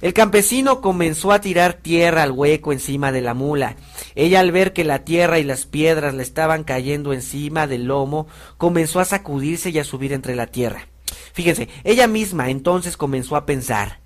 El 0.00 0.14
campesino 0.14 0.80
comenzó 0.80 1.30
a 1.30 1.42
tirar 1.42 1.74
tierra 1.74 2.22
al 2.22 2.32
hueco 2.32 2.72
encima 2.72 3.12
de 3.12 3.20
la 3.20 3.34
mula. 3.34 3.76
Ella 4.14 4.40
al 4.40 4.50
ver 4.50 4.72
que 4.72 4.82
la 4.82 5.04
tierra 5.04 5.38
y 5.38 5.44
las 5.44 5.66
piedras 5.66 6.14
le 6.14 6.22
estaban 6.22 6.64
cayendo 6.64 7.12
encima 7.12 7.66
del 7.66 7.84
lomo, 7.84 8.26
comenzó 8.56 8.98
a 8.98 9.04
sacudirse 9.04 9.68
y 9.70 9.78
a 9.78 9.84
subir 9.84 10.14
entre 10.14 10.36
la 10.36 10.46
tierra. 10.46 10.88
Fíjense, 11.34 11.68
ella 11.84 12.06
misma 12.06 12.48
entonces 12.48 12.96
comenzó 12.96 13.36
a 13.36 13.44
pensar, 13.44 13.99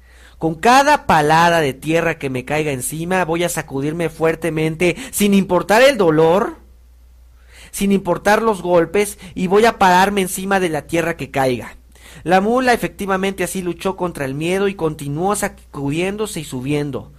con 0.45 0.57
cada 0.57 1.07
palada 1.07 1.63
de 1.63 1.73
tierra 1.73 2.19
que 2.19 2.29
me 2.29 2.45
caiga 2.45 2.71
encima 2.71 3.25
voy 3.25 3.45
a 3.45 3.49
sacudirme 3.49 4.11
fuertemente 4.11 4.95
sin 5.11 5.33
importar 5.33 5.81
el 5.81 5.97
dolor, 5.97 6.59
sin 7.71 7.93
importar 7.93 8.43
los 8.43 8.61
golpes 8.61 9.19
y 9.35 9.47
voy 9.47 9.65
a 9.65 9.79
pararme 9.79 10.21
encima 10.21 10.61
de 10.61 10.69
la 10.69 10.83
tierra 10.83 11.17
que 11.17 11.31
caiga. 11.31 11.79
La 12.25 12.43
mula 12.43 12.75
efectivamente 12.75 13.43
así 13.43 13.63
luchó 13.63 13.97
contra 13.97 14.27
el 14.27 14.35
miedo 14.35 14.69
y 14.69 14.75
continuó 14.75 15.35
sacudiéndose 15.35 16.41
y 16.41 16.45
subiendo. 16.45 17.11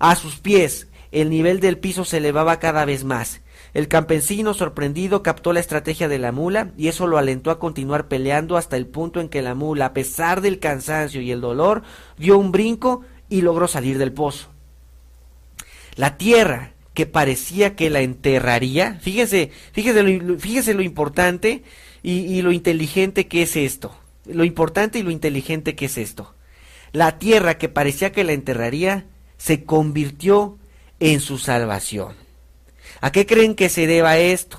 A 0.00 0.16
sus 0.16 0.40
pies 0.40 0.88
el 1.12 1.30
nivel 1.30 1.60
del 1.60 1.78
piso 1.78 2.04
se 2.04 2.16
elevaba 2.16 2.58
cada 2.58 2.84
vez 2.84 3.04
más. 3.04 3.40
El 3.74 3.88
campesino, 3.88 4.54
sorprendido, 4.54 5.24
captó 5.24 5.52
la 5.52 5.58
estrategia 5.58 6.06
de 6.08 6.20
la 6.20 6.30
mula 6.30 6.70
y 6.78 6.86
eso 6.86 7.08
lo 7.08 7.18
alentó 7.18 7.50
a 7.50 7.58
continuar 7.58 8.06
peleando 8.06 8.56
hasta 8.56 8.76
el 8.76 8.86
punto 8.86 9.20
en 9.20 9.28
que 9.28 9.42
la 9.42 9.56
mula, 9.56 9.86
a 9.86 9.92
pesar 9.92 10.40
del 10.40 10.60
cansancio 10.60 11.20
y 11.20 11.32
el 11.32 11.40
dolor, 11.40 11.82
dio 12.16 12.38
un 12.38 12.52
brinco 12.52 13.02
y 13.28 13.42
logró 13.42 13.66
salir 13.66 13.98
del 13.98 14.12
pozo. 14.12 14.48
La 15.96 16.16
tierra 16.16 16.72
que 16.94 17.06
parecía 17.06 17.74
que 17.74 17.90
la 17.90 18.00
enterraría. 18.00 18.98
Fíjese, 19.02 19.50
fíjese 19.72 20.02
lo, 20.72 20.82
importante 20.82 21.64
y 22.02 22.42
lo 22.42 22.52
inteligente 22.52 23.26
que 23.26 23.42
es 23.42 23.56
esto. 23.56 23.96
Lo 24.24 24.44
importante 24.44 25.00
y 25.00 25.02
lo 25.02 25.10
inteligente 25.10 25.74
que 25.74 25.86
es 25.86 25.98
esto. 25.98 26.32
La 26.92 27.18
tierra 27.18 27.58
que 27.58 27.68
parecía 27.68 28.12
que 28.12 28.22
la 28.22 28.32
enterraría 28.32 29.06
se 29.36 29.64
convirtió 29.64 30.58
en 31.00 31.18
su 31.18 31.38
salvación. 31.38 32.23
¿A 33.00 33.12
qué 33.12 33.26
creen 33.26 33.54
que 33.54 33.68
se 33.68 33.86
deba 33.86 34.18
esto? 34.18 34.58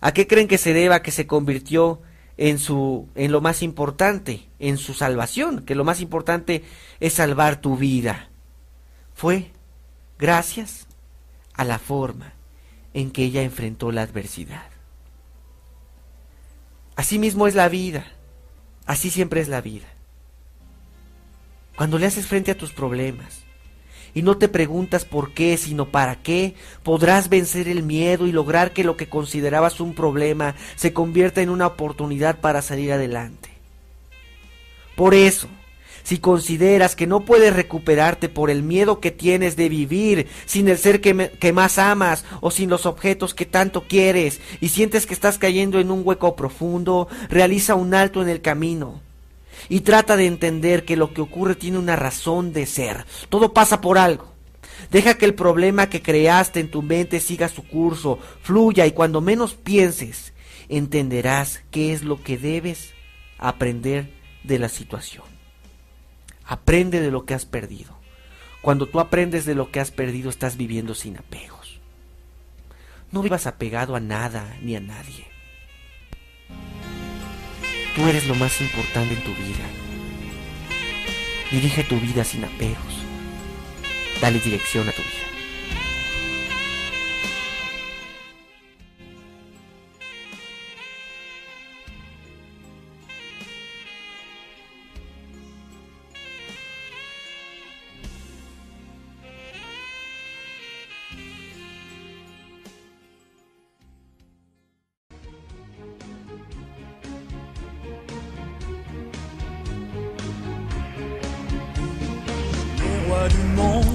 ¿A 0.00 0.12
qué 0.12 0.26
creen 0.26 0.48
que 0.48 0.58
se 0.58 0.72
deba 0.72 1.02
que 1.02 1.10
se 1.10 1.26
convirtió 1.26 2.00
en 2.36 2.58
su 2.58 3.08
en 3.14 3.32
lo 3.32 3.40
más 3.40 3.62
importante, 3.62 4.48
en 4.58 4.76
su 4.76 4.92
salvación, 4.94 5.64
que 5.64 5.74
lo 5.74 5.84
más 5.84 6.00
importante 6.00 6.64
es 7.00 7.14
salvar 7.14 7.60
tu 7.60 7.76
vida? 7.76 8.28
Fue 9.14 9.50
gracias 10.18 10.86
a 11.54 11.64
la 11.64 11.78
forma 11.78 12.34
en 12.92 13.10
que 13.10 13.24
ella 13.24 13.42
enfrentó 13.42 13.92
la 13.92 14.02
adversidad. 14.02 14.66
Así 16.96 17.18
mismo 17.18 17.46
es 17.46 17.54
la 17.54 17.68
vida. 17.68 18.06
Así 18.86 19.10
siempre 19.10 19.40
es 19.40 19.48
la 19.48 19.60
vida. 19.60 19.86
Cuando 21.76 21.98
le 21.98 22.06
haces 22.06 22.26
frente 22.26 22.50
a 22.50 22.58
tus 22.58 22.72
problemas 22.72 23.43
y 24.14 24.22
no 24.22 24.38
te 24.38 24.48
preguntas 24.48 25.04
por 25.04 25.32
qué, 25.32 25.56
sino 25.56 25.88
para 25.88 26.16
qué, 26.16 26.54
podrás 26.82 27.28
vencer 27.28 27.68
el 27.68 27.82
miedo 27.82 28.26
y 28.26 28.32
lograr 28.32 28.72
que 28.72 28.84
lo 28.84 28.96
que 28.96 29.08
considerabas 29.08 29.80
un 29.80 29.94
problema 29.94 30.54
se 30.76 30.92
convierta 30.92 31.42
en 31.42 31.50
una 31.50 31.66
oportunidad 31.66 32.40
para 32.40 32.62
salir 32.62 32.92
adelante. 32.92 33.50
Por 34.94 35.14
eso, 35.14 35.48
si 36.04 36.18
consideras 36.18 36.94
que 36.94 37.08
no 37.08 37.24
puedes 37.24 37.54
recuperarte 37.54 38.28
por 38.28 38.50
el 38.50 38.62
miedo 38.62 39.00
que 39.00 39.10
tienes 39.10 39.56
de 39.56 39.68
vivir 39.68 40.28
sin 40.46 40.68
el 40.68 40.78
ser 40.78 41.00
que, 41.00 41.32
que, 41.40 41.52
más 41.52 41.78
amas 41.78 42.24
o 42.40 42.50
sin 42.50 42.70
los 42.70 42.86
objetos 42.86 43.34
que 43.34 43.46
tanto 43.46 43.84
quieres 43.88 44.40
y 44.60 44.68
sientes 44.68 45.06
que 45.06 45.14
estás 45.14 45.38
cayendo 45.38 45.80
en 45.80 45.90
un 45.90 46.02
hueco 46.04 46.36
profundo, 46.36 47.08
realiza 47.28 47.74
un 47.74 47.94
alto 47.94 48.22
en 48.22 48.28
el 48.28 48.40
camino 48.40 49.00
y 49.68 49.80
trata 49.80 50.16
de 50.16 50.26
entender 50.26 50.84
que 50.84 50.96
lo 50.96 51.12
que 51.12 51.20
ocurre 51.20 51.54
tiene 51.54 51.78
una 51.78 51.96
razón 51.96 52.52
de 52.52 52.66
ser. 52.66 53.06
Todo 53.28 53.52
pasa 53.52 53.80
por 53.80 53.98
algo. 53.98 54.32
Deja 54.90 55.14
que 55.14 55.24
el 55.24 55.34
problema 55.34 55.88
que 55.88 56.02
creaste 56.02 56.60
en 56.60 56.70
tu 56.70 56.82
mente 56.82 57.20
siga 57.20 57.48
su 57.48 57.66
curso, 57.66 58.18
fluya 58.42 58.86
y 58.86 58.92
cuando 58.92 59.20
menos 59.20 59.54
pienses, 59.54 60.32
entenderás 60.68 61.62
qué 61.70 61.92
es 61.92 62.02
lo 62.02 62.22
que 62.22 62.38
debes 62.38 62.92
aprender 63.38 64.12
de 64.42 64.58
la 64.58 64.68
situación. 64.68 65.24
Aprende 66.44 67.00
de 67.00 67.10
lo 67.10 67.24
que 67.24 67.34
has 67.34 67.46
perdido. 67.46 67.98
Cuando 68.60 68.86
tú 68.86 69.00
aprendes 69.00 69.44
de 69.44 69.54
lo 69.54 69.70
que 69.70 69.80
has 69.80 69.90
perdido, 69.90 70.30
estás 70.30 70.56
viviendo 70.56 70.94
sin 70.94 71.18
apegos. 71.18 71.80
No 73.12 73.22
vivas 73.22 73.46
apegado 73.46 73.94
a 73.94 74.00
nada 74.00 74.56
ni 74.62 74.74
a 74.76 74.80
nadie. 74.80 75.33
Tú 77.94 78.08
eres 78.08 78.26
lo 78.26 78.34
más 78.34 78.60
importante 78.60 79.14
en 79.14 79.20
tu 79.22 79.32
vida. 79.34 79.64
Dirige 81.50 81.84
tu 81.84 82.00
vida 82.00 82.24
sin 82.24 82.44
apegos. 82.44 83.04
Dale 84.20 84.40
dirección 84.40 84.88
a 84.88 84.92
tu 84.92 85.02
vida. 85.02 85.33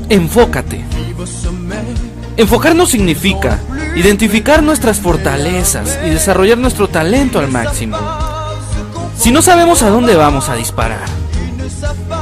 Enfócate. 0.10 0.84
Enfocar 2.36 2.76
no 2.76 2.88
significa 2.88 3.60
identificar 3.95 4.64
nuestras 4.64 4.99
fortalezas 4.99 5.99
y 6.03 6.10
desarrollar 6.10 6.57
nuestro 6.57 6.88
talento 6.88 7.38
al 7.38 7.51
máximo. 7.51 7.95
Si 9.16 9.30
no 9.30 9.43
sabemos 9.43 9.84
a 9.84 9.89
dónde 9.89 10.16
vamos 10.16 10.49
a 10.49 10.55
disparar, 10.55 11.05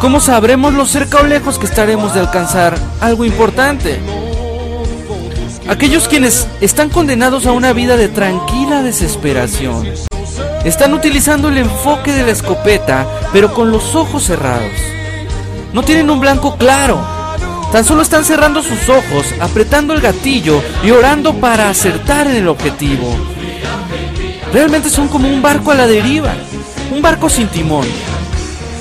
¿cómo 0.01 0.19
sabremos 0.19 0.73
lo 0.73 0.85
cerca 0.85 1.19
o 1.21 1.23
lejos 1.23 1.59
que 1.59 1.65
estaremos 1.65 2.13
de 2.13 2.19
alcanzar 2.19 2.77
algo 2.99 3.23
importante? 3.23 4.01
Aquellos 5.69 6.09
quienes 6.09 6.45
están 6.59 6.89
condenados 6.89 7.45
a 7.45 7.53
una 7.53 7.71
vida 7.71 7.95
de 7.95 8.09
tranquila 8.09 8.83
desesperación 8.83 9.87
están 10.65 10.93
utilizando 10.93 11.47
el 11.47 11.59
enfoque 11.59 12.11
de 12.11 12.23
la 12.23 12.31
escopeta, 12.31 13.07
pero 13.31 13.53
con 13.53 13.71
los 13.71 13.95
ojos 13.95 14.23
cerrados. 14.23 14.73
No 15.71 15.83
tienen 15.83 16.09
un 16.09 16.19
blanco 16.19 16.57
claro 16.57 17.16
Tan 17.71 17.83
solo 17.83 18.01
están 18.01 18.23
cerrando 18.23 18.63
sus 18.63 18.87
ojos, 18.89 19.33
apretando 19.41 19.93
el 19.93 19.99
gatillo 19.99 20.61
y 20.83 20.91
orando 20.91 21.33
para 21.35 21.69
acertar 21.69 22.27
en 22.27 22.37
el 22.37 22.47
objetivo. 22.47 23.13
Realmente 24.53 24.89
son 24.89 25.09
como 25.09 25.27
un 25.27 25.41
barco 25.41 25.71
a 25.71 25.75
la 25.75 25.85
deriva, 25.85 26.33
un 26.91 27.01
barco 27.01 27.29
sin 27.29 27.47
timón, 27.47 27.85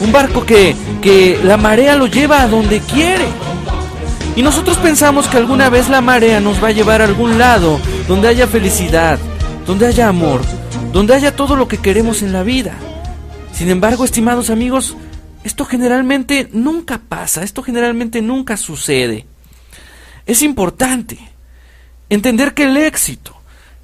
un 0.01 0.13
barco 0.13 0.47
que, 0.47 0.77
que 1.03 1.39
la 1.43 1.57
marea 1.57 1.97
lo 1.97 2.07
lleva 2.07 2.43
a 2.43 2.49
donde 2.49 2.81
quiere. 2.81 3.27
Y 4.37 4.43
nosotros 4.43 4.77
pensamos 4.79 5.27
que 5.27 5.39
alguna 5.39 5.69
vez 5.69 5.89
la 5.89 6.01
marea 6.01 6.41
nos 6.41 6.63
va 6.63 6.69
a 6.69 6.73
llevar 6.73 7.03
a 7.03 7.07
algún 7.07 7.39
lado 7.39 7.81
donde 8.07 8.29
haya 8.29 8.47
felicidad, 8.47 9.19
donde 9.67 9.87
haya 9.87 10.09
amor, 10.09 10.43
donde 10.93 11.15
haya 11.15 11.35
todo 11.35 11.57
lo 11.57 11.67
que 11.67 11.79
queremos 11.79 12.23
en 12.23 12.33
la 12.33 12.45
vida. 12.45 12.75
Sin 13.53 13.69
embargo, 13.69 14.05
estimados 14.05 14.51
amigos, 14.51 14.97
esto 15.47 15.65
generalmente 15.65 16.49
nunca 16.53 17.01
pasa, 17.09 17.45
esto 17.45 17.63
generalmente 17.63 18.21
nunca 18.21 18.57
sucede. 18.57 19.27
Es 20.27 20.43
importante 20.43 21.19
entender 22.09 22.53
que 22.53 22.65
el 22.65 22.77
éxito 22.77 23.37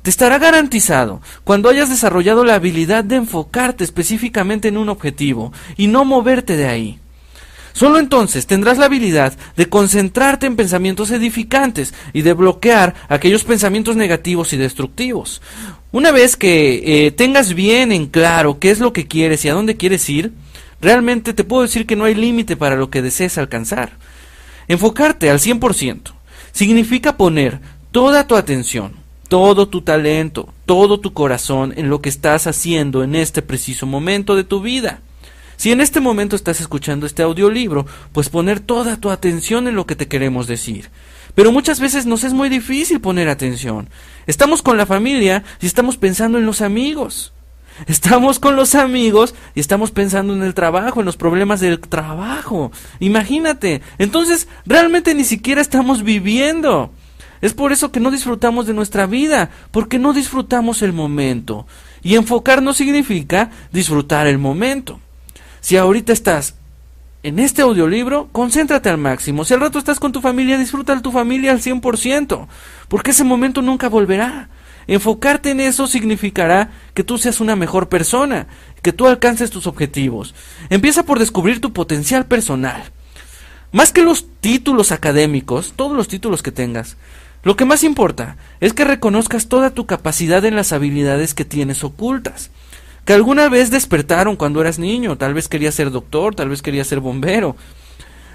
te 0.02 0.10
estará 0.10 0.38
garantizado 0.38 1.22
cuando 1.44 1.68
hayas 1.68 1.88
desarrollado 1.88 2.44
la 2.44 2.56
habilidad 2.56 3.04
de 3.04 3.14
enfocarte 3.14 3.84
específicamente 3.84 4.66
en 4.66 4.76
un 4.76 4.88
objetivo 4.88 5.52
y 5.76 5.86
no 5.86 6.04
moverte 6.04 6.56
de 6.56 6.66
ahí. 6.66 6.98
Solo 7.72 8.00
entonces 8.00 8.48
tendrás 8.48 8.76
la 8.76 8.86
habilidad 8.86 9.32
de 9.56 9.68
concentrarte 9.68 10.46
en 10.46 10.56
pensamientos 10.56 11.12
edificantes 11.12 11.94
y 12.12 12.22
de 12.22 12.32
bloquear 12.32 12.94
aquellos 13.08 13.44
pensamientos 13.44 13.94
negativos 13.94 14.52
y 14.52 14.56
destructivos. 14.56 15.40
Una 15.92 16.10
vez 16.10 16.36
que 16.36 17.06
eh, 17.06 17.12
tengas 17.12 17.54
bien 17.54 17.92
en 17.92 18.06
claro 18.06 18.58
qué 18.58 18.72
es 18.72 18.80
lo 18.80 18.92
que 18.92 19.06
quieres 19.06 19.44
y 19.44 19.48
a 19.48 19.54
dónde 19.54 19.76
quieres 19.76 20.10
ir, 20.10 20.32
Realmente 20.82 21.32
te 21.32 21.44
puedo 21.44 21.62
decir 21.62 21.86
que 21.86 21.94
no 21.94 22.04
hay 22.04 22.16
límite 22.16 22.56
para 22.56 22.74
lo 22.74 22.90
que 22.90 23.02
desees 23.02 23.38
alcanzar. 23.38 23.92
Enfocarte 24.66 25.30
al 25.30 25.38
100% 25.38 26.12
significa 26.50 27.16
poner 27.16 27.60
toda 27.92 28.26
tu 28.26 28.34
atención, 28.34 28.94
todo 29.28 29.68
tu 29.68 29.82
talento, 29.82 30.52
todo 30.66 30.98
tu 30.98 31.12
corazón 31.12 31.72
en 31.76 31.88
lo 31.88 32.02
que 32.02 32.08
estás 32.08 32.48
haciendo 32.48 33.04
en 33.04 33.14
este 33.14 33.42
preciso 33.42 33.86
momento 33.86 34.34
de 34.34 34.42
tu 34.42 34.60
vida. 34.60 35.00
Si 35.56 35.70
en 35.70 35.80
este 35.80 36.00
momento 36.00 36.34
estás 36.34 36.60
escuchando 36.60 37.06
este 37.06 37.22
audiolibro, 37.22 37.86
pues 38.12 38.28
poner 38.28 38.58
toda 38.58 38.96
tu 38.96 39.10
atención 39.10 39.68
en 39.68 39.76
lo 39.76 39.86
que 39.86 39.94
te 39.94 40.08
queremos 40.08 40.48
decir. 40.48 40.90
Pero 41.36 41.52
muchas 41.52 41.78
veces 41.78 42.06
nos 42.06 42.24
es 42.24 42.32
muy 42.32 42.48
difícil 42.48 43.00
poner 43.00 43.28
atención. 43.28 43.88
Estamos 44.26 44.62
con 44.62 44.76
la 44.76 44.86
familia 44.86 45.44
y 45.60 45.66
estamos 45.66 45.96
pensando 45.96 46.38
en 46.38 46.46
los 46.46 46.60
amigos. 46.60 47.32
Estamos 47.86 48.38
con 48.38 48.56
los 48.56 48.74
amigos 48.74 49.34
y 49.54 49.60
estamos 49.60 49.90
pensando 49.90 50.34
en 50.34 50.42
el 50.42 50.54
trabajo, 50.54 51.00
en 51.00 51.06
los 51.06 51.16
problemas 51.16 51.60
del 51.60 51.80
trabajo. 51.80 52.70
Imagínate. 53.00 53.82
Entonces, 53.98 54.48
realmente 54.66 55.14
ni 55.14 55.24
siquiera 55.24 55.60
estamos 55.60 56.02
viviendo. 56.02 56.90
Es 57.40 57.54
por 57.54 57.72
eso 57.72 57.90
que 57.90 58.00
no 58.00 58.12
disfrutamos 58.12 58.66
de 58.66 58.74
nuestra 58.74 59.06
vida, 59.06 59.50
porque 59.72 59.98
no 59.98 60.12
disfrutamos 60.12 60.80
el 60.82 60.92
momento. 60.92 61.66
Y 62.02 62.14
enfocar 62.14 62.62
no 62.62 62.72
significa 62.72 63.50
disfrutar 63.72 64.28
el 64.28 64.38
momento. 64.38 65.00
Si 65.60 65.76
ahorita 65.76 66.12
estás 66.12 66.54
en 67.24 67.38
este 67.38 67.62
audiolibro, 67.62 68.28
concéntrate 68.32 68.90
al 68.90 68.98
máximo. 68.98 69.44
Si 69.44 69.54
al 69.54 69.60
rato 69.60 69.78
estás 69.78 69.98
con 69.98 70.12
tu 70.12 70.20
familia, 70.20 70.58
disfruta 70.58 70.94
de 70.94 71.02
tu 71.02 71.10
familia 71.10 71.52
al 71.52 71.60
100%, 71.60 72.46
porque 72.88 73.10
ese 73.10 73.24
momento 73.24 73.60
nunca 73.60 73.88
volverá. 73.88 74.48
Enfocarte 74.86 75.50
en 75.50 75.60
eso 75.60 75.86
significará 75.86 76.70
que 76.94 77.04
tú 77.04 77.18
seas 77.18 77.40
una 77.40 77.56
mejor 77.56 77.88
persona, 77.88 78.46
que 78.82 78.92
tú 78.92 79.06
alcances 79.06 79.50
tus 79.50 79.66
objetivos. 79.66 80.34
Empieza 80.70 81.04
por 81.04 81.18
descubrir 81.18 81.60
tu 81.60 81.72
potencial 81.72 82.26
personal. 82.26 82.82
Más 83.70 83.92
que 83.92 84.02
los 84.02 84.26
títulos 84.40 84.92
académicos, 84.92 85.72
todos 85.76 85.96
los 85.96 86.08
títulos 86.08 86.42
que 86.42 86.52
tengas, 86.52 86.96
lo 87.42 87.56
que 87.56 87.64
más 87.64 87.82
importa 87.82 88.36
es 88.60 88.72
que 88.72 88.84
reconozcas 88.84 89.48
toda 89.48 89.70
tu 89.70 89.86
capacidad 89.86 90.44
en 90.44 90.54
las 90.54 90.72
habilidades 90.72 91.34
que 91.34 91.44
tienes 91.44 91.82
ocultas, 91.82 92.50
que 93.04 93.14
alguna 93.14 93.48
vez 93.48 93.70
despertaron 93.70 94.36
cuando 94.36 94.60
eras 94.60 94.78
niño, 94.78 95.16
tal 95.16 95.34
vez 95.34 95.48
querías 95.48 95.74
ser 95.74 95.90
doctor, 95.90 96.34
tal 96.34 96.50
vez 96.50 96.62
querías 96.62 96.86
ser 96.86 97.00
bombero. 97.00 97.56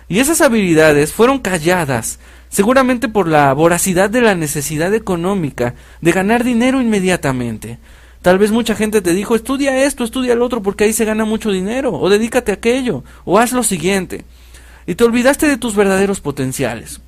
Y 0.09 0.19
esas 0.19 0.41
habilidades 0.41 1.11
fueron 1.11 1.39
calladas, 1.39 2.19
seguramente 2.49 3.09
por 3.09 3.27
la 3.27 3.53
voracidad 3.53 4.09
de 4.09 4.21
la 4.21 4.35
necesidad 4.35 4.93
económica 4.93 5.75
de 6.01 6.11
ganar 6.11 6.43
dinero 6.43 6.81
inmediatamente. 6.81 7.77
Tal 8.21 8.39
vez 8.39 8.51
mucha 8.51 8.75
gente 8.75 9.01
te 9.01 9.13
dijo, 9.13 9.35
estudia 9.35 9.83
esto, 9.83 10.03
estudia 10.03 10.33
el 10.33 10.41
otro, 10.41 10.61
porque 10.61 10.85
ahí 10.85 10.93
se 10.93 11.05
gana 11.05 11.25
mucho 11.25 11.51
dinero, 11.51 11.93
o 11.93 12.09
dedícate 12.09 12.51
a 12.51 12.55
aquello, 12.55 13.03
o 13.25 13.37
haz 13.37 13.51
lo 13.51 13.63
siguiente. 13.63 14.25
Y 14.85 14.95
te 14.95 15.03
olvidaste 15.03 15.47
de 15.47 15.57
tus 15.57 15.75
verdaderos 15.75 16.21
potenciales. 16.21 17.01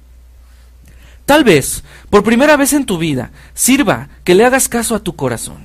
Tal 1.26 1.44
vez, 1.44 1.84
por 2.10 2.24
primera 2.24 2.58
vez 2.58 2.74
en 2.74 2.86
tu 2.86 2.98
vida, 2.98 3.32
sirva 3.54 4.10
que 4.24 4.36
le 4.36 4.46
hagas 4.46 4.68
caso 4.68 4.96
a 4.96 5.04
tu 5.04 5.16
corazón, 5.16 5.60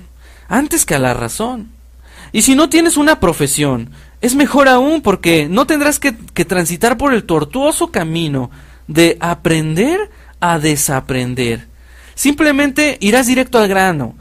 antes 0.48 0.84
que 0.84 0.94
a 0.94 0.98
la 0.98 1.14
razón. 1.14 1.70
Y 2.32 2.42
si 2.42 2.54
no 2.54 2.68
tienes 2.68 2.96
una 2.96 3.20
profesión, 3.20 3.90
es 4.24 4.34
mejor 4.34 4.70
aún 4.70 5.02
porque 5.02 5.48
no 5.50 5.66
tendrás 5.66 6.00
que, 6.00 6.16
que 6.32 6.46
transitar 6.46 6.96
por 6.96 7.12
el 7.12 7.24
tortuoso 7.24 7.90
camino 7.90 8.50
de 8.88 9.18
aprender 9.20 10.10
a 10.40 10.58
desaprender. 10.58 11.66
Simplemente 12.14 12.96
irás 13.00 13.26
directo 13.26 13.58
al 13.58 13.68
grano, 13.68 14.14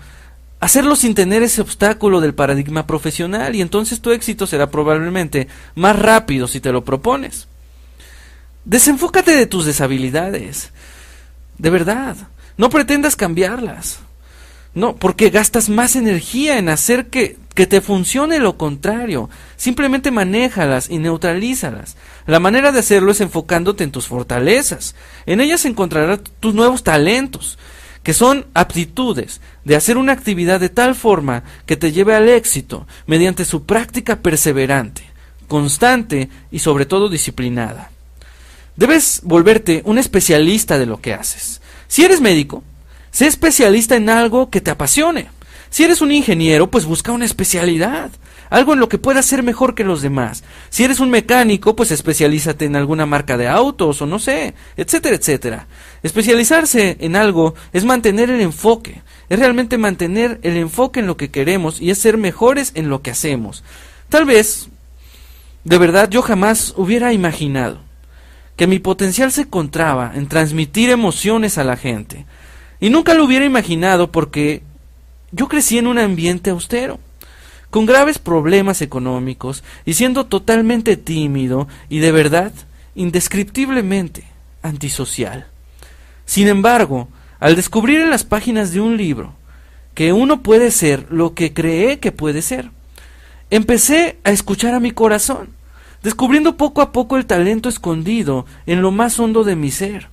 hacerlo 0.60 0.98
sin 0.98 1.16
tener 1.16 1.42
ese 1.42 1.62
obstáculo 1.62 2.20
del 2.20 2.34
paradigma 2.34 2.86
profesional 2.86 3.56
y 3.56 3.62
entonces 3.62 4.02
tu 4.02 4.12
éxito 4.12 4.46
será 4.46 4.70
probablemente 4.70 5.48
más 5.74 5.98
rápido 5.98 6.50
si 6.50 6.60
te 6.60 6.74
lo 6.74 6.84
propones. 6.84 7.48
Desenfócate 8.66 9.32
de 9.38 9.46
tus 9.46 9.64
deshabilidades. 9.64 10.72
De 11.58 11.70
verdad, 11.70 12.18
no 12.58 12.70
pretendas 12.70 13.16
cambiarlas. 13.16 14.00
No, 14.76 14.98
porque 14.98 15.30
gastas 15.30 15.70
más 15.70 15.96
energía 15.96 16.58
en 16.58 16.68
hacer 16.68 17.08
que, 17.08 17.38
que 17.54 17.68
te 17.68 17.82
funcione 17.82 18.40
lo 18.40 18.58
contrario. 18.58 19.30
Simplemente 19.56 20.12
manéjalas 20.12 20.90
y 20.90 20.98
neutralízalas. 20.98 21.96
La 22.26 22.40
manera 22.40 22.72
de 22.72 22.80
hacerlo 22.80 23.12
es 23.12 23.22
enfocándote 23.22 23.84
en 23.84 23.92
tus 23.92 24.08
fortalezas. 24.08 24.96
En 25.26 25.42
ellas 25.42 25.66
encontrarás 25.66 26.22
tus 26.40 26.54
nuevos 26.54 26.84
talentos, 26.84 27.58
que 28.04 28.14
son 28.14 28.46
aptitudes 28.54 29.40
de 29.64 29.76
hacer 29.76 29.98
una 29.98 30.14
actividad 30.14 30.60
de 30.60 30.70
tal 30.70 30.96
forma 30.96 31.44
que 31.66 31.78
te 31.78 31.92
lleve 31.92 32.16
al 32.16 32.28
éxito 32.30 32.86
mediante 33.08 33.46
su 33.46 33.66
práctica 33.66 34.22
perseverante, 34.22 35.04
constante 35.48 36.30
y 36.52 36.60
sobre 36.60 36.86
todo 36.86 37.08
disciplinada. 37.08 37.92
Debes 38.76 39.22
volverte 39.24 39.84
un 39.86 40.00
especialista 40.00 40.80
de 40.80 40.86
lo 40.86 41.00
que 41.00 41.14
haces. 41.14 41.62
Si 41.88 42.04
eres 42.04 42.22
médico, 42.22 42.64
sé 43.12 43.28
especialista 43.28 43.96
en 43.96 44.10
algo 44.10 44.50
que 44.50 44.62
te 44.62 44.72
apasione. 44.72 45.30
Si 45.74 45.84
eres 45.84 46.02
un 46.02 46.12
ingeniero, 46.12 46.70
pues 46.70 46.86
busca 46.86 47.12
una 47.12 47.26
especialidad, 47.26 48.12
algo 48.52 48.74
en 48.74 48.80
lo 48.80 48.90
que 48.90 49.00
puedas 49.00 49.26
ser 49.26 49.42
mejor 49.42 49.74
que 49.74 49.84
los 49.84 50.04
demás. 50.04 50.44
Si 50.70 50.84
eres 50.84 51.00
un 51.00 51.10
mecánico, 51.10 51.76
pues 51.76 51.90
especialízate 51.90 52.66
en 52.66 52.76
alguna 52.76 53.08
marca 53.08 53.38
de 53.38 53.48
autos 53.48 54.00
o 54.00 54.06
no 54.06 54.20
sé, 54.20 54.54
etcétera, 54.78 55.16
etcétera. 55.16 55.68
Especializarse 56.04 56.98
en 57.00 57.16
algo 57.16 57.56
es 57.74 57.86
mantener 57.86 58.30
el 58.30 58.42
enfoque, 58.42 59.02
es 59.30 59.40
realmente 59.40 59.80
mantener 59.80 60.40
el 60.44 60.58
enfoque 60.58 61.00
en 61.00 61.08
lo 61.08 61.18
que 61.18 61.32
queremos 61.32 61.82
y 61.82 61.90
es 61.90 61.98
ser 61.98 62.20
mejores 62.20 62.74
en 62.76 62.90
lo 62.90 63.02
que 63.02 63.10
hacemos. 63.10 63.64
Tal 64.10 64.26
vez, 64.26 64.70
de 65.64 65.80
verdad, 65.80 66.08
yo 66.08 66.22
jamás 66.22 66.76
hubiera 66.78 67.14
imaginado 67.14 67.80
que 68.58 68.68
mi 68.68 68.78
potencial 68.78 69.32
se 69.32 69.42
encontraba 69.42 70.12
en 70.14 70.28
transmitir 70.28 70.92
emociones 70.92 71.58
a 71.58 71.64
la 71.64 71.78
gente. 71.78 72.28
Y 72.80 72.92
nunca 72.92 73.16
lo 73.16 73.26
hubiera 73.26 73.46
imaginado 73.46 74.12
porque 74.12 74.62
yo 75.34 75.50
crecí 75.50 75.78
en 75.78 75.88
un 75.88 75.98
ambiente 75.98 76.52
austero, 76.52 77.00
con 77.70 77.86
graves 77.86 78.20
problemas 78.20 78.82
económicos 78.82 79.64
y 79.84 79.96
siendo 79.96 80.28
totalmente 80.28 80.96
tímido 80.96 81.68
y 81.90 82.00
de 82.00 82.12
verdad 82.12 82.54
indescriptiblemente 82.96 84.24
antisocial. 84.62 85.48
Sin 86.26 86.48
embargo, 86.48 87.10
al 87.40 87.56
descubrir 87.56 88.00
en 88.00 88.12
las 88.12 88.24
páginas 88.24 88.72
de 88.72 88.80
un 88.80 88.96
libro 88.96 89.34
que 89.96 90.14
uno 90.14 90.42
puede 90.42 90.72
ser 90.72 91.08
lo 91.12 91.34
que 91.34 91.54
cree 91.54 92.00
que 92.00 92.12
puede 92.12 92.42
ser, 92.42 92.70
empecé 93.50 94.18
a 94.24 94.32
escuchar 94.32 94.74
a 94.74 94.80
mi 94.80 94.92
corazón 94.92 95.50
descubriendo 96.04 96.58
poco 96.58 96.82
a 96.82 96.92
poco 96.92 97.18
el 97.18 97.26
talento 97.26 97.70
escondido 97.70 98.46
en 98.68 98.82
lo 98.82 98.92
más 98.92 99.20
hondo 99.20 99.44
de 99.44 99.56
mi 99.56 99.72
ser. 99.72 100.10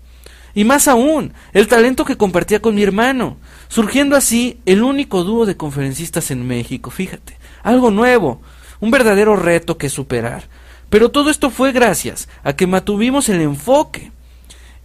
Y 0.55 0.65
más 0.65 0.89
aún, 0.89 1.33
el 1.53 1.69
talento 1.69 2.05
que 2.05 2.17
compartía 2.17 2.61
con 2.61 2.75
mi 2.75 2.83
hermano, 2.83 3.37
surgiendo 3.69 4.17
así 4.17 4.61
el 4.67 4.83
único 4.83 5.25
dúo 5.25 5.47
de 5.47 5.57
conferencistas 5.57 6.31
en 6.31 6.47
México, 6.47 6.91
fíjate, 6.91 7.37
algo 7.63 7.91
nuevo, 7.91 8.41
un 8.81 8.91
verdadero 8.91 9.37
reto 9.37 9.79
que 9.79 9.89
superar. 9.89 10.49
Pero 10.89 11.11
todo 11.11 11.31
esto 11.31 11.51
fue 11.51 11.73
gracias 11.73 12.29
a 12.43 12.55
que 12.55 12.67
mantuvimos 12.67 13.29
el 13.29 13.41
enfoque 13.41 14.11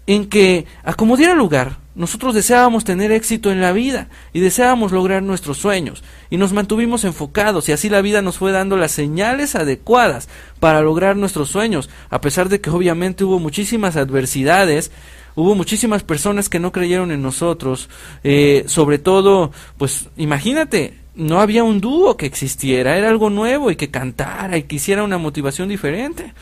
en 0.07 0.27
que, 0.27 0.65
a 0.83 0.93
como 0.93 1.17
diera 1.17 1.33
lugar, 1.33 1.77
nosotros 1.95 2.35
deseábamos 2.35 2.83
tener 2.83 3.11
éxito 3.11 3.51
en 3.51 3.61
la 3.61 3.71
vida 3.71 4.09
y 4.33 4.41
deseábamos 4.41 4.91
lograr 4.91 5.23
nuestros 5.23 5.57
sueños 5.57 6.03
y 6.29 6.37
nos 6.37 6.51
mantuvimos 6.51 7.05
enfocados 7.05 7.69
y 7.69 7.71
así 7.71 7.89
la 7.89 8.01
vida 8.01 8.21
nos 8.21 8.37
fue 8.37 8.51
dando 8.51 8.75
las 8.75 8.91
señales 8.91 9.55
adecuadas 9.55 10.27
para 10.59 10.81
lograr 10.81 11.15
nuestros 11.15 11.49
sueños, 11.49 11.89
a 12.09 12.19
pesar 12.19 12.49
de 12.49 12.59
que 12.59 12.69
obviamente 12.69 13.23
hubo 13.23 13.39
muchísimas 13.39 13.95
adversidades, 13.95 14.91
hubo 15.35 15.55
muchísimas 15.55 16.03
personas 16.03 16.49
que 16.49 16.59
no 16.59 16.71
creyeron 16.71 17.11
en 17.11 17.21
nosotros, 17.21 17.89
eh, 18.23 18.63
sobre 18.67 18.97
todo, 18.97 19.51
pues 19.77 20.09
imagínate, 20.17 20.99
no 21.15 21.39
había 21.39 21.63
un 21.63 21.81
dúo 21.81 22.17
que 22.17 22.25
existiera, 22.25 22.97
era 22.97 23.09
algo 23.09 23.29
nuevo 23.29 23.71
y 23.71 23.75
que 23.75 23.91
cantara 23.91 24.57
y 24.57 24.63
que 24.63 24.75
hiciera 24.75 25.03
una 25.03 25.17
motivación 25.17 25.69
diferente. 25.69 26.33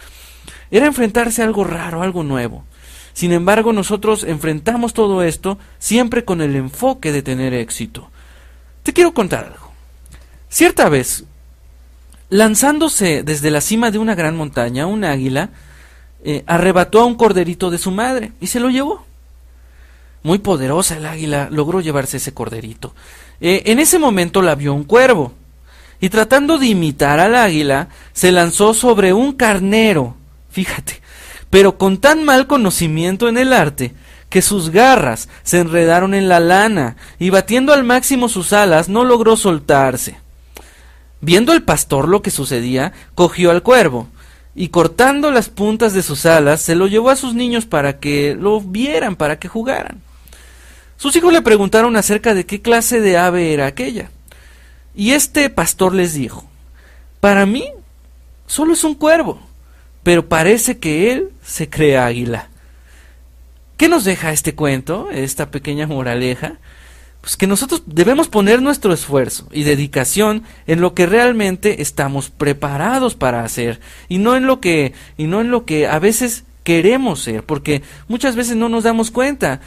Era 0.71 0.87
enfrentarse 0.87 1.41
a 1.41 1.45
algo 1.45 1.63
raro, 1.63 2.01
algo 2.01 2.23
nuevo. 2.23 2.65
Sin 3.13 3.31
embargo, 3.31 3.73
nosotros 3.73 4.23
enfrentamos 4.23 4.93
todo 4.93 5.21
esto 5.21 5.59
siempre 5.77 6.25
con 6.25 6.41
el 6.41 6.55
enfoque 6.55 7.11
de 7.11 7.21
tener 7.21 7.53
éxito. 7.53 8.09
Te 8.81 8.91
quiero 8.91 9.13
contar 9.13 9.45
algo. 9.45 9.71
Cierta 10.49 10.89
vez, 10.89 11.25
lanzándose 12.29 13.23
desde 13.23 13.51
la 13.51 13.61
cima 13.61 13.91
de 13.91 13.99
una 13.99 14.15
gran 14.15 14.35
montaña, 14.35 14.87
un 14.87 15.03
águila 15.03 15.51
eh, 16.23 16.43
arrebató 16.47 17.01
a 17.01 17.05
un 17.05 17.15
corderito 17.15 17.69
de 17.69 17.77
su 17.77 17.91
madre 17.91 18.31
y 18.39 18.47
se 18.47 18.59
lo 18.59 18.69
llevó. 18.69 19.05
Muy 20.23 20.39
poderosa 20.39 20.95
el 20.95 21.05
águila 21.05 21.49
logró 21.51 21.81
llevarse 21.81 22.17
ese 22.17 22.33
corderito. 22.33 22.95
Eh, 23.41 23.63
en 23.65 23.79
ese 23.79 23.99
momento 23.99 24.41
la 24.41 24.55
vio 24.55 24.73
un 24.73 24.85
cuervo 24.85 25.33
y 25.99 26.09
tratando 26.09 26.57
de 26.57 26.67
imitar 26.67 27.19
al 27.19 27.35
águila, 27.35 27.89
se 28.13 28.31
lanzó 28.31 28.73
sobre 28.73 29.13
un 29.13 29.33
carnero. 29.33 30.15
Fíjate, 30.49 31.01
pero 31.49 31.77
con 31.77 31.97
tan 31.97 32.23
mal 32.23 32.47
conocimiento 32.47 33.27
en 33.27 33.37
el 33.37 33.53
arte 33.53 33.93
que 34.29 34.41
sus 34.41 34.69
garras 34.69 35.29
se 35.43 35.59
enredaron 35.59 36.13
en 36.13 36.27
la 36.27 36.39
lana 36.39 36.95
y 37.19 37.29
batiendo 37.29 37.71
al 37.71 37.83
máximo 37.83 38.29
sus 38.29 38.51
alas 38.51 38.89
no 38.89 39.03
logró 39.03 39.37
soltarse. 39.37 40.17
Viendo 41.21 41.53
el 41.53 41.63
pastor 41.63 42.09
lo 42.09 42.21
que 42.21 42.31
sucedía, 42.31 42.93
cogió 43.15 43.51
al 43.51 43.63
cuervo 43.63 44.07
y 44.55 44.69
cortando 44.69 45.31
las 45.31 45.49
puntas 45.49 45.93
de 45.93 46.03
sus 46.03 46.25
alas 46.25 46.61
se 46.61 46.75
lo 46.75 46.87
llevó 46.87 47.09
a 47.09 47.15
sus 47.15 47.33
niños 47.33 47.65
para 47.65 47.99
que 47.99 48.35
lo 48.35 48.61
vieran, 48.61 49.15
para 49.15 49.39
que 49.39 49.47
jugaran. 49.47 50.01
Sus 50.97 51.15
hijos 51.15 51.33
le 51.33 51.41
preguntaron 51.41 51.95
acerca 51.95 52.33
de 52.33 52.45
qué 52.45 52.61
clase 52.61 53.01
de 53.01 53.17
ave 53.17 53.53
era 53.53 53.65
aquella. 53.65 54.09
Y 54.95 55.11
este 55.11 55.49
pastor 55.49 55.93
les 55.93 56.13
dijo, 56.13 56.45
para 57.19 57.45
mí 57.45 57.69
solo 58.45 58.73
es 58.73 58.83
un 58.83 58.95
cuervo 58.95 59.39
pero 60.03 60.27
parece 60.27 60.77
que 60.77 61.11
él 61.13 61.29
se 61.41 61.69
cree 61.69 61.97
águila. 61.97 62.49
¿Qué 63.77 63.87
nos 63.89 64.03
deja 64.03 64.31
este 64.31 64.53
cuento, 64.53 65.09
esta 65.11 65.49
pequeña 65.49 65.87
moraleja? 65.87 66.57
Pues 67.23 67.37
que 67.37 67.47
nosotros 67.47 67.83
debemos 67.85 68.27
poner 68.27 68.61
nuestro 68.61 68.91
esfuerzo 68.91 69.47
y 69.53 69.63
dedicación 69.63 70.43
en 70.67 70.81
lo 70.81 70.93
que 70.93 71.05
realmente 71.05 71.81
estamos 71.81 72.29
preparados 72.29 73.15
para 73.15 73.45
hacer 73.45 73.79
y 74.09 74.17
no 74.17 74.35
en 74.35 74.45
lo 74.45 74.59
que 74.59 74.91
y 75.15 75.27
no 75.27 75.39
en 75.39 75.49
lo 75.49 75.63
que 75.63 75.87
a 75.87 75.99
veces 75.99 76.43
queremos 76.65 77.21
ser, 77.21 77.45
porque 77.45 77.81
muchas 78.09 78.35
veces 78.35 78.57
no 78.57 78.67
nos 78.67 78.83
damos 78.83 79.09
cuenta. 79.09 79.61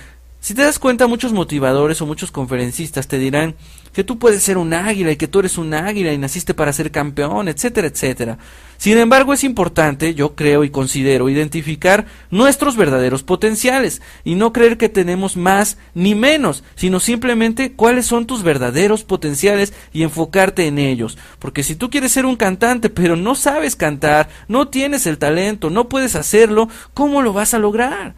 Si 0.47 0.55
te 0.55 0.63
das 0.63 0.79
cuenta, 0.79 1.09
muchos 1.09 1.33
motivadores 1.33 2.01
o 2.01 2.07
muchos 2.07 2.31
conferencistas 2.31 3.09
te 3.09 3.19
dirán 3.19 3.57
que 3.93 4.05
tú 4.05 4.21
puedes 4.21 4.45
ser 4.45 4.59
un 4.59 4.75
águila 4.75 5.11
y 5.11 5.17
que 5.17 5.27
tú 5.27 5.41
eres 5.41 5.59
un 5.59 5.75
águila 5.75 6.13
y 6.13 6.19
naciste 6.19 6.55
para 6.55 6.73
ser 6.73 6.93
campeón, 6.93 7.49
etcétera, 7.49 7.89
etcétera. 7.89 8.39
Sin 8.77 8.97
embargo, 8.97 9.33
es 9.33 9.43
importante, 9.43 10.15
yo 10.15 10.37
creo 10.37 10.63
y 10.63 10.71
considero, 10.71 11.29
identificar 11.29 12.07
nuestros 12.31 12.77
verdaderos 12.77 13.25
potenciales 13.25 14.03
y 14.23 14.37
no 14.37 14.53
creer 14.53 14.79
que 14.79 14.89
tenemos 14.89 15.37
más 15.37 15.79
ni 15.95 16.15
menos, 16.15 16.63
sino 16.77 17.01
simplemente 17.01 17.73
cuáles 17.73 18.07
son 18.07 18.25
tus 18.25 18.45
verdaderos 18.45 19.03
potenciales 19.03 19.73
y 19.93 20.05
enfocarte 20.05 20.69
en 20.69 20.79
ellos. 20.79 21.19
Porque 21.41 21.65
si 21.65 21.75
tú 21.75 21.91
quieres 21.91 22.13
ser 22.13 22.25
un 22.25 22.37
cantante 22.37 22.89
pero 22.89 23.17
no 23.17 23.35
sabes 23.35 23.75
cantar, 23.75 24.29
no 24.47 24.69
tienes 24.69 25.09
el 25.09 25.19
talento, 25.19 25.71
no 25.71 25.89
puedes 25.89 26.15
hacerlo, 26.15 26.69
¿cómo 26.95 27.21
lo 27.21 27.33
vas 27.33 27.53
a 27.53 27.59
lograr? 27.59 28.15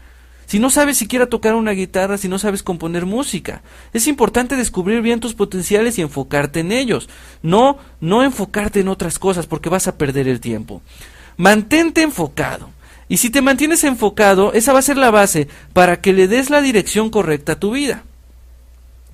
Si 0.49 0.59
no 0.59 0.71
sabes 0.71 0.97
siquiera 0.97 1.27
tocar 1.27 1.55
una 1.55 1.73
guitarra, 1.73 2.17
si 2.17 2.27
no 2.27 2.39
sabes 2.39 2.63
componer 2.63 3.05
música. 3.05 3.61
Es 3.93 4.07
importante 4.07 4.57
descubrir 4.57 5.03
bien 5.03 5.21
tus 5.21 5.35
potenciales 5.35 5.99
y 5.99 6.03
enfocarte 6.03 6.61
en 6.61 6.73
ellos. 6.73 7.11
No, 7.43 7.77
no 8.01 8.25
enfocarte 8.25 8.81
en 8.81 8.89
otras 8.89 9.19
cosas 9.19 9.47
porque 9.47 9.69
vas 9.69 9.89
a 9.89 9.99
perder 9.99 10.27
el 10.27 10.41
tiempo. 10.41 10.81
Mantente 11.37 12.01
enfocado 12.01 12.71
Y 13.11 13.19
si 13.19 13.29
te 13.29 13.43
mantienes 13.43 13.85
enfocado, 13.85 14.55
esa 14.55 14.73
va 14.73 14.79
a 14.79 14.83
ser 14.83 14.97
la 14.97 15.11
base 15.11 15.49
para 15.75 16.01
que 16.01 16.15
le 16.15 16.29
des 16.29 16.49
la 16.49 16.63
dirección 16.63 17.11
correcta 17.11 17.53
a 17.53 17.61
tu 17.61 17.73
vida 17.73 18.05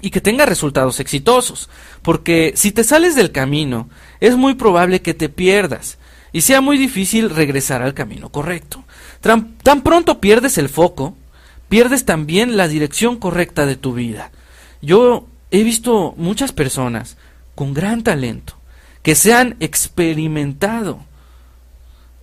y 0.00 0.10
que 0.10 0.20
tenga 0.20 0.46
resultados 0.46 1.00
exitosos. 1.00 1.68
Porque 2.02 2.52
si 2.54 2.70
te 2.70 2.84
sales 2.84 3.16
del 3.16 3.32
camino, 3.32 3.88
es 4.20 4.36
muy 4.36 4.54
probable 4.54 5.02
que 5.02 5.14
te 5.14 5.28
pierdas 5.28 5.98
y 6.32 6.42
sea 6.42 6.60
muy 6.60 6.78
difícil 6.78 7.30
regresar 7.30 7.82
al 7.82 7.94
camino 7.94 8.28
correcto. 8.28 8.84
Tan, 9.20 9.82
pronto 9.82 10.20
pierdes 10.20 10.58
el 10.58 10.68
foco, 10.68 11.16
pierdes 11.74 12.04
también 12.04 12.56
la 12.56 12.68
dirección 12.68 13.16
correcta 13.16 13.66
de 13.66 13.74
tu 13.74 13.94
vida. 13.94 14.30
Yo 14.80 15.26
he 15.50 15.64
visto 15.64 16.14
muchas 16.16 16.52
personas 16.52 17.16
con 17.56 17.74
gran 17.74 18.04
talento 18.04 18.54
que 19.02 19.16
se 19.16 19.34
han 19.34 19.56
experimentado 19.58 21.00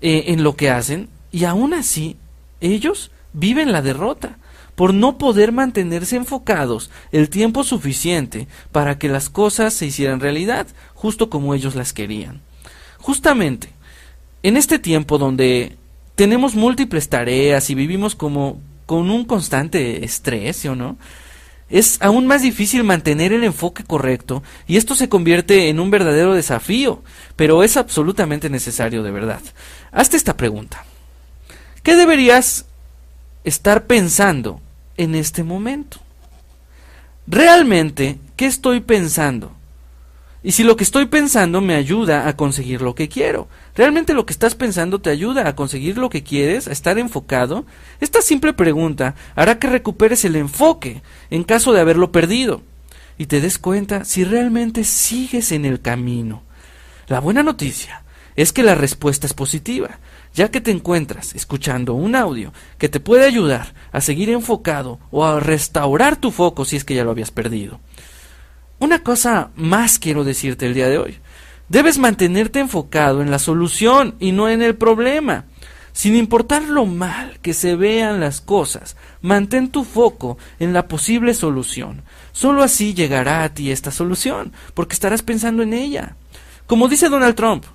eh, 0.02 0.24
en 0.28 0.43
lo 0.43 0.56
que 0.56 0.70
hacen 0.70 1.10
y 1.34 1.43
aún 1.43 1.74
así 1.74 2.16
ellos 2.62 3.12
viven 3.34 3.74
la 3.74 3.82
derrota 3.82 4.38
por 4.76 4.93
no 4.93 5.18
poder 5.18 5.52
mantenerse 5.52 6.16
enfocados 6.16 6.89
el 7.12 7.30
tiempo 7.30 7.66
suficiente 7.66 8.47
para 8.72 8.97
que 8.97 9.10
las 9.10 9.30
cosas 9.30 9.74
se 9.74 9.86
hicieran 9.86 10.22
realidad, 10.22 10.66
justo 10.93 11.30
como 11.30 11.54
ellos 11.54 11.76
las 11.76 11.91
querían. 11.91 12.39
Justamente, 12.99 13.68
en 14.43 14.56
este 14.56 14.80
tiempo 14.80 15.18
donde 15.18 15.76
tenemos 16.16 16.56
múltiples 16.56 17.10
tareas 17.10 17.70
y 17.70 17.76
vivimos 17.76 18.16
como 18.16 18.62
con 18.92 19.10
un 19.10 19.24
constante 19.24 20.04
estrés, 20.04 20.66
¿o 20.66 20.76
no? 20.76 20.98
Es 21.70 21.98
aún 22.02 22.28
más 22.28 22.42
difícil 22.42 22.84
mantener 22.84 23.32
el 23.32 23.46
enfoque 23.46 23.86
correcto 23.86 24.44
y 24.68 24.76
esto 24.76 24.96
se 24.96 25.08
convierte 25.08 25.70
en 25.70 25.80
un 25.80 25.89
verdadero 25.89 26.34
desafío, 26.34 27.02
pero 27.38 27.64
es 27.64 27.78
absolutamente 27.78 28.50
necesario 28.50 29.02
de 29.02 29.12
verdad. 29.12 29.39
Hazte 29.94 30.18
esta 30.18 30.36
pregunta. 30.36 30.84
¿Qué 31.84 31.96
deberías 31.96 32.66
estar 33.46 33.86
pensando 33.86 34.60
en 34.98 35.16
este 35.16 35.46
momento. 35.46 36.00
Realmente, 37.28 38.20
¿qué 38.36 38.46
estoy 38.46 38.82
pensando? 38.82 39.54
Y 40.44 40.54
si 40.54 40.64
lo 40.64 40.76
que 40.76 40.84
estoy 40.84 41.06
pensando 41.06 41.62
me 41.62 41.76
ayuda 41.76 42.28
a 42.28 42.36
conseguir 42.36 42.82
lo 42.82 42.96
que 42.96 43.10
quiero, 43.10 43.48
¿realmente 43.76 44.16
lo 44.16 44.26
que 44.26 44.34
estás 44.34 44.56
pensando 44.56 45.00
te 45.00 45.12
ayuda 45.12 45.48
a 45.48 45.56
conseguir 45.56 46.00
lo 46.00 46.10
que 46.10 46.24
quieres, 46.24 46.68
a 46.68 46.72
estar 46.72 46.98
enfocado? 46.98 47.66
Esta 48.00 48.22
simple 48.22 48.54
pregunta 48.54 49.14
hará 49.36 49.60
que 49.60 49.68
recuperes 49.68 50.26
el 50.26 50.36
enfoque 50.36 51.04
en 51.30 51.44
caso 51.44 51.74
de 51.74 51.82
haberlo 51.82 52.12
perdido 52.12 52.64
y 53.20 53.28
te 53.28 53.39
des 53.39 53.60
cuenta 53.60 54.04
si 54.04 54.24
realmente 54.24 54.84
sigues 54.84 55.52
en 55.52 55.64
el 55.64 55.80
camino. 55.80 56.42
La 57.08 57.20
buena 57.20 57.44
noticia 57.44 58.04
es 58.36 58.52
que 58.52 58.64
la 58.64 58.74
respuesta 58.74 59.28
es 59.28 59.34
positiva 59.34 60.00
ya 60.34 60.50
que 60.50 60.62
te 60.62 60.72
encuentras 60.72 61.36
escuchando 61.36 61.94
un 61.94 62.16
audio 62.16 62.54
que 62.78 62.89
te 62.89 63.00
puede 63.00 63.26
ayudar 63.26 63.74
a 63.92 64.02
seguir 64.02 64.30
enfocado 64.30 65.00
o 65.12 65.26
a 65.26 65.39
restaurar 65.39 66.16
tu 66.16 66.32
foco 66.32 66.66
si 66.66 66.78
es 66.78 66.84
que 66.84 66.96
ya 66.96 67.04
lo 67.04 67.12
habías 67.12 67.32
perdido. 67.32 67.80
Una 68.82 69.04
cosa 69.04 69.52
más 69.56 70.00
quiero 70.00 70.24
decirte 70.24 70.66
el 70.66 70.74
día 70.74 70.90
de 70.90 70.98
hoy. 70.98 71.20
Debes 71.70 72.00
mantenerte 72.00 72.60
enfocado 72.60 73.22
en 73.22 73.30
la 73.30 73.38
solución 73.38 74.16
y 74.20 74.32
no 74.32 74.50
en 74.50 74.64
el 74.64 74.74
problema. 74.74 75.46
Sin 75.94 76.16
importar 76.16 76.64
lo 76.64 76.88
mal 76.88 77.38
que 77.44 77.54
se 77.54 77.76
vean 77.76 78.20
las 78.20 78.42
cosas, 78.42 78.98
mantén 79.22 79.70
tu 79.70 79.84
foco 79.84 80.40
en 80.60 80.74
la 80.74 80.88
posible 80.88 81.36
solución. 81.36 82.02
Solo 82.32 82.64
así 82.64 82.96
llegará 82.96 83.44
a 83.44 83.54
ti 83.54 83.70
esta 83.70 83.92
solución, 83.92 84.52
porque 84.74 84.96
estarás 84.96 85.22
pensando 85.22 85.62
en 85.62 85.74
ella. 85.74 86.16
Como 86.66 86.88
dice 86.88 87.08
Donald 87.08 87.36
Trump, 87.36 87.66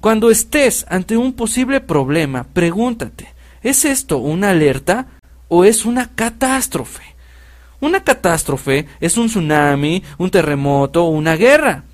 cuando 0.00 0.30
estés 0.30 0.86
ante 0.88 1.16
un 1.16 1.32
posible 1.32 1.80
problema, 1.80 2.44
pregúntate, 2.44 3.34
¿es 3.64 3.84
esto 3.84 4.18
una 4.18 4.50
alerta 4.50 5.08
o 5.48 5.64
es 5.64 5.84
una 5.84 6.14
catástrofe? 6.14 7.15
Una 7.80 8.02
catástrofe 8.02 8.86
es 9.00 9.16
un 9.16 9.26
tsunami, 9.26 10.02
un 10.18 10.30
terremoto 10.30 11.04
una 11.04 11.36
guerra. 11.36 11.84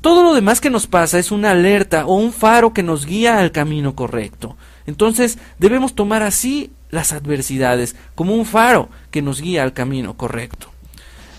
Todo 0.00 0.22
lo 0.22 0.34
demás 0.34 0.60
que 0.60 0.70
nos 0.70 0.86
pasa 0.86 1.18
es 1.18 1.32
una 1.32 1.50
alerta 1.50 2.06
o 2.06 2.14
un 2.14 2.32
faro 2.32 2.72
que 2.72 2.82
nos 2.82 3.04
guía 3.04 3.38
al 3.38 3.52
camino 3.52 3.94
correcto. 3.94 4.56
Entonces 4.86 5.38
debemos 5.58 5.94
tomar 5.94 6.22
así 6.22 6.70
las 6.90 7.12
adversidades 7.12 7.96
como 8.14 8.34
un 8.34 8.46
faro 8.46 8.88
que 9.10 9.22
nos 9.22 9.40
guía 9.40 9.62
al 9.62 9.72
camino 9.72 10.16
correcto. 10.16 10.68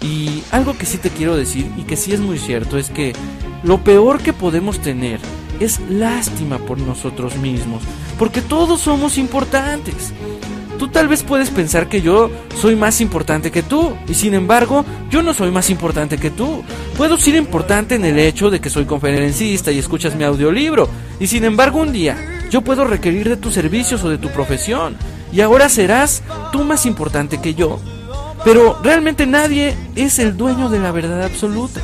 Y 0.02 0.44
algo 0.52 0.78
que 0.78 0.86
sí 0.86 0.98
te 0.98 1.10
quiero 1.10 1.36
decir 1.36 1.70
y 1.78 1.84
que 1.84 1.98
sí 1.98 2.14
es 2.14 2.20
muy 2.20 2.38
cierto 2.38 2.78
es 2.78 2.90
que 2.90 3.14
lo 3.64 3.84
peor 3.84 4.22
que 4.22 4.34
podemos 4.34 4.80
tener 4.80 5.20
es 5.60 5.80
lástima 5.90 6.58
por 6.58 6.78
nosotros 6.78 7.36
mismos, 7.38 7.84
porque 8.18 8.42
todos 8.42 8.80
somos 8.80 9.18
importantes. 9.18 10.14
Tú 10.80 10.88
tal 10.88 11.10
vez 11.10 11.24
puedes 11.24 11.50
pensar 11.50 11.90
que 11.90 12.02
yo 12.02 12.32
soy 12.56 12.78
más 12.78 13.02
importante 13.02 13.52
que 13.52 13.62
tú, 13.62 13.94
y 14.08 14.14
sin 14.14 14.34
embargo, 14.34 14.86
yo 15.10 15.22
no 15.22 15.34
soy 15.34 15.52
más 15.52 15.70
importante 15.70 16.18
que 16.18 16.32
tú. 16.32 16.64
Puedo 16.96 17.18
ser 17.18 17.36
importante 17.36 17.96
en 17.96 18.06
el 18.06 18.18
hecho 18.18 18.50
de 18.50 18.62
que 18.62 18.70
soy 18.70 18.86
conferencista 18.86 19.74
y 19.74 19.78
escuchas 19.78 20.16
mi 20.16 20.24
audiolibro, 20.24 20.88
y 21.20 21.28
sin 21.28 21.44
embargo 21.44 21.80
un 21.80 21.92
día 21.92 22.18
yo 22.50 22.62
puedo 22.62 22.86
requerir 22.86 23.28
de 23.28 23.36
tus 23.36 23.54
servicios 23.54 24.06
o 24.06 24.10
de 24.10 24.18
tu 24.18 24.30
profesión, 24.30 24.96
y 25.34 25.42
ahora 25.42 25.68
serás 25.68 26.24
tú 26.54 26.64
más 26.64 26.86
importante 26.86 27.42
que 27.42 27.54
yo. 27.54 27.82
Pero 28.46 28.80
realmente 28.82 29.28
nadie 29.28 29.76
es 29.98 30.18
el 30.18 30.38
dueño 30.38 30.70
de 30.70 30.80
la 30.80 30.94
verdad 30.94 31.24
absoluta, 31.24 31.82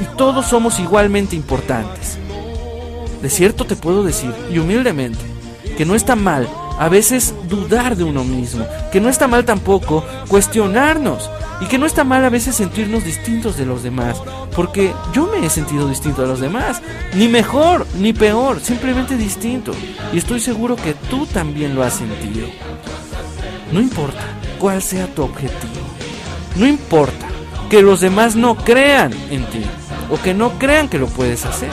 y 0.00 0.16
todos 0.16 0.46
somos 0.46 0.80
igualmente 0.80 1.36
importantes. 1.36 2.18
De 3.22 3.30
cierto 3.30 3.66
te 3.66 3.76
puedo 3.76 4.02
decir, 4.02 4.34
y 4.52 4.58
humildemente, 4.58 5.20
que 5.78 5.84
no 5.84 5.94
está 5.94 6.16
mal 6.16 6.48
a 6.78 6.88
veces 6.88 7.34
dudar 7.48 7.96
de 7.96 8.04
uno 8.04 8.24
mismo, 8.24 8.64
que 8.90 9.00
no 9.00 9.08
está 9.08 9.28
mal 9.28 9.44
tampoco 9.44 10.04
cuestionarnos 10.28 11.30
y 11.60 11.66
que 11.66 11.78
no 11.78 11.86
está 11.86 12.02
mal 12.02 12.24
a 12.24 12.30
veces 12.30 12.56
sentirnos 12.56 13.04
distintos 13.04 13.56
de 13.56 13.66
los 13.66 13.82
demás, 13.82 14.20
porque 14.54 14.92
yo 15.12 15.28
me 15.28 15.46
he 15.46 15.50
sentido 15.50 15.88
distinto 15.88 16.22
a 16.22 16.26
los 16.26 16.40
demás, 16.40 16.82
ni 17.14 17.28
mejor 17.28 17.86
ni 17.98 18.12
peor, 18.12 18.60
simplemente 18.60 19.16
distinto, 19.16 19.72
y 20.12 20.18
estoy 20.18 20.40
seguro 20.40 20.76
que 20.76 20.94
tú 20.94 21.26
también 21.26 21.74
lo 21.74 21.82
has 21.82 21.94
sentido. 21.94 22.48
No 23.70 23.80
importa 23.80 24.22
cuál 24.58 24.82
sea 24.82 25.06
tu 25.06 25.22
objetivo, 25.22 25.86
no 26.56 26.66
importa 26.66 27.26
que 27.70 27.80
los 27.80 28.00
demás 28.00 28.34
no 28.34 28.56
crean 28.56 29.12
en 29.30 29.44
ti 29.46 29.62
o 30.10 30.20
que 30.20 30.34
no 30.34 30.58
crean 30.58 30.88
que 30.88 30.98
lo 30.98 31.06
puedes 31.06 31.46
hacer, 31.46 31.70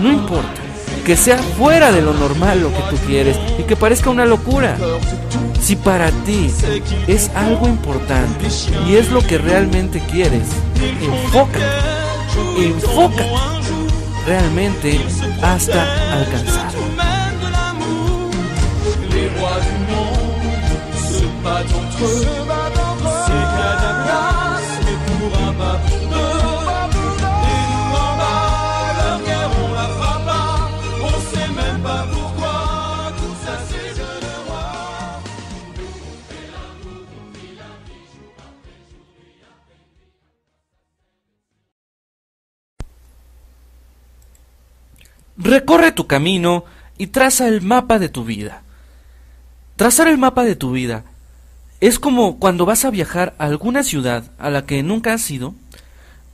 no 0.00 0.12
importa 0.12 0.61
que 1.04 1.16
sea 1.16 1.38
fuera 1.38 1.90
de 1.92 2.02
lo 2.02 2.12
normal 2.14 2.62
lo 2.62 2.68
que 2.72 2.82
tú 2.90 2.96
quieres 3.06 3.36
y 3.58 3.64
que 3.64 3.76
parezca 3.76 4.10
una 4.10 4.24
locura. 4.24 4.76
Si 5.60 5.76
para 5.76 6.10
ti 6.10 6.50
es 7.06 7.30
algo 7.34 7.68
importante 7.68 8.46
y 8.86 8.96
es 8.96 9.10
lo 9.10 9.20
que 9.20 9.38
realmente 9.38 10.00
quieres, 10.10 10.48
enfócate, 11.00 11.64
enfócate 12.58 13.52
realmente 14.26 15.00
hasta 15.42 16.12
alcanzar. 16.12 16.72
Recorre 45.36 45.92
tu 45.92 46.06
camino 46.06 46.64
y 46.98 47.08
traza 47.08 47.48
el 47.48 47.62
mapa 47.62 47.98
de 47.98 48.08
tu 48.08 48.24
vida. 48.24 48.62
Trazar 49.76 50.08
el 50.08 50.18
mapa 50.18 50.44
de 50.44 50.56
tu 50.56 50.72
vida 50.72 51.04
es 51.80 51.98
como 51.98 52.38
cuando 52.38 52.66
vas 52.66 52.84
a 52.84 52.90
viajar 52.90 53.34
a 53.38 53.46
alguna 53.46 53.82
ciudad 53.82 54.30
a 54.38 54.50
la 54.50 54.66
que 54.66 54.82
nunca 54.82 55.14
has 55.14 55.28
ido 55.30 55.54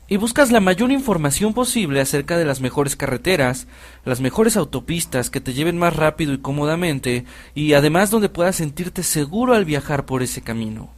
y 0.09 0.17
buscas 0.17 0.51
la 0.51 0.61
mayor 0.61 0.91
información 0.91 1.55
posible 1.55 2.01
acerca 2.01 2.37
de 2.37 2.45
las 2.45 2.61
mejores 2.61 2.97
carreteras, 2.97 3.67
las 4.05 4.21
mejores 4.21 4.57
autopistas 4.57 5.31
que 5.31 5.41
te 5.41 5.53
lleven 5.53 5.79
más 5.79 5.95
rápido 5.95 6.33
y 6.33 6.39
cómodamente 6.39 7.25
y 7.55 7.75
además 7.75 8.11
donde 8.11 8.29
puedas 8.29 8.57
sentirte 8.57 9.03
seguro 9.03 9.55
al 9.55 9.65
viajar 9.65 10.07
por 10.07 10.23
ese 10.23 10.41
camino. 10.41 10.91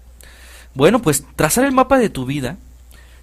Bueno, 0.74 1.02
pues 1.02 1.24
trazar 1.36 1.64
el 1.64 1.72
mapa 1.72 1.98
de 1.98 2.08
tu 2.08 2.24
vida 2.24 2.56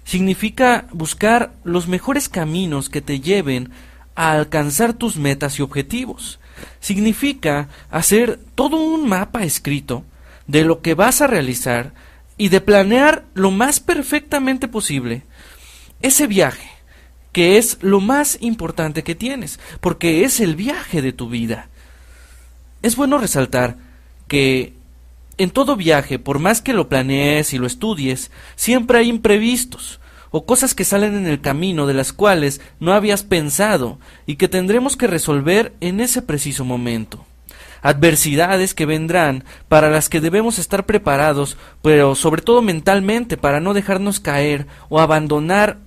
significa 0.04 0.86
buscar 0.92 1.52
los 1.64 1.88
mejores 1.88 2.28
caminos 2.28 2.88
que 2.90 3.02
te 3.02 3.20
lleven 3.20 3.70
alcanzar 4.18 4.94
tus 4.94 5.16
metas 5.16 5.58
y 5.58 5.62
objetivos. 5.62 6.40
Significa 6.80 7.68
hacer 7.88 8.40
todo 8.56 8.76
un 8.76 9.08
mapa 9.08 9.44
escrito 9.44 10.04
de 10.48 10.64
lo 10.64 10.82
que 10.82 10.94
vas 10.94 11.20
a 11.20 11.28
realizar 11.28 11.92
y 12.36 12.48
de 12.48 12.60
planear 12.60 13.24
lo 13.34 13.52
más 13.52 13.78
perfectamente 13.78 14.66
posible 14.66 15.22
ese 16.02 16.26
viaje, 16.26 16.68
que 17.32 17.58
es 17.58 17.78
lo 17.80 18.00
más 18.00 18.38
importante 18.40 19.04
que 19.04 19.14
tienes, 19.14 19.60
porque 19.80 20.24
es 20.24 20.40
el 20.40 20.56
viaje 20.56 21.00
de 21.00 21.12
tu 21.12 21.28
vida. 21.28 21.68
Es 22.82 22.96
bueno 22.96 23.18
resaltar 23.18 23.76
que 24.26 24.72
en 25.36 25.50
todo 25.50 25.76
viaje, 25.76 26.18
por 26.18 26.40
más 26.40 26.60
que 26.60 26.72
lo 26.72 26.88
planees 26.88 27.52
y 27.52 27.58
lo 27.58 27.68
estudies, 27.68 28.32
siempre 28.56 28.98
hay 28.98 29.08
imprevistos 29.08 30.00
o 30.30 30.46
cosas 30.46 30.74
que 30.74 30.84
salen 30.84 31.16
en 31.16 31.26
el 31.26 31.40
camino 31.40 31.86
de 31.86 31.94
las 31.94 32.12
cuales 32.12 32.60
no 32.80 32.92
habías 32.92 33.22
pensado 33.22 33.98
y 34.26 34.36
que 34.36 34.48
tendremos 34.48 34.96
que 34.96 35.06
resolver 35.06 35.72
en 35.80 36.00
ese 36.00 36.22
preciso 36.22 36.64
momento. 36.64 37.24
Adversidades 37.80 38.74
que 38.74 38.86
vendrán 38.86 39.44
para 39.68 39.90
las 39.90 40.08
que 40.08 40.20
debemos 40.20 40.58
estar 40.58 40.84
preparados, 40.84 41.56
pero 41.82 42.14
sobre 42.14 42.42
todo 42.42 42.60
mentalmente 42.60 43.36
para 43.36 43.60
no 43.60 43.72
dejarnos 43.72 44.20
caer 44.20 44.66
o 44.88 45.00
abandonar 45.00 45.78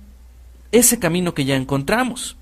ese 0.72 0.98
camino 0.98 1.34
que 1.34 1.44
ya 1.44 1.56
encontramos. 1.56 2.36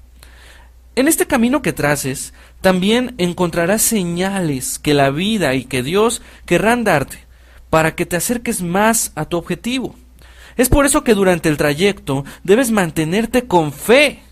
En 0.97 1.09
este 1.09 1.27
camino 1.27 1.63
que 1.63 1.73
traces, 1.73 2.33
también 2.61 3.15
encontrarás 3.19 3.83
señales 3.83 4.79
que 4.79 4.95
la 4.95 5.11
vida 5.11 5.55
y 5.55 5.65
que 5.65 5.83
Dios 5.83 6.23
querrán 6.47 6.85
darte 6.85 7.19
para 7.71 7.95
que 7.95 8.07
te 8.07 8.17
acerques 8.17 8.63
más 8.63 9.13
a 9.15 9.25
tu 9.25 9.37
objetivo. 9.37 9.95
Es 10.57 10.69
por 10.69 10.87
eso 10.87 11.05
que 11.05 11.15
durante 11.15 11.49
el 11.49 11.57
trayecto 11.57 12.25
debes 12.43 12.71
mantenerte 12.71 13.47
con 13.47 13.73
fe, 13.73 14.23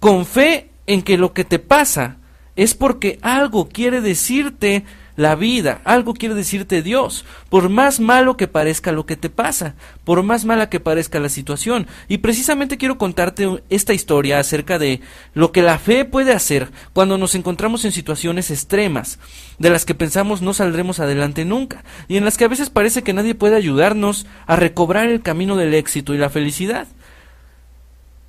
con 0.00 0.26
fe 0.26 0.70
en 0.86 1.02
que 1.02 1.18
lo 1.18 1.32
que 1.32 1.44
te 1.44 1.58
pasa 1.58 2.18
es 2.56 2.74
porque 2.74 3.18
algo 3.22 3.68
quiere 3.68 4.00
decirte 4.00 4.84
la 5.16 5.36
vida, 5.36 5.80
algo 5.84 6.14
quiere 6.14 6.34
decirte 6.34 6.82
Dios, 6.82 7.24
por 7.48 7.68
más 7.68 8.00
malo 8.00 8.36
que 8.36 8.48
parezca 8.48 8.90
lo 8.90 9.06
que 9.06 9.16
te 9.16 9.30
pasa, 9.30 9.74
por 10.02 10.22
más 10.22 10.44
mala 10.44 10.68
que 10.68 10.80
parezca 10.80 11.20
la 11.20 11.28
situación. 11.28 11.86
Y 12.08 12.18
precisamente 12.18 12.78
quiero 12.78 12.98
contarte 12.98 13.62
esta 13.70 13.94
historia 13.94 14.40
acerca 14.40 14.78
de 14.78 15.00
lo 15.34 15.52
que 15.52 15.62
la 15.62 15.78
fe 15.78 16.04
puede 16.04 16.32
hacer 16.32 16.70
cuando 16.92 17.16
nos 17.16 17.34
encontramos 17.34 17.84
en 17.84 17.92
situaciones 17.92 18.50
extremas, 18.50 19.18
de 19.58 19.70
las 19.70 19.84
que 19.84 19.94
pensamos 19.94 20.42
no 20.42 20.52
saldremos 20.52 20.98
adelante 20.98 21.44
nunca, 21.44 21.84
y 22.08 22.16
en 22.16 22.24
las 22.24 22.36
que 22.36 22.44
a 22.44 22.48
veces 22.48 22.70
parece 22.70 23.02
que 23.02 23.12
nadie 23.12 23.34
puede 23.34 23.56
ayudarnos 23.56 24.26
a 24.46 24.56
recobrar 24.56 25.06
el 25.06 25.22
camino 25.22 25.56
del 25.56 25.74
éxito 25.74 26.14
y 26.14 26.18
la 26.18 26.30
felicidad. 26.30 26.88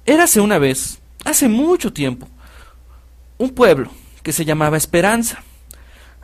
Érase 0.05 0.39
una 0.39 0.59
vez, 0.59 0.99
hace 1.23 1.49
mucho 1.49 1.91
tiempo, 1.91 2.27
un 3.39 3.49
pueblo 3.49 3.89
que 4.21 4.31
se 4.31 4.45
llamaba 4.45 4.77
Esperanza. 4.77 5.43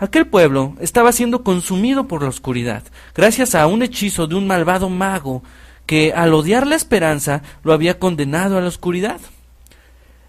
Aquel 0.01 0.25
pueblo 0.25 0.73
estaba 0.79 1.11
siendo 1.11 1.43
consumido 1.43 2.07
por 2.07 2.23
la 2.23 2.29
oscuridad, 2.29 2.81
gracias 3.13 3.53
a 3.53 3.67
un 3.67 3.83
hechizo 3.83 4.25
de 4.25 4.33
un 4.33 4.47
malvado 4.47 4.89
mago 4.89 5.43
que, 5.85 6.11
al 6.11 6.33
odiar 6.33 6.65
la 6.65 6.75
esperanza, 6.75 7.43
lo 7.63 7.71
había 7.71 7.99
condenado 7.99 8.57
a 8.57 8.61
la 8.61 8.67
oscuridad. 8.67 9.21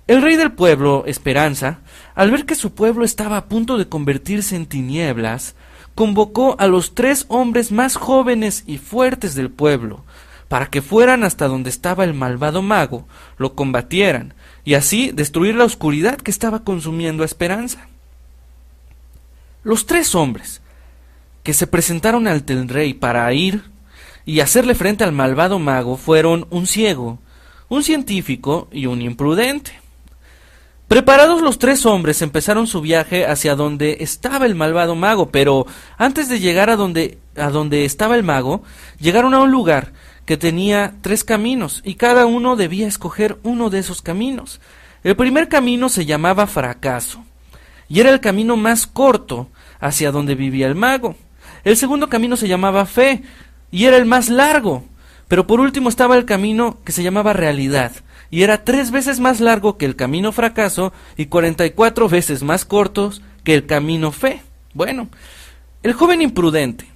El 0.06 0.20
rey 0.20 0.36
del 0.36 0.52
pueblo, 0.52 1.04
Esperanza, 1.06 1.78
al 2.14 2.30
ver 2.30 2.44
que 2.44 2.54
su 2.54 2.74
pueblo 2.74 3.02
estaba 3.02 3.38
a 3.38 3.46
punto 3.46 3.78
de 3.78 3.88
convertirse 3.88 4.56
en 4.56 4.66
tinieblas, 4.66 5.54
convocó 5.94 6.54
a 6.58 6.66
los 6.66 6.94
tres 6.94 7.24
hombres 7.28 7.72
más 7.72 7.96
jóvenes 7.96 8.64
y 8.66 8.76
fuertes 8.76 9.34
del 9.34 9.48
pueblo, 9.48 10.04
para 10.48 10.66
que 10.66 10.82
fueran 10.82 11.24
hasta 11.24 11.48
donde 11.48 11.70
estaba 11.70 12.04
el 12.04 12.12
malvado 12.12 12.60
mago, 12.60 13.08
lo 13.38 13.54
combatieran, 13.54 14.34
y 14.64 14.74
así 14.74 15.12
destruir 15.12 15.54
la 15.54 15.64
oscuridad 15.64 16.18
que 16.18 16.30
estaba 16.30 16.62
consumiendo 16.62 17.22
a 17.22 17.26
Esperanza. 17.26 17.88
Los 19.64 19.86
tres 19.86 20.16
hombres 20.16 20.60
que 21.44 21.54
se 21.54 21.68
presentaron 21.68 22.26
ante 22.26 22.52
el 22.52 22.68
rey 22.68 22.94
para 22.94 23.32
ir 23.32 23.62
y 24.24 24.40
hacerle 24.40 24.74
frente 24.74 25.04
al 25.04 25.12
malvado 25.12 25.60
mago 25.60 25.96
fueron 25.96 26.46
un 26.50 26.66
ciego, 26.66 27.20
un 27.68 27.84
científico 27.84 28.68
y 28.72 28.86
un 28.86 29.02
imprudente. 29.02 29.72
Preparados 30.88 31.42
los 31.42 31.60
tres 31.60 31.86
hombres 31.86 32.22
empezaron 32.22 32.66
su 32.66 32.80
viaje 32.80 33.24
hacia 33.24 33.54
donde 33.54 33.98
estaba 34.00 34.46
el 34.46 34.56
malvado 34.56 34.96
mago, 34.96 35.30
pero 35.30 35.66
antes 35.96 36.28
de 36.28 36.40
llegar 36.40 36.68
a 36.68 36.76
donde, 36.76 37.18
a 37.36 37.48
donde 37.50 37.84
estaba 37.84 38.16
el 38.16 38.24
mago, 38.24 38.64
llegaron 38.98 39.32
a 39.32 39.40
un 39.40 39.52
lugar 39.52 39.92
que 40.26 40.36
tenía 40.36 40.94
tres 41.02 41.22
caminos 41.22 41.82
y 41.84 41.94
cada 41.94 42.26
uno 42.26 42.56
debía 42.56 42.88
escoger 42.88 43.38
uno 43.44 43.70
de 43.70 43.78
esos 43.78 44.02
caminos. 44.02 44.60
El 45.04 45.14
primer 45.14 45.48
camino 45.48 45.88
se 45.88 46.04
llamaba 46.04 46.48
fracaso 46.48 47.24
y 47.88 48.00
era 48.00 48.10
el 48.10 48.20
camino 48.20 48.56
más 48.56 48.86
corto 48.86 49.48
hacia 49.80 50.12
donde 50.12 50.34
vivía 50.34 50.66
el 50.66 50.74
mago. 50.74 51.16
El 51.64 51.76
segundo 51.76 52.08
camino 52.08 52.36
se 52.36 52.48
llamaba 52.48 52.86
fe 52.86 53.22
y 53.70 53.84
era 53.84 53.96
el 53.96 54.06
más 54.06 54.28
largo. 54.28 54.84
Pero 55.28 55.46
por 55.46 55.60
último 55.60 55.88
estaba 55.88 56.16
el 56.16 56.24
camino 56.24 56.78
que 56.84 56.92
se 56.92 57.02
llamaba 57.02 57.32
realidad 57.32 57.92
y 58.30 58.42
era 58.42 58.64
tres 58.64 58.90
veces 58.90 59.20
más 59.20 59.40
largo 59.40 59.76
que 59.76 59.84
el 59.84 59.94
camino 59.94 60.32
fracaso 60.32 60.92
y 61.16 61.26
cuarenta 61.26 61.66
y 61.66 61.70
cuatro 61.70 62.08
veces 62.08 62.42
más 62.42 62.64
cortos 62.64 63.22
que 63.44 63.54
el 63.54 63.66
camino 63.66 64.12
fe. 64.12 64.42
Bueno, 64.74 65.08
el 65.82 65.92
joven 65.92 66.22
imprudente 66.22 66.86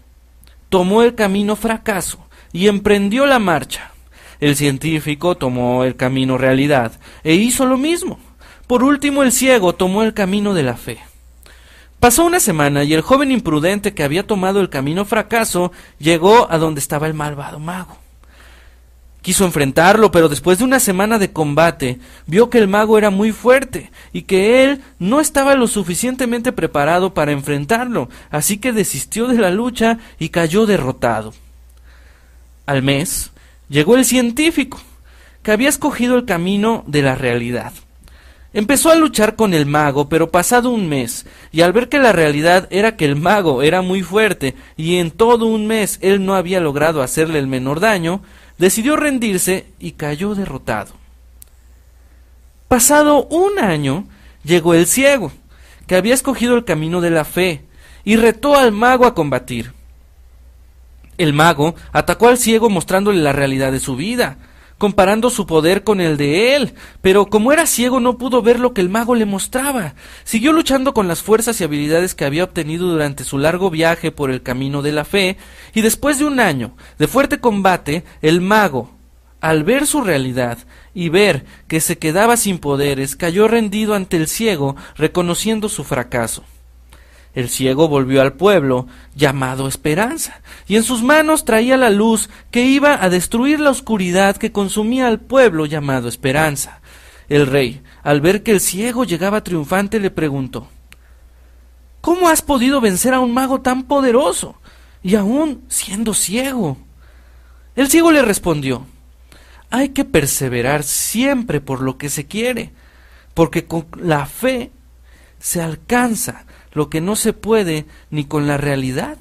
tomó 0.68 1.03
el 1.03 1.14
camino 1.14 1.57
fracaso 1.57 2.26
y 2.53 2.68
emprendió 2.68 3.26
la 3.26 3.39
marcha. 3.39 3.93
El 4.41 4.57
científico 4.57 5.37
tomó 5.37 5.84
el 5.84 5.97
camino 5.97 6.39
realidad 6.39 6.93
e 7.22 7.34
hizo 7.34 7.66
lo 7.66 7.76
mismo. 7.76 8.18
Por 8.67 8.83
último, 8.83 9.23
el 9.23 9.33
ciego 9.33 9.75
tomó 9.75 10.03
el 10.03 10.14
camino 10.14 10.55
de 10.55 10.62
la 10.62 10.77
fe. 10.77 10.99
Pasó 12.01 12.25
una 12.25 12.41
semana 12.41 12.85
y 12.85 12.93
el 12.95 13.01
joven 13.01 13.33
imprudente 13.33 13.95
que 13.95 14.03
había 14.03 14.27
tomado 14.27 14.61
el 14.61 14.69
camino 14.69 15.05
fracaso 15.05 15.73
llegó 15.99 16.51
a 16.51 16.59
donde 16.59 16.81
estaba 16.81 17.07
el 17.07 17.14
malvado 17.14 17.59
mago. 17.59 17.97
Quiso 19.23 19.45
enfrentarlo, 19.45 20.12
pero 20.12 20.29
después 20.29 20.59
de 20.59 20.64
una 20.64 20.79
semana 20.79 21.19
de 21.19 21.33
combate 21.33 21.99
vio 22.27 22.49
que 22.49 22.59
el 22.59 22.69
mago 22.69 22.97
era 22.97 23.11
muy 23.11 23.33
fuerte 23.33 23.91
y 24.12 24.23
que 24.23 24.62
él 24.62 24.83
no 25.01 25.21
estaba 25.21 25.57
lo 25.57 25.67
suficientemente 25.67 26.53
preparado 26.53 27.12
para 27.12 27.33
enfrentarlo, 27.33 28.09
así 28.31 28.59
que 28.59 28.73
desistió 28.73 29.27
de 29.27 29.39
la 29.39 29.51
lucha 29.51 29.99
y 30.21 30.29
cayó 30.29 30.67
derrotado. 30.67 31.35
Al 32.67 32.83
mes 32.83 33.33
llegó 33.69 33.97
el 33.97 34.05
científico, 34.05 34.79
que 35.43 35.51
había 35.51 35.71
escogido 35.71 36.14
el 36.17 36.25
camino 36.25 36.85
de 36.87 37.03
la 37.03 37.17
realidad. 37.17 37.73
Empezó 38.57 38.90
a 38.90 38.94
luchar 38.94 39.36
con 39.36 39.52
el 39.52 39.66
mago, 39.66 40.09
pero 40.09 40.30
pasado 40.30 40.70
un 40.70 40.88
mes, 40.88 41.26
y 41.52 41.61
al 41.61 41.74
ver 41.74 41.90
que 41.90 41.98
la 41.98 42.12
realidad 42.12 42.68
era 42.70 42.96
que 42.96 43.04
el 43.04 43.14
mago 43.14 43.62
era 43.62 43.82
muy 43.82 44.02
fuerte 44.02 44.54
y 44.78 44.96
en 44.96 45.11
todo 45.11 45.44
un 45.44 45.66
mes 45.66 45.98
él 46.00 46.24
no 46.24 46.34
había 46.34 46.59
logrado 46.59 47.02
hacerle 47.02 47.38
el 47.38 47.48
menor 47.48 47.80
daño, 47.80 48.22
decidió 48.57 48.96
rendirse 48.96 49.66
y 49.78 49.92
cayó 49.92 50.34
derrotado. 50.34 50.94
Pasado 52.66 53.26
un 53.26 53.59
año, 53.59 54.07
llegó 54.42 54.72
el 54.72 54.86
ciego, 54.86 55.32
que 55.86 55.96
había 55.96 56.14
escogido 56.14 56.57
el 56.57 56.64
camino 56.64 57.02
de 57.02 57.11
la 57.11 57.26
fe, 57.26 57.62
y 58.04 58.16
retó 58.16 58.57
al 58.57 58.72
mago 58.72 59.04
a 59.04 59.14
combatir. 59.14 59.74
El 61.18 61.34
mago 61.34 61.74
atacó 61.92 62.28
al 62.28 62.38
ciego 62.38 62.70
mostrándole 62.70 63.20
la 63.20 63.34
realidad 63.34 63.70
de 63.70 63.80
su 63.80 63.96
vida, 63.96 64.38
comparando 64.79 65.31
su 65.31 65.47
poder 65.47 65.85
con 65.85 66.01
el 66.01 66.16
de 66.16 66.55
él, 66.55 66.74
pero 67.01 67.27
como 67.27 67.53
era 67.53 67.66
ciego 67.66 68.01
no 68.01 68.18
pudo 68.18 68.43
ver 68.43 68.61
lo 68.61 68.74
que 68.74 68.81
el 68.81 68.89
mago 68.89 69.14
le 69.14 69.24
mostraba. 69.24 69.95
Siguió 70.24 70.53
luchando 70.53 70.93
con 70.95 71.09
las 71.09 71.22
fuerzas 71.22 71.61
y 71.61 71.64
habilidades 71.64 72.14
que 72.14 72.24
había 72.24 72.45
obtenido 72.45 72.87
durante 72.87 73.24
su 73.24 73.39
largo 73.39 73.70
viaje 73.70 74.12
por 74.12 74.31
el 74.31 74.43
camino 74.43 74.83
de 74.83 74.93
la 74.93 75.05
fe, 75.05 75.37
y 75.74 75.81
después 75.81 76.18
de 76.18 76.27
un 76.27 76.41
año 76.41 76.77
de 76.99 77.09
fuerte 77.09 77.39
combate, 77.41 78.05
el 78.22 78.41
mago, 78.41 78.91
al 79.41 79.64
ver 79.64 79.87
su 79.87 80.01
realidad 80.01 80.59
y 80.95 81.09
ver 81.09 81.45
que 81.68 81.81
se 81.81 81.99
quedaba 81.99 82.37
sin 82.37 82.59
poderes, 82.59 83.16
cayó 83.16 83.49
rendido 83.49 83.95
ante 83.95 84.16
el 84.16 84.29
ciego, 84.29 84.77
reconociendo 84.97 85.68
su 85.68 85.85
fracaso. 85.85 86.43
El 87.37 87.51
ciego 87.51 87.87
volvió 87.87 88.22
al 88.22 88.32
pueblo, 88.32 88.87
llamado 89.14 89.68
Esperanza, 89.68 90.41
y 90.66 90.76
en 90.76 90.82
sus 90.82 91.03
manos 91.03 91.45
traía 91.45 91.76
la 91.76 91.91
luz 91.91 92.30
que 92.51 92.64
iba 92.64 93.05
a 93.05 93.11
destruir 93.11 93.61
la 93.61 93.68
oscuridad 93.68 94.39
que 94.39 94.53
consumía 94.53 95.07
al 95.07 95.20
pueblo 95.20 95.66
llamado 95.66 96.09
Esperanza. 96.09 96.80
El 97.28 97.47
rey, 97.47 97.82
al 98.03 98.22
ver 98.22 98.43
que 98.43 98.53
el 98.53 98.61
ciego 98.61 99.05
llegaba 99.05 99.45
triunfante, 99.45 100.01
le 100.01 100.11
preguntó 100.11 100.68
¿Cómo 102.01 102.30
has 102.30 102.41
podido 102.41 102.80
vencer 102.80 103.12
a 103.12 103.20
un 103.20 103.34
mago 103.34 103.61
tan 103.61 103.82
poderoso, 103.82 104.59
y 105.03 105.14
aún 105.14 105.62
siendo 105.68 106.14
ciego? 106.14 106.78
El 107.74 107.91
ciego 107.91 108.12
le 108.12 108.22
respondió 108.22 108.87
Hay 109.68 109.91
que 109.91 110.07
perseverar 110.07 110.84
siempre 110.84 111.61
por 111.61 111.82
lo 111.82 111.99
que 111.99 112.09
se 112.09 112.24
quiere, 112.24 112.72
porque 113.34 113.66
con 113.66 113.89
la 113.99 114.24
fe 114.24 114.70
se 115.39 115.61
alcanza 115.61 116.47
lo 116.77 116.91
que 116.91 117.01
no 117.01 117.16
se 117.16 117.33
puede 117.33 117.87
ni 118.11 118.27
con 118.27 118.47
la 118.47 118.59
realidad 118.59 119.16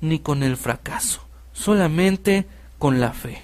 ni 0.00 0.20
con 0.20 0.44
el 0.44 0.56
fracaso, 0.56 1.20
solamente 1.52 2.46
con 2.78 3.00
la 3.00 3.12
fe. 3.12 3.42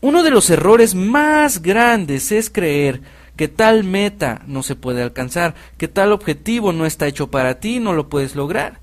Uno 0.00 0.24
de 0.24 0.32
los 0.32 0.50
errores 0.50 0.96
más 0.96 1.62
grandes 1.62 2.32
es 2.32 2.50
creer 2.50 3.02
que 3.36 3.46
tal 3.46 3.84
meta 3.84 4.42
no 4.48 4.64
se 4.64 4.74
puede 4.74 5.00
alcanzar, 5.00 5.54
que 5.78 5.86
tal 5.86 6.10
objetivo 6.10 6.72
no 6.72 6.86
está 6.86 7.06
hecho 7.06 7.30
para 7.30 7.60
ti, 7.60 7.78
no 7.78 7.92
lo 7.92 8.08
puedes 8.08 8.34
lograr. 8.34 8.80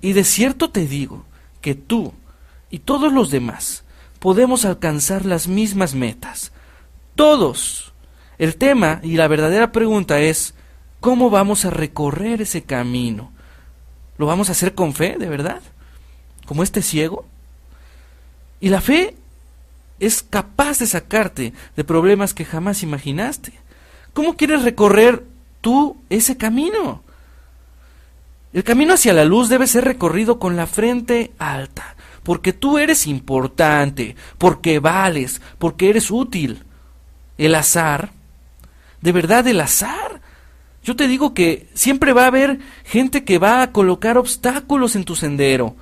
Y 0.00 0.12
de 0.12 0.22
cierto 0.22 0.70
te 0.70 0.86
digo 0.86 1.24
que 1.60 1.74
tú 1.74 2.12
y 2.70 2.78
todos 2.78 3.12
los 3.12 3.32
demás 3.32 3.82
podemos 4.20 4.64
alcanzar 4.64 5.26
las 5.26 5.48
mismas 5.48 5.96
metas. 5.96 6.52
Todos. 7.16 7.92
El 8.38 8.54
tema 8.54 9.00
y 9.02 9.16
la 9.16 9.26
verdadera 9.26 9.72
pregunta 9.72 10.20
es, 10.20 10.54
¿Cómo 11.00 11.30
vamos 11.30 11.64
a 11.64 11.70
recorrer 11.70 12.42
ese 12.42 12.62
camino? 12.62 13.32
¿Lo 14.16 14.26
vamos 14.26 14.48
a 14.48 14.52
hacer 14.52 14.74
con 14.74 14.94
fe, 14.94 15.16
de 15.18 15.28
verdad? 15.28 15.60
¿Como 16.46 16.62
este 16.62 16.82
ciego? 16.82 17.24
Y 18.60 18.68
la 18.68 18.80
fe 18.80 19.14
es 20.00 20.22
capaz 20.22 20.78
de 20.78 20.86
sacarte 20.86 21.52
de 21.76 21.84
problemas 21.84 22.34
que 22.34 22.44
jamás 22.44 22.82
imaginaste. 22.82 23.52
¿Cómo 24.12 24.36
quieres 24.36 24.62
recorrer 24.62 25.24
tú 25.60 25.96
ese 26.10 26.36
camino? 26.36 27.02
El 28.52 28.64
camino 28.64 28.94
hacia 28.94 29.12
la 29.12 29.24
luz 29.24 29.48
debe 29.48 29.66
ser 29.66 29.84
recorrido 29.84 30.38
con 30.38 30.56
la 30.56 30.66
frente 30.66 31.32
alta, 31.38 31.94
porque 32.22 32.52
tú 32.52 32.78
eres 32.78 33.06
importante, 33.06 34.16
porque 34.38 34.78
vales, 34.78 35.40
porque 35.58 35.90
eres 35.90 36.10
útil. 36.10 36.64
El 37.36 37.54
azar, 37.54 38.10
de 39.00 39.12
verdad 39.12 39.46
el 39.46 39.60
azar. 39.60 40.07
Yo 40.82 40.96
te 40.96 41.08
digo 41.08 41.34
que 41.34 41.68
siempre 41.74 42.12
va 42.12 42.24
a 42.24 42.28
haber 42.28 42.60
gente 42.84 43.24
que 43.24 43.38
va 43.38 43.62
a 43.62 43.72
colocar 43.72 44.16
obstáculos 44.16 44.96
en 44.96 45.04
tu 45.04 45.16
sendero, 45.16 45.76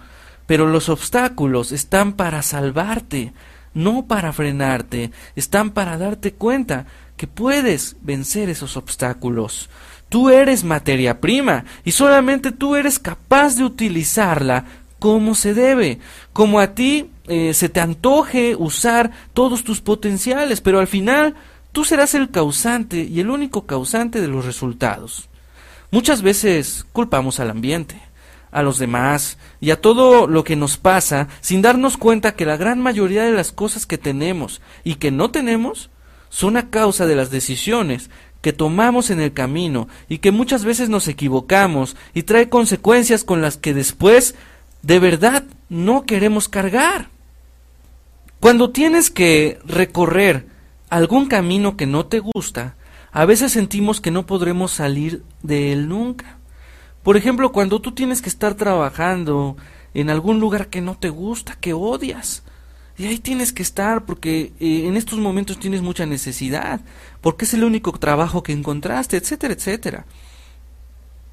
pero 0.46 0.66
los 0.66 0.88
obstáculos 0.88 1.72
están 1.72 2.14
para 2.14 2.42
salvarte, 2.42 3.32
no 3.74 4.06
para 4.06 4.32
frenarte, 4.32 5.10
están 5.34 5.70
para 5.70 5.98
darte 5.98 6.32
cuenta 6.32 6.86
que 7.16 7.26
puedes 7.26 7.96
vencer 8.00 8.48
esos 8.48 8.76
obstáculos. 8.76 9.68
Tú 10.08 10.30
eres 10.30 10.64
materia 10.64 11.20
prima 11.20 11.64
y 11.84 11.92
solamente 11.92 12.52
tú 12.52 12.76
eres 12.76 12.98
capaz 12.98 13.56
de 13.56 13.64
utilizarla 13.64 14.64
como 14.98 15.34
se 15.34 15.52
debe, 15.52 15.98
como 16.32 16.58
a 16.60 16.74
ti 16.74 17.10
eh, 17.28 17.54
se 17.54 17.68
te 17.68 17.80
antoje 17.80 18.56
usar 18.56 19.10
todos 19.34 19.64
tus 19.64 19.80
potenciales, 19.80 20.60
pero 20.60 20.78
al 20.78 20.86
final 20.86 21.34
tú 21.76 21.84
serás 21.84 22.14
el 22.14 22.30
causante 22.30 23.02
y 23.02 23.20
el 23.20 23.28
único 23.28 23.66
causante 23.66 24.22
de 24.22 24.28
los 24.28 24.46
resultados. 24.46 25.28
Muchas 25.90 26.22
veces 26.22 26.86
culpamos 26.90 27.38
al 27.38 27.50
ambiente, 27.50 28.00
a 28.50 28.62
los 28.62 28.78
demás 28.78 29.36
y 29.60 29.72
a 29.72 29.80
todo 29.82 30.26
lo 30.26 30.42
que 30.42 30.56
nos 30.56 30.78
pasa 30.78 31.28
sin 31.42 31.60
darnos 31.60 31.98
cuenta 31.98 32.34
que 32.34 32.46
la 32.46 32.56
gran 32.56 32.80
mayoría 32.80 33.24
de 33.24 33.32
las 33.32 33.52
cosas 33.52 33.84
que 33.84 33.98
tenemos 33.98 34.62
y 34.84 34.94
que 34.94 35.10
no 35.10 35.30
tenemos 35.30 35.90
son 36.30 36.56
a 36.56 36.70
causa 36.70 37.04
de 37.04 37.14
las 37.14 37.30
decisiones 37.30 38.08
que 38.40 38.54
tomamos 38.54 39.10
en 39.10 39.20
el 39.20 39.34
camino 39.34 39.86
y 40.08 40.16
que 40.16 40.30
muchas 40.30 40.64
veces 40.64 40.88
nos 40.88 41.08
equivocamos 41.08 41.94
y 42.14 42.22
trae 42.22 42.48
consecuencias 42.48 43.22
con 43.22 43.42
las 43.42 43.58
que 43.58 43.74
después 43.74 44.34
de 44.80 44.98
verdad 44.98 45.44
no 45.68 46.06
queremos 46.06 46.48
cargar. 46.48 47.10
Cuando 48.40 48.70
tienes 48.70 49.10
que 49.10 49.58
recorrer 49.66 50.55
algún 50.96 51.26
camino 51.26 51.76
que 51.76 51.86
no 51.86 52.06
te 52.06 52.20
gusta, 52.20 52.74
a 53.12 53.26
veces 53.26 53.52
sentimos 53.52 54.00
que 54.00 54.10
no 54.10 54.24
podremos 54.24 54.72
salir 54.72 55.22
de 55.42 55.72
él 55.72 55.88
nunca. 55.88 56.38
Por 57.02 57.18
ejemplo, 57.18 57.52
cuando 57.52 57.80
tú 57.80 57.92
tienes 57.92 58.22
que 58.22 58.30
estar 58.30 58.54
trabajando 58.54 59.58
en 59.92 60.08
algún 60.08 60.40
lugar 60.40 60.68
que 60.68 60.80
no 60.80 60.96
te 60.96 61.10
gusta, 61.10 61.54
que 61.60 61.74
odias, 61.74 62.44
y 62.96 63.04
ahí 63.04 63.18
tienes 63.18 63.52
que 63.52 63.62
estar 63.62 64.06
porque 64.06 64.54
eh, 64.58 64.86
en 64.86 64.96
estos 64.96 65.18
momentos 65.18 65.58
tienes 65.58 65.82
mucha 65.82 66.06
necesidad, 66.06 66.80
porque 67.20 67.44
es 67.44 67.52
el 67.52 67.64
único 67.64 67.92
trabajo 67.92 68.42
que 68.42 68.52
encontraste, 68.52 69.18
etcétera, 69.18 69.52
etcétera. 69.52 70.06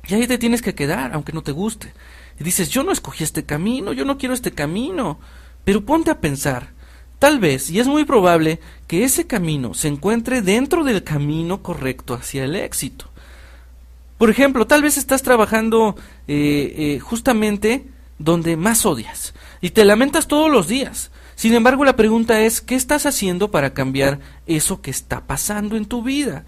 Y 0.05 0.16
ahí 0.16 0.28
te 0.28 0.38
tienes 0.38 0.61
que 0.61 0.76
quedar, 0.76 1.14
aunque 1.14 1.32
no 1.32 1.41
te 1.41 1.53
guste. 1.53 1.93
Y 2.38 2.43
dices, 2.43 2.70
yo 2.70 2.84
no 2.84 2.91
escogí 2.91 3.24
este 3.24 3.45
camino, 3.45 3.93
yo 3.93 4.03
no 4.03 4.18
quiero 4.18 4.34
este 4.34 4.51
camino. 4.51 5.20
Pero 5.64 5.86
ponte 5.86 6.11
a 6.11 6.20
pensar, 6.20 6.72
tal 7.24 7.39
vez, 7.39 7.69
y 7.69 7.80
es 7.80 7.88
muy 7.88 8.03
probable, 8.03 8.59
que 8.86 9.05
ese 9.05 9.26
camino 9.28 9.74
se 9.74 9.88
encuentre 9.88 10.41
dentro 10.41 10.84
del 10.84 11.05
camino 11.05 11.63
correcto 11.63 12.15
hacia 12.15 12.43
el 12.43 12.53
éxito. 12.53 13.05
Por 14.17 14.30
ejemplo, 14.30 14.67
tal 14.67 14.82
vez 14.82 14.97
estás 14.97 15.24
trabajando 15.24 15.95
eh, 16.28 16.76
eh, 16.78 16.99
justamente 16.99 17.86
donde 18.19 18.57
más 18.57 18.86
odias 18.86 19.34
y 19.61 19.69
te 19.69 19.86
lamentas 19.86 20.28
todos 20.28 20.51
los 20.51 20.67
días 20.67 21.11
sin 21.36 21.53
embargo, 21.53 21.84
la 21.84 21.95
pregunta 21.95 22.41
es, 22.41 22.61
¿qué 22.61 22.76
estás 22.76 23.05
haciendo 23.05 23.51
para 23.51 23.74
cambiar 23.74 24.19
eso 24.45 24.82
que 24.82 24.91
está 24.91 25.26
pasando 25.26 25.76
en 25.76 25.86
tu 25.86 26.03
vida? 26.03 26.45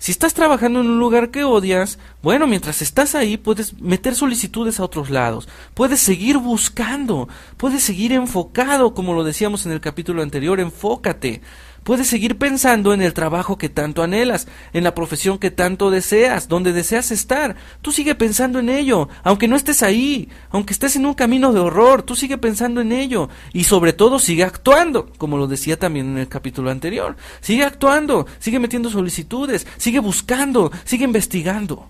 Si 0.00 0.12
estás 0.12 0.32
trabajando 0.32 0.80
en 0.80 0.86
un 0.86 0.98
lugar 0.98 1.30
que 1.30 1.44
odias, 1.44 1.98
bueno, 2.22 2.46
mientras 2.46 2.80
estás 2.80 3.14
ahí 3.14 3.36
puedes 3.36 3.78
meter 3.82 4.14
solicitudes 4.14 4.80
a 4.80 4.84
otros 4.84 5.10
lados, 5.10 5.46
puedes 5.74 6.00
seguir 6.00 6.38
buscando, 6.38 7.28
puedes 7.58 7.82
seguir 7.82 8.12
enfocado, 8.12 8.94
como 8.94 9.12
lo 9.12 9.24
decíamos 9.24 9.66
en 9.66 9.72
el 9.72 9.82
capítulo 9.82 10.22
anterior, 10.22 10.58
enfócate. 10.58 11.42
Puedes 11.82 12.08
seguir 12.08 12.36
pensando 12.36 12.92
en 12.92 13.00
el 13.00 13.14
trabajo 13.14 13.56
que 13.56 13.70
tanto 13.70 14.02
anhelas, 14.02 14.46
en 14.74 14.84
la 14.84 14.94
profesión 14.94 15.38
que 15.38 15.50
tanto 15.50 15.90
deseas, 15.90 16.46
donde 16.46 16.74
deseas 16.74 17.10
estar. 17.10 17.56
Tú 17.80 17.90
sigue 17.90 18.14
pensando 18.14 18.58
en 18.58 18.68
ello, 18.68 19.08
aunque 19.22 19.48
no 19.48 19.56
estés 19.56 19.82
ahí, 19.82 20.28
aunque 20.50 20.74
estés 20.74 20.96
en 20.96 21.06
un 21.06 21.14
camino 21.14 21.54
de 21.54 21.60
horror, 21.60 22.02
tú 22.02 22.14
sigue 22.14 22.36
pensando 22.36 22.82
en 22.82 22.92
ello 22.92 23.30
y 23.54 23.64
sobre 23.64 23.94
todo 23.94 24.18
sigue 24.18 24.44
actuando, 24.44 25.10
como 25.16 25.38
lo 25.38 25.46
decía 25.46 25.78
también 25.78 26.10
en 26.10 26.18
el 26.18 26.28
capítulo 26.28 26.70
anterior. 26.70 27.16
Sigue 27.40 27.64
actuando, 27.64 28.26
sigue 28.38 28.58
metiendo 28.58 28.90
solicitudes, 28.90 29.66
sigue 29.78 30.00
buscando, 30.00 30.70
sigue 30.84 31.04
investigando. 31.04 31.88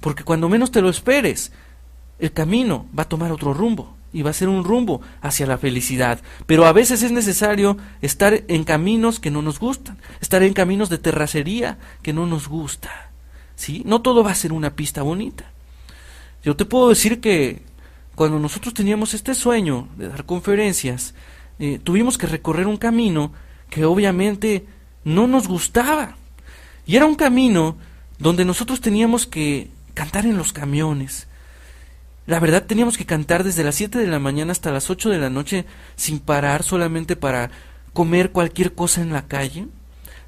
Porque 0.00 0.22
cuando 0.22 0.48
menos 0.48 0.70
te 0.70 0.80
lo 0.80 0.88
esperes, 0.88 1.50
el 2.20 2.32
camino 2.32 2.86
va 2.96 3.02
a 3.02 3.08
tomar 3.08 3.32
otro 3.32 3.52
rumbo 3.52 3.97
y 4.12 4.22
va 4.22 4.30
a 4.30 4.34
ser 4.34 4.48
un 4.48 4.64
rumbo 4.64 5.00
hacia 5.20 5.46
la 5.46 5.58
felicidad. 5.58 6.20
Pero 6.46 6.66
a 6.66 6.72
veces 6.72 7.02
es 7.02 7.12
necesario 7.12 7.76
estar 8.00 8.42
en 8.48 8.64
caminos 8.64 9.20
que 9.20 9.30
no 9.30 9.42
nos 9.42 9.58
gustan, 9.58 9.98
estar 10.20 10.42
en 10.42 10.54
caminos 10.54 10.88
de 10.88 10.98
terracería 10.98 11.78
que 12.02 12.12
no 12.12 12.26
nos 12.26 12.48
gusta. 12.48 13.10
¿Sí? 13.56 13.82
No 13.84 14.02
todo 14.02 14.22
va 14.22 14.30
a 14.30 14.36
ser 14.36 14.52
una 14.52 14.74
pista 14.74 15.02
bonita. 15.02 15.50
Yo 16.44 16.56
te 16.56 16.64
puedo 16.64 16.88
decir 16.88 17.20
que 17.20 17.62
cuando 18.14 18.38
nosotros 18.38 18.74
teníamos 18.74 19.14
este 19.14 19.34
sueño 19.34 19.88
de 19.96 20.08
dar 20.08 20.24
conferencias, 20.24 21.14
eh, 21.58 21.80
tuvimos 21.82 22.18
que 22.18 22.26
recorrer 22.26 22.66
un 22.66 22.76
camino 22.76 23.32
que 23.70 23.84
obviamente 23.84 24.66
no 25.04 25.26
nos 25.26 25.46
gustaba. 25.48 26.16
Y 26.86 26.96
era 26.96 27.06
un 27.06 27.14
camino 27.14 27.76
donde 28.18 28.44
nosotros 28.44 28.80
teníamos 28.80 29.26
que 29.26 29.70
cantar 29.94 30.26
en 30.26 30.36
los 30.36 30.52
camiones, 30.52 31.27
la 32.28 32.40
verdad 32.40 32.64
teníamos 32.66 32.98
que 32.98 33.06
cantar 33.06 33.42
desde 33.42 33.64
las 33.64 33.74
7 33.76 33.98
de 33.98 34.06
la 34.06 34.18
mañana 34.18 34.52
hasta 34.52 34.70
las 34.70 34.90
8 34.90 35.08
de 35.08 35.16
la 35.16 35.30
noche 35.30 35.64
sin 35.96 36.20
parar 36.20 36.62
solamente 36.62 37.16
para 37.16 37.50
comer 37.94 38.32
cualquier 38.32 38.74
cosa 38.74 39.00
en 39.00 39.14
la 39.14 39.26
calle. 39.26 39.66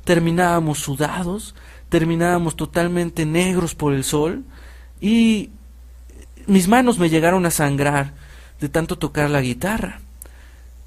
Terminábamos 0.05 0.79
sudados, 0.79 1.55
terminábamos 1.91 2.57
totalmente 2.57 3.27
negros 3.27 3.75
por 3.75 3.93
el 3.93 4.05
sol 4.05 4.45
y 4.99 5.51
mis 6.47 6.69
manos 6.69 6.99
me 6.99 7.11
llegaron 7.11 7.45
a 7.45 7.51
sangrar 7.51 8.15
de 8.61 8.71
tanto 8.71 8.97
tocar 8.97 9.29
la 9.29 9.43
guitarra. 9.43 10.01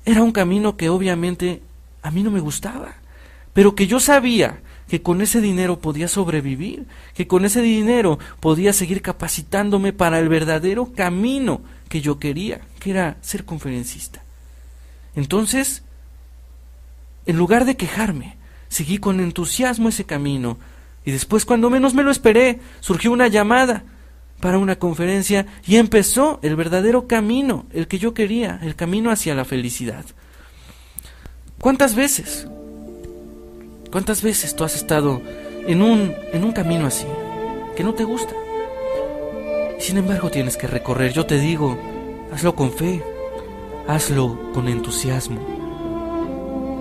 Era 0.05 0.23
un 0.23 0.31
camino 0.31 0.77
que 0.77 0.89
obviamente 0.89 1.61
a 2.01 2.09
mí 2.09 2.23
no 2.23 2.31
me 2.31 2.39
gustaba, 2.39 2.95
pero 3.53 3.75
que 3.75 3.85
yo 3.85 3.99
sabía 3.99 4.63
que 4.87 5.01
con 5.01 5.21
ese 5.21 5.41
dinero 5.41 5.79
podía 5.79 6.07
sobrevivir, 6.07 6.85
que 7.13 7.27
con 7.27 7.45
ese 7.45 7.61
dinero 7.61 8.19
podía 8.39 8.73
seguir 8.73 9.01
capacitándome 9.01 9.93
para 9.93 10.19
el 10.19 10.29
verdadero 10.29 10.93
camino 10.93 11.61
que 11.89 12.01
yo 12.01 12.19
quería, 12.19 12.61
que 12.79 12.91
era 12.91 13.17
ser 13.21 13.45
conferencista. 13.45 14.23
Entonces, 15.15 15.83
en 17.25 17.37
lugar 17.37 17.65
de 17.65 17.77
quejarme, 17.77 18.37
seguí 18.67 18.97
con 18.97 19.19
entusiasmo 19.19 19.89
ese 19.89 20.05
camino 20.05 20.57
y 21.05 21.11
después, 21.11 21.45
cuando 21.45 21.69
menos 21.69 21.93
me 21.93 22.03
lo 22.03 22.11
esperé, 22.11 22.59
surgió 22.79 23.11
una 23.11 23.27
llamada 23.27 23.83
para 24.39 24.57
una 24.57 24.77
conferencia 24.77 25.45
y 25.65 25.77
empezó 25.77 26.39
el 26.43 26.55
verdadero 26.55 27.07
camino, 27.07 27.65
el 27.71 27.87
que 27.87 27.99
yo 27.99 28.13
quería, 28.13 28.59
el 28.61 28.75
camino 28.75 29.11
hacia 29.11 29.35
la 29.35 29.45
felicidad. 29.45 30.05
¿Cuántas 31.59 31.95
veces 31.95 32.47
¿Cuántas 33.93 34.23
veces 34.23 34.55
tú 34.55 34.63
has 34.63 34.75
estado 34.75 35.21
en 35.67 35.83
un, 35.83 36.15
en 36.31 36.43
un 36.43 36.51
camino 36.51 36.87
así, 36.87 37.05
que 37.75 37.83
no 37.83 37.93
te 37.93 38.03
gusta? 38.03 38.33
Sin 39.77 39.97
embargo, 39.97 40.31
tienes 40.31 40.57
que 40.57 40.65
recorrer. 40.65 41.13
Yo 41.13 41.27
te 41.27 41.37
digo, 41.37 41.77
hazlo 42.33 42.55
con 42.55 42.71
fe, 42.71 43.03
hazlo 43.87 44.51
con 44.51 44.67
entusiasmo. 44.67 45.39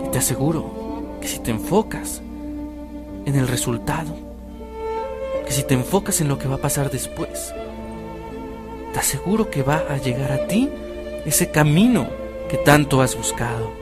Y 0.06 0.10
te 0.10 0.20
aseguro 0.20 1.18
que 1.20 1.28
si 1.28 1.38
te 1.40 1.50
enfocas 1.50 2.22
en 3.26 3.36
el 3.36 3.46
resultado, 3.46 4.16
que 5.44 5.52
si 5.52 5.64
te 5.64 5.74
enfocas 5.74 6.22
en 6.22 6.28
lo 6.28 6.38
que 6.38 6.48
va 6.48 6.54
a 6.54 6.62
pasar 6.62 6.90
después, 6.90 7.52
te 8.94 8.98
aseguro 8.98 9.50
que 9.50 9.62
va 9.62 9.84
a 9.90 9.98
llegar 9.98 10.32
a 10.32 10.46
ti 10.46 10.70
ese 11.26 11.50
camino 11.50 12.06
que 12.48 12.56
tanto 12.56 13.02
has 13.02 13.14
buscado. 13.14 13.81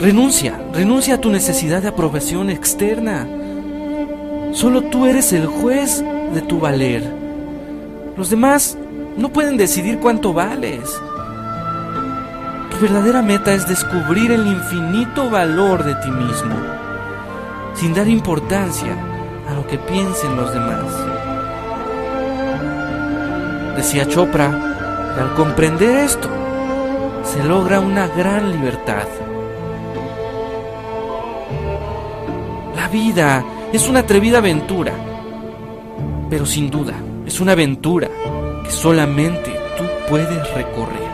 Renuncia, 0.00 0.58
renuncia 0.72 1.16
a 1.16 1.20
tu 1.20 1.28
necesidad 1.28 1.82
de 1.82 1.88
aprobación 1.88 2.48
externa. 2.48 3.28
Solo 4.52 4.84
tú 4.84 5.04
eres 5.04 5.30
el 5.34 5.44
juez 5.44 6.02
de 6.32 6.40
tu 6.40 6.58
valer. 6.58 7.04
Los 8.16 8.30
demás 8.30 8.78
no 9.18 9.28
pueden 9.28 9.58
decidir 9.58 9.98
cuánto 9.98 10.32
vales. 10.32 10.80
Tu 12.70 12.78
verdadera 12.80 13.20
meta 13.20 13.52
es 13.52 13.68
descubrir 13.68 14.32
el 14.32 14.46
infinito 14.46 15.28
valor 15.28 15.84
de 15.84 15.94
ti 15.96 16.10
mismo, 16.10 16.56
sin 17.74 17.92
dar 17.92 18.08
importancia 18.08 18.96
a 19.50 19.52
lo 19.52 19.66
que 19.66 19.76
piensen 19.76 20.34
los 20.34 20.50
demás. 20.54 20.86
decía 23.76 24.08
Chopra, 24.08 24.48
y 25.14 25.20
al 25.20 25.34
comprender 25.34 25.98
esto, 25.98 26.30
se 27.22 27.44
logra 27.44 27.80
una 27.80 28.06
gran 28.08 28.50
libertad. 28.50 29.06
Vida 32.90 33.44
es 33.72 33.88
una 33.88 34.00
atrevida 34.00 34.38
aventura, 34.38 34.92
pero 36.28 36.46
sin 36.46 36.70
duda 36.70 36.94
es 37.26 37.40
una 37.40 37.52
aventura 37.52 38.08
que 38.64 38.70
solamente 38.70 39.50
tú 39.78 39.84
puedes 40.08 40.54
recorrer, 40.54 41.10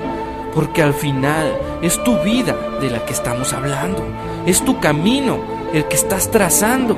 porque 0.55 0.83
al 0.83 0.95
final 0.95 1.53
es 1.83 2.03
tu 2.03 2.19
vida 2.21 2.57
de 2.81 2.91
la 2.91 3.05
que 3.05 3.13
estamos 3.13 3.53
hablando, 3.53 4.03
es 4.47 4.65
tu 4.65 4.81
camino 4.81 5.39
el 5.73 5.85
que 5.87 5.97
estás 5.97 6.31
trazando, 6.31 6.97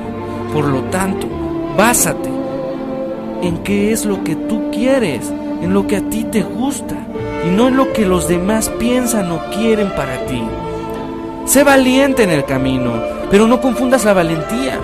por 0.53 0.65
lo 0.65 0.81
tanto, 0.83 1.27
básate 1.77 2.29
en 3.41 3.57
qué 3.63 3.91
es 3.91 4.05
lo 4.05 4.23
que 4.23 4.35
tú 4.35 4.71
quieres, 4.71 5.31
en 5.61 5.73
lo 5.73 5.87
que 5.87 5.97
a 5.97 6.09
ti 6.09 6.23
te 6.23 6.43
gusta 6.43 6.95
y 7.45 7.49
no 7.49 7.67
en 7.67 7.77
lo 7.77 7.91
que 7.93 8.05
los 8.05 8.27
demás 8.27 8.69
piensan 8.79 9.31
o 9.31 9.39
quieren 9.51 9.89
para 9.95 10.25
ti. 10.25 10.41
Sé 11.49 11.63
valiente 11.63 12.21
en 12.21 12.29
el 12.29 12.45
camino, 12.45 13.01
pero 13.31 13.47
no 13.47 13.59
confundas 13.59 14.05
la 14.05 14.13
valentía. 14.13 14.79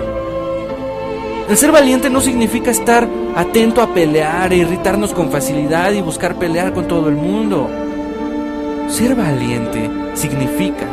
El 1.48 1.56
ser 1.56 1.70
valiente 1.70 2.10
no 2.10 2.20
significa 2.20 2.72
estar 2.72 3.06
atento 3.36 3.80
a 3.80 3.94
pelear 3.94 4.52
e 4.52 4.56
irritarnos 4.56 5.14
con 5.14 5.30
facilidad 5.30 5.92
y 5.92 6.00
buscar 6.00 6.34
pelear 6.34 6.72
con 6.72 6.88
todo 6.88 7.08
el 7.08 7.14
mundo. 7.14 7.70
Ser 8.88 9.14
valiente 9.14 9.88
significa, 10.14 10.86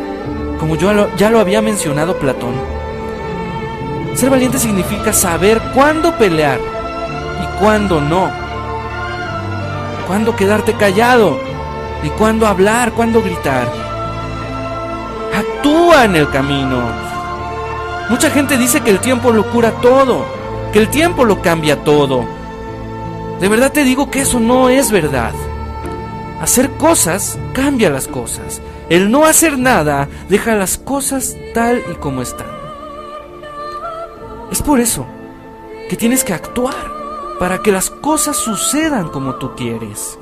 como 0.59 0.75
yo 0.75 1.07
ya 1.17 1.31
lo 1.31 1.39
había 1.39 1.63
mencionado 1.63 2.19
Platón, 2.19 2.53
ser 4.13 4.29
valiente 4.29 4.59
significa 4.59 5.11
saber 5.11 5.59
cuándo 5.73 6.15
pelear 6.19 6.59
y 7.41 7.59
cuándo 7.59 7.99
no. 7.99 8.29
Cuándo 10.05 10.35
quedarte 10.35 10.73
callado 10.73 11.39
y 12.03 12.09
cuándo 12.09 12.45
hablar, 12.45 12.91
cuándo 12.91 13.23
gritar. 13.23 13.82
Actúa 15.33 16.05
en 16.05 16.15
el 16.15 16.29
camino. 16.29 16.81
Mucha 18.09 18.29
gente 18.29 18.57
dice 18.57 18.81
que 18.81 18.91
el 18.91 18.99
tiempo 18.99 19.31
lo 19.31 19.49
cura 19.51 19.71
todo, 19.81 20.25
que 20.71 20.79
el 20.79 20.89
tiempo 20.89 21.25
lo 21.25 21.41
cambia 21.41 21.83
todo. 21.83 22.23
De 23.39 23.47
verdad 23.47 23.71
te 23.71 23.83
digo 23.83 24.11
que 24.11 24.21
eso 24.21 24.39
no 24.39 24.69
es 24.69 24.91
verdad. 24.91 25.33
Hacer 26.39 26.69
cosas 26.71 27.39
cambia 27.53 27.89
las 27.89 28.07
cosas. 28.07 28.61
El 28.89 29.09
no 29.09 29.25
hacer 29.25 29.57
nada 29.57 30.07
deja 30.29 30.55
las 30.55 30.77
cosas 30.77 31.35
tal 31.53 31.81
y 31.91 31.95
como 31.95 32.21
están. 32.21 32.47
Es 34.51 34.61
por 34.61 34.79
eso 34.79 35.07
que 35.89 35.95
tienes 35.95 36.23
que 36.23 36.33
actuar 36.33 36.75
para 37.39 37.63
que 37.63 37.71
las 37.71 37.89
cosas 37.89 38.37
sucedan 38.37 39.09
como 39.09 39.35
tú 39.35 39.55
quieres. 39.55 40.19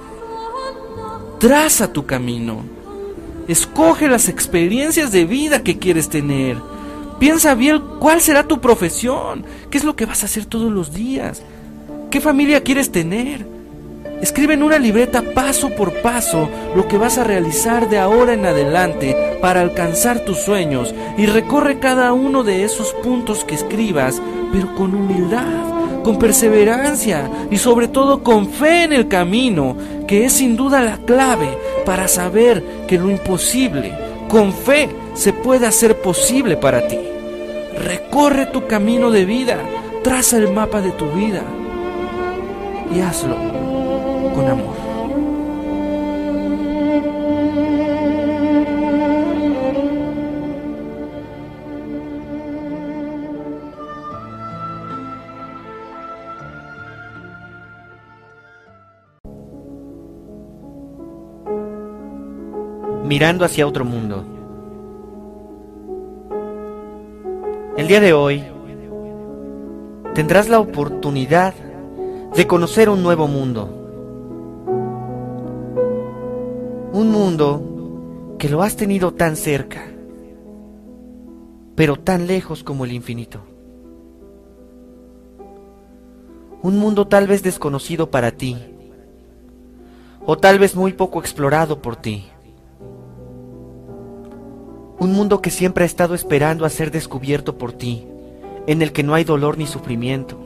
Traza 1.39 1.91
tu 1.91 2.05
camino. 2.05 2.80
Escoge 3.47 4.07
las 4.07 4.29
experiencias 4.29 5.11
de 5.11 5.25
vida 5.25 5.63
que 5.63 5.79
quieres 5.79 6.09
tener. 6.09 6.57
Piensa 7.19 7.53
bien 7.55 7.81
cuál 7.99 8.21
será 8.21 8.47
tu 8.47 8.61
profesión, 8.61 9.45
qué 9.69 9.77
es 9.77 9.83
lo 9.83 9.95
que 9.95 10.05
vas 10.05 10.23
a 10.23 10.25
hacer 10.25 10.45
todos 10.45 10.71
los 10.71 10.93
días, 10.93 11.43
qué 12.09 12.19
familia 12.19 12.63
quieres 12.63 12.91
tener. 12.91 13.45
Escribe 14.21 14.53
en 14.53 14.63
una 14.63 14.77
libreta 14.77 15.23
paso 15.33 15.69
por 15.69 16.01
paso 16.01 16.49
lo 16.75 16.87
que 16.87 16.97
vas 16.97 17.17
a 17.17 17.23
realizar 17.23 17.89
de 17.89 17.97
ahora 17.97 18.33
en 18.33 18.45
adelante 18.45 19.37
para 19.41 19.61
alcanzar 19.61 20.25
tus 20.25 20.37
sueños 20.37 20.93
y 21.17 21.25
recorre 21.25 21.79
cada 21.79 22.13
uno 22.13 22.43
de 22.43 22.63
esos 22.63 22.93
puntos 23.03 23.43
que 23.43 23.55
escribas, 23.55 24.21
pero 24.51 24.75
con 24.75 24.93
humildad 24.93 25.80
con 26.03 26.17
perseverancia 26.17 27.29
y 27.49 27.57
sobre 27.57 27.87
todo 27.87 28.23
con 28.23 28.47
fe 28.49 28.83
en 28.83 28.93
el 28.93 29.07
camino, 29.07 29.75
que 30.07 30.25
es 30.25 30.33
sin 30.33 30.55
duda 30.55 30.81
la 30.81 30.97
clave 30.97 31.57
para 31.85 32.07
saber 32.07 32.63
que 32.87 32.97
lo 32.97 33.09
imposible, 33.09 33.93
con 34.27 34.53
fe, 34.53 34.89
se 35.13 35.33
puede 35.33 35.67
hacer 35.67 36.01
posible 36.01 36.57
para 36.57 36.87
ti. 36.87 36.97
Recorre 37.77 38.47
tu 38.47 38.67
camino 38.67 39.11
de 39.11 39.25
vida, 39.25 39.57
traza 40.03 40.37
el 40.37 40.51
mapa 40.51 40.81
de 40.81 40.91
tu 40.91 41.09
vida 41.11 41.43
y 42.93 42.99
hazlo 43.01 43.35
con 44.33 44.47
amor. 44.47 44.80
Mirando 63.11 63.43
hacia 63.43 63.67
otro 63.67 63.83
mundo. 63.83 64.23
El 67.75 67.85
día 67.85 67.99
de 67.99 68.13
hoy 68.13 68.41
tendrás 70.15 70.47
la 70.47 70.61
oportunidad 70.61 71.53
de 72.33 72.47
conocer 72.47 72.87
un 72.87 73.03
nuevo 73.03 73.27
mundo. 73.27 73.67
Un 76.93 77.11
mundo 77.11 78.35
que 78.39 78.47
lo 78.47 78.63
has 78.63 78.77
tenido 78.77 79.13
tan 79.13 79.35
cerca, 79.35 79.81
pero 81.75 81.97
tan 81.97 82.27
lejos 82.27 82.63
como 82.63 82.85
el 82.85 82.93
infinito. 82.93 83.41
Un 86.61 86.77
mundo 86.77 87.09
tal 87.09 87.27
vez 87.27 87.43
desconocido 87.43 88.09
para 88.09 88.31
ti, 88.31 88.55
o 90.25 90.37
tal 90.37 90.59
vez 90.59 90.77
muy 90.77 90.93
poco 90.93 91.19
explorado 91.19 91.81
por 91.81 91.97
ti. 91.97 92.31
Un 95.01 95.13
mundo 95.13 95.41
que 95.41 95.49
siempre 95.49 95.83
ha 95.83 95.87
estado 95.87 96.13
esperando 96.13 96.63
a 96.63 96.69
ser 96.69 96.91
descubierto 96.91 97.57
por 97.57 97.73
ti, 97.73 98.05
en 98.67 98.83
el 98.83 98.91
que 98.91 99.01
no 99.01 99.15
hay 99.15 99.23
dolor 99.23 99.57
ni 99.57 99.65
sufrimiento, 99.65 100.37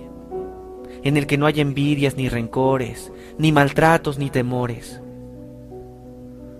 en 1.03 1.17
el 1.17 1.27
que 1.27 1.37
no 1.37 1.45
hay 1.45 1.59
envidias 1.59 2.15
ni 2.15 2.29
rencores, 2.29 3.11
ni 3.37 3.51
maltratos 3.51 4.17
ni 4.17 4.29
temores, 4.29 5.01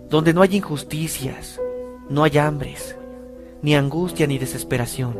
donde 0.09 0.33
no 0.33 0.41
hay 0.41 0.57
injusticias, 0.57 1.61
no 2.09 2.25
hay 2.25 2.37
hambres, 2.37 2.97
ni 3.61 3.75
angustia 3.75 4.27
ni 4.27 4.39
desesperación. 4.39 5.17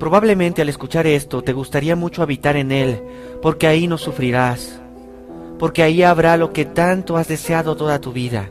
Probablemente 0.00 0.60
al 0.60 0.70
escuchar 0.70 1.06
esto 1.06 1.42
te 1.42 1.52
gustaría 1.52 1.94
mucho 1.94 2.20
habitar 2.24 2.56
en 2.56 2.72
él, 2.72 3.00
porque 3.40 3.68
ahí 3.68 3.86
no 3.86 3.96
sufrirás, 3.96 4.80
porque 5.56 5.84
ahí 5.84 6.02
habrá 6.02 6.36
lo 6.36 6.52
que 6.52 6.64
tanto 6.64 7.16
has 7.16 7.28
deseado 7.28 7.76
toda 7.76 8.00
tu 8.00 8.12
vida 8.12 8.50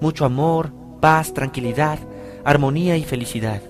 mucho 0.00 0.24
amor, 0.24 0.72
paz, 1.00 1.34
tranquilidad, 1.34 1.98
armonía 2.44 2.96
y 2.96 3.04
felicidad. 3.04 3.62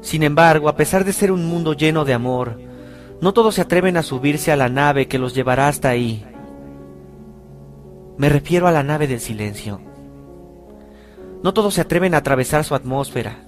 Sin 0.00 0.22
embargo, 0.22 0.68
a 0.68 0.76
pesar 0.76 1.04
de 1.04 1.12
ser 1.12 1.32
un 1.32 1.46
mundo 1.46 1.72
lleno 1.72 2.04
de 2.04 2.14
amor, 2.14 2.60
no 3.20 3.32
todos 3.32 3.54
se 3.54 3.62
atreven 3.62 3.96
a 3.96 4.02
subirse 4.02 4.52
a 4.52 4.56
la 4.56 4.68
nave 4.68 5.08
que 5.08 5.18
los 5.18 5.34
llevará 5.34 5.68
hasta 5.68 5.88
ahí. 5.88 6.24
Me 8.18 8.28
refiero 8.28 8.66
a 8.66 8.72
la 8.72 8.82
nave 8.82 9.06
del 9.06 9.20
silencio. 9.20 9.80
No 11.42 11.54
todos 11.54 11.74
se 11.74 11.80
atreven 11.80 12.14
a 12.14 12.18
atravesar 12.18 12.64
su 12.64 12.74
atmósfera, 12.74 13.46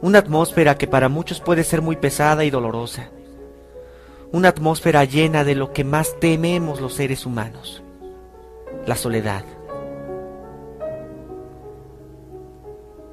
una 0.00 0.18
atmósfera 0.18 0.76
que 0.76 0.86
para 0.86 1.08
muchos 1.08 1.40
puede 1.40 1.64
ser 1.64 1.80
muy 1.80 1.96
pesada 1.96 2.44
y 2.44 2.50
dolorosa, 2.50 3.10
una 4.32 4.48
atmósfera 4.48 5.04
llena 5.04 5.44
de 5.44 5.54
lo 5.54 5.72
que 5.72 5.84
más 5.84 6.18
tememos 6.18 6.80
los 6.80 6.94
seres 6.94 7.24
humanos, 7.24 7.83
la 8.86 8.96
soledad. 8.96 9.44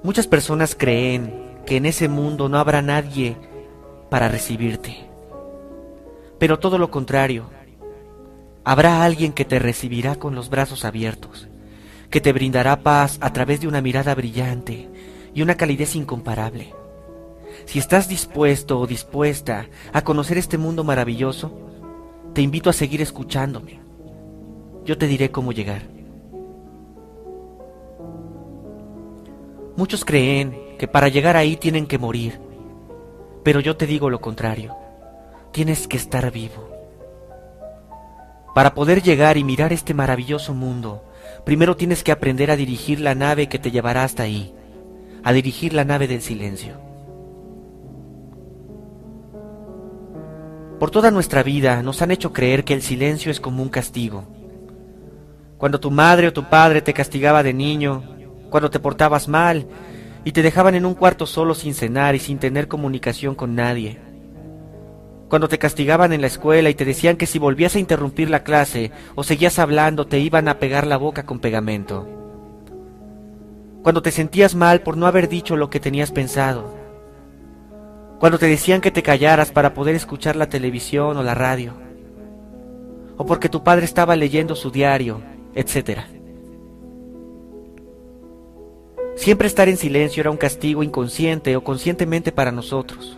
Muchas 0.04 0.28
personas 0.28 0.76
creen 0.76 1.62
que 1.66 1.78
en 1.78 1.86
ese 1.86 2.08
mundo 2.08 2.50
no 2.50 2.58
habrá 2.58 2.82
nadie 2.82 3.38
para 4.10 4.28
recibirte. 4.28 4.98
Pero 6.40 6.60
todo 6.60 6.78
lo 6.78 6.90
contrario, 6.90 7.46
habrá 8.64 9.04
alguien 9.04 9.32
que 9.32 9.46
te 9.46 9.60
recibirá 9.60 10.16
con 10.16 10.34
los 10.34 10.50
brazos 10.50 10.86
abiertos, 10.86 11.48
que 12.10 12.20
te 12.20 12.34
brindará 12.34 12.82
paz 12.82 13.20
a 13.22 13.32
través 13.32 13.62
de 13.62 13.68
una 13.68 13.82
mirada 13.82 14.16
brillante 14.16 14.90
y 15.36 15.44
una 15.44 15.56
calidez 15.56 15.96
incomparable. 15.96 16.74
Si 17.66 17.78
estás 17.78 18.08
dispuesto 18.10 18.80
o 18.80 18.88
dispuesta 18.88 19.68
a 19.94 20.04
conocer 20.04 20.38
este 20.38 20.58
mundo 20.58 20.84
maravilloso, 20.84 21.52
te 22.34 22.42
invito 22.42 22.70
a 22.70 22.74
seguir 22.74 23.02
escuchándome 23.02 23.91
yo 24.86 24.98
te 24.98 25.08
diré 25.08 25.32
cómo 25.32 25.52
llegar. 25.52 25.84
Muchos 29.76 30.04
creen 30.06 30.58
que 30.78 30.88
para 30.88 31.08
llegar 31.08 31.38
ahí 31.38 31.56
tienen 31.56 31.88
que 31.88 31.98
morir, 31.98 32.40
pero 33.44 33.60
yo 33.60 33.78
te 33.78 33.86
digo 33.88 34.10
lo 34.10 34.22
contrario, 34.22 34.76
tienes 35.52 35.88
que 35.88 35.98
estar 35.98 36.30
vivo. 36.32 36.70
Para 38.54 38.74
poder 38.74 39.02
llegar 39.02 39.38
y 39.38 39.44
mirar 39.44 39.72
este 39.72 39.94
maravilloso 39.94 40.54
mundo, 40.54 41.04
primero 41.46 41.78
tienes 41.78 42.04
que 42.04 42.12
aprender 42.12 42.52
a 42.52 42.58
dirigir 42.58 43.00
la 43.00 43.16
nave 43.16 43.48
que 43.48 43.60
te 43.60 43.72
llevará 43.72 44.04
hasta 44.04 44.24
ahí, 44.24 44.54
a 45.24 45.32
dirigir 45.32 45.74
la 45.74 45.86
nave 45.86 46.08
del 46.08 46.22
silencio. 46.22 46.74
Por 50.80 50.90
toda 50.90 51.12
nuestra 51.12 51.44
vida 51.44 51.82
nos 51.84 52.02
han 52.02 52.12
hecho 52.12 52.34
creer 52.34 52.64
que 52.64 52.74
el 52.74 52.82
silencio 52.82 53.32
es 53.32 53.40
como 53.40 53.64
un 53.64 53.70
castigo. 53.70 54.41
Cuando 55.62 55.80
tu 55.80 55.92
madre 55.92 56.28
o 56.28 56.34
tu 56.34 56.50
padre 56.50 56.82
te 56.82 56.92
castigaba 56.92 57.44
de 57.44 57.54
niño, 57.54 58.02
cuando 58.50 58.72
te 58.72 58.80
portabas 58.80 59.28
mal 59.28 59.68
y 60.26 60.32
te 60.32 60.42
dejaban 60.42 60.74
en 60.74 60.88
un 60.88 60.96
cuarto 60.96 61.28
solo 61.28 61.54
sin 61.54 61.76
cenar 61.76 62.16
y 62.16 62.20
sin 62.20 62.40
tener 62.40 62.68
comunicación 62.68 63.36
con 63.36 63.54
nadie. 63.54 64.00
Cuando 65.30 65.48
te 65.48 65.60
castigaban 65.60 66.14
en 66.14 66.22
la 66.22 66.26
escuela 66.26 66.72
y 66.72 66.74
te 66.74 66.84
decían 66.84 67.16
que 67.16 67.28
si 67.28 67.38
volvías 67.38 67.76
a 67.76 67.80
interrumpir 67.80 68.28
la 68.32 68.42
clase 68.42 68.92
o 69.14 69.22
seguías 69.22 69.60
hablando 69.60 70.08
te 70.08 70.18
iban 70.18 70.48
a 70.48 70.58
pegar 70.58 70.88
la 70.88 70.98
boca 70.98 71.28
con 71.28 71.38
pegamento. 71.38 72.10
Cuando 73.84 74.02
te 74.02 74.10
sentías 74.10 74.56
mal 74.56 74.82
por 74.82 74.98
no 74.98 75.06
haber 75.06 75.30
dicho 75.30 75.56
lo 75.56 75.70
que 75.70 75.80
tenías 75.80 76.12
pensado 76.12 76.82
cuando 78.20 78.38
te 78.38 78.46
decían 78.48 78.82
que 78.82 78.92
te 78.92 79.02
callaras 79.02 79.52
para 79.52 79.74
poder 79.74 79.96
escuchar 79.96 80.36
la 80.36 80.48
televisión 80.48 81.18
o 81.18 81.24
la 81.24 81.34
radio, 81.34 81.74
o 83.18 83.26
porque 83.26 83.50
tu 83.50 83.64
padre 83.64 83.86
estaba 83.86 84.16
leyendo 84.16 84.54
su 84.54 84.70
diario, 84.70 85.22
etc. 85.56 86.00
Siempre 89.16 89.48
estar 89.48 89.70
en 89.70 89.78
silencio 89.78 90.22
era 90.22 90.32
un 90.32 90.38
castigo 90.38 90.84
inconsciente 90.84 91.56
o 91.56 91.64
conscientemente 91.64 92.32
para 92.32 92.52
nosotros. 92.52 93.18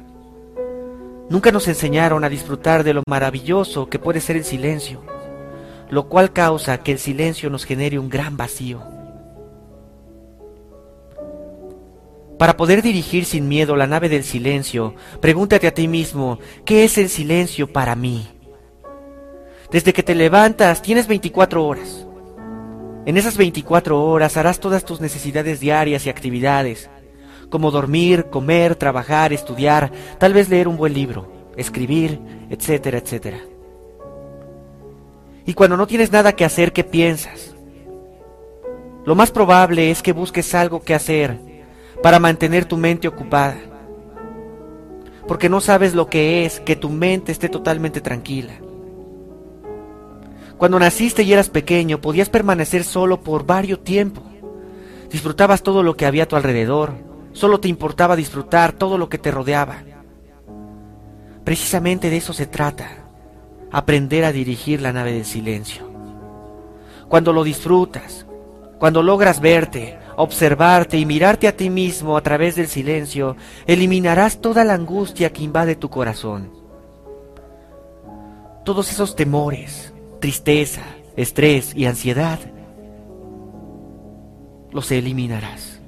Nunca 1.29 1.51
nos 1.51 1.67
enseñaron 1.67 2.23
a 2.23 2.29
disfrutar 2.29 2.83
de 2.83 2.93
lo 2.93 3.03
maravilloso 3.07 3.89
que 3.89 3.99
puede 3.99 4.19
ser 4.19 4.35
el 4.35 4.43
silencio, 4.43 5.01
lo 5.89 6.09
cual 6.09 6.33
causa 6.33 6.83
que 6.83 6.91
el 6.91 6.99
silencio 6.99 7.49
nos 7.49 7.63
genere 7.63 7.99
un 7.99 8.09
gran 8.09 8.35
vacío. 8.35 8.81
Para 12.37 12.57
poder 12.57 12.81
dirigir 12.81 13.23
sin 13.23 13.47
miedo 13.47 13.77
la 13.77 13.87
nave 13.87 14.09
del 14.09 14.25
silencio, 14.25 14.95
pregúntate 15.21 15.67
a 15.67 15.73
ti 15.73 15.87
mismo, 15.87 16.39
¿qué 16.65 16.83
es 16.83 16.97
el 16.97 17.07
silencio 17.07 17.71
para 17.71 17.95
mí? 17.95 18.27
Desde 19.71 19.93
que 19.93 20.03
te 20.03 20.13
levantas 20.13 20.81
tienes 20.81 21.07
24 21.07 21.65
horas. 21.65 22.05
En 23.05 23.17
esas 23.17 23.35
24 23.35 24.01
horas 24.01 24.37
harás 24.37 24.59
todas 24.59 24.85
tus 24.85 25.01
necesidades 25.01 25.59
diarias 25.59 26.05
y 26.05 26.09
actividades, 26.09 26.89
como 27.49 27.69
dormir, 27.69 28.27
comer, 28.29 28.75
trabajar, 28.75 29.33
estudiar, 29.33 29.91
tal 30.19 30.33
vez 30.33 30.47
leer 30.47 30.69
un 30.69 30.77
buen 30.77 30.93
libro, 30.93 31.29
escribir, 31.57 32.19
etcétera, 32.49 32.99
etcétera. 32.99 33.39
Y 35.45 35.53
cuando 35.53 35.75
no 35.75 35.85
tienes 35.85 36.13
nada 36.13 36.31
que 36.31 36.45
hacer, 36.45 36.71
¿qué 36.71 36.85
piensas? 36.85 37.53
Lo 39.05 39.15
más 39.15 39.31
probable 39.31 39.91
es 39.91 40.01
que 40.01 40.13
busques 40.13 40.55
algo 40.55 40.81
que 40.81 40.95
hacer 40.95 41.37
para 42.01 42.19
mantener 42.19 42.63
tu 42.63 42.77
mente 42.77 43.09
ocupada. 43.09 43.57
Porque 45.27 45.49
no 45.49 45.59
sabes 45.59 45.93
lo 45.93 46.07
que 46.07 46.45
es 46.45 46.61
que 46.61 46.77
tu 46.77 46.89
mente 46.89 47.33
esté 47.33 47.49
totalmente 47.49 47.99
tranquila. 47.99 48.53
Cuando 50.63 50.79
naciste 50.79 51.23
y 51.23 51.33
eras 51.33 51.49
pequeño 51.49 51.99
podías 51.99 52.29
permanecer 52.29 52.85
solo 52.85 53.19
por 53.19 53.45
varios 53.45 53.83
tiempo. 53.83 54.21
Disfrutabas 55.11 55.61
todo 55.61 55.83
lo 55.83 55.97
que 55.97 56.05
había 56.05 56.23
a 56.23 56.25
tu 56.25 56.37
alrededor. 56.37 56.93
Solo 57.33 57.59
te 57.59 57.67
importaba 57.67 58.15
disfrutar 58.15 58.71
todo 58.71 58.97
lo 58.97 59.09
que 59.09 59.17
te 59.17 59.29
rodeaba. 59.29 59.83
Precisamente 61.43 62.09
de 62.09 62.15
eso 62.15 62.31
se 62.31 62.45
trata. 62.45 62.87
Aprender 63.73 64.23
a 64.23 64.31
dirigir 64.31 64.81
la 64.81 64.93
nave 64.93 65.11
del 65.11 65.25
silencio. 65.25 65.83
Cuando 67.09 67.33
lo 67.33 67.43
disfrutas, 67.43 68.25
cuando 68.79 69.03
logras 69.03 69.41
verte, 69.41 69.99
observarte 70.15 70.97
y 70.97 71.05
mirarte 71.05 71.49
a 71.49 71.57
ti 71.57 71.69
mismo 71.69 72.15
a 72.15 72.23
través 72.23 72.55
del 72.55 72.69
silencio, 72.69 73.35
eliminarás 73.67 74.39
toda 74.39 74.63
la 74.63 74.75
angustia 74.75 75.33
que 75.33 75.43
invade 75.43 75.75
tu 75.75 75.89
corazón. 75.89 76.51
Todos 78.63 78.89
esos 78.89 79.17
temores, 79.17 79.92
tristeza, 80.23 80.83
estrés 81.17 81.73
y 81.75 81.83
ansiedad, 81.83 82.39
los 84.71 84.89
eliminarás. 84.89 85.81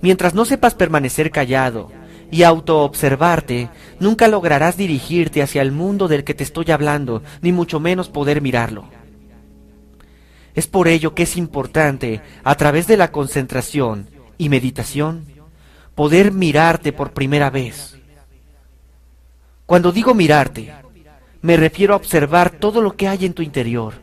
Mientras 0.00 0.34
no 0.34 0.44
sepas 0.44 0.74
permanecer 0.74 1.30
callado 1.30 1.92
y 2.32 2.42
autoobservarte, 2.42 3.68
nunca 4.00 4.26
lograrás 4.26 4.76
dirigirte 4.76 5.42
hacia 5.42 5.62
el 5.62 5.70
mundo 5.70 6.08
del 6.08 6.24
que 6.24 6.34
te 6.34 6.42
estoy 6.42 6.72
hablando, 6.72 7.22
ni 7.40 7.52
mucho 7.52 7.78
menos 7.78 8.08
poder 8.08 8.40
mirarlo. 8.40 8.86
Es 10.56 10.66
por 10.66 10.88
ello 10.88 11.14
que 11.14 11.22
es 11.22 11.36
importante, 11.36 12.20
a 12.42 12.56
través 12.56 12.88
de 12.88 12.96
la 12.96 13.12
concentración 13.12 14.08
y 14.38 14.48
meditación, 14.48 15.26
poder 15.94 16.32
mirarte 16.32 16.92
por 16.92 17.12
primera 17.12 17.48
vez. 17.48 17.96
Cuando 19.66 19.92
digo 19.92 20.14
mirarte, 20.14 20.72
me 21.42 21.56
refiero 21.56 21.92
a 21.92 21.96
observar 21.96 22.50
todo 22.50 22.80
lo 22.80 22.96
que 22.96 23.08
hay 23.08 23.26
en 23.26 23.34
tu 23.34 23.42
interior. 23.42 23.94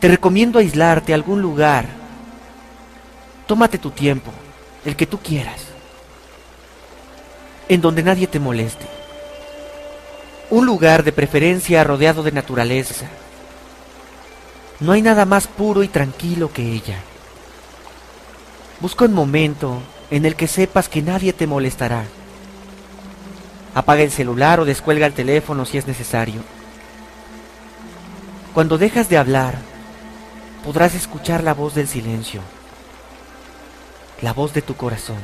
Te 0.00 0.08
recomiendo 0.08 0.58
aislarte 0.58 1.12
a 1.12 1.14
algún 1.14 1.40
lugar. 1.40 1.86
Tómate 3.46 3.78
tu 3.78 3.90
tiempo, 3.90 4.32
el 4.84 4.96
que 4.96 5.06
tú 5.06 5.18
quieras, 5.18 5.62
en 7.68 7.80
donde 7.80 8.02
nadie 8.02 8.26
te 8.26 8.38
moleste. 8.40 8.86
Un 10.50 10.66
lugar 10.66 11.02
de 11.04 11.12
preferencia 11.12 11.84
rodeado 11.84 12.22
de 12.22 12.32
naturaleza 12.32 13.06
no 14.80 14.92
hay 14.92 15.02
nada 15.02 15.24
más 15.24 15.46
puro 15.46 15.82
y 15.82 15.88
tranquilo 15.88 16.52
que 16.52 16.72
ella. 16.72 16.98
Busca 18.80 19.06
un 19.06 19.12
momento 19.12 19.80
en 20.10 20.24
el 20.24 20.36
que 20.36 20.46
sepas 20.46 20.88
que 20.88 21.02
nadie 21.02 21.32
te 21.32 21.46
molestará. 21.46 22.04
Apaga 23.78 24.02
el 24.02 24.10
celular 24.10 24.58
o 24.58 24.64
descuelga 24.64 25.06
el 25.06 25.12
teléfono 25.12 25.64
si 25.64 25.78
es 25.78 25.86
necesario. 25.86 26.40
Cuando 28.52 28.76
dejas 28.76 29.08
de 29.08 29.16
hablar, 29.16 29.54
podrás 30.64 30.96
escuchar 30.96 31.44
la 31.44 31.54
voz 31.54 31.76
del 31.76 31.86
silencio, 31.86 32.40
la 34.20 34.32
voz 34.32 34.52
de 34.52 34.62
tu 34.62 34.74
corazón, 34.74 35.20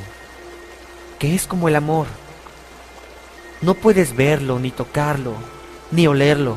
que 1.19 1.35
es 1.35 1.47
como 1.47 1.67
el 1.67 1.75
amor. 1.75 2.07
No 3.61 3.73
puedes 3.73 4.15
verlo, 4.15 4.57
ni 4.57 4.71
tocarlo, 4.71 5.33
ni 5.91 6.07
olerlo, 6.07 6.55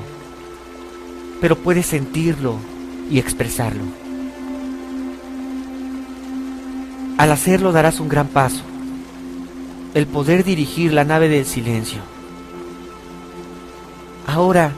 pero 1.40 1.56
puedes 1.58 1.86
sentirlo 1.86 2.60
y 3.10 3.18
expresarlo. 3.18 3.82
Al 7.18 7.32
hacerlo 7.32 7.72
darás 7.72 7.98
un 7.98 8.08
gran 8.08 8.28
paso, 8.28 8.62
el 9.98 10.06
poder 10.06 10.44
dirigir 10.44 10.92
la 10.92 11.04
nave 11.04 11.28
del 11.28 11.44
silencio. 11.44 12.00
Ahora, 14.26 14.72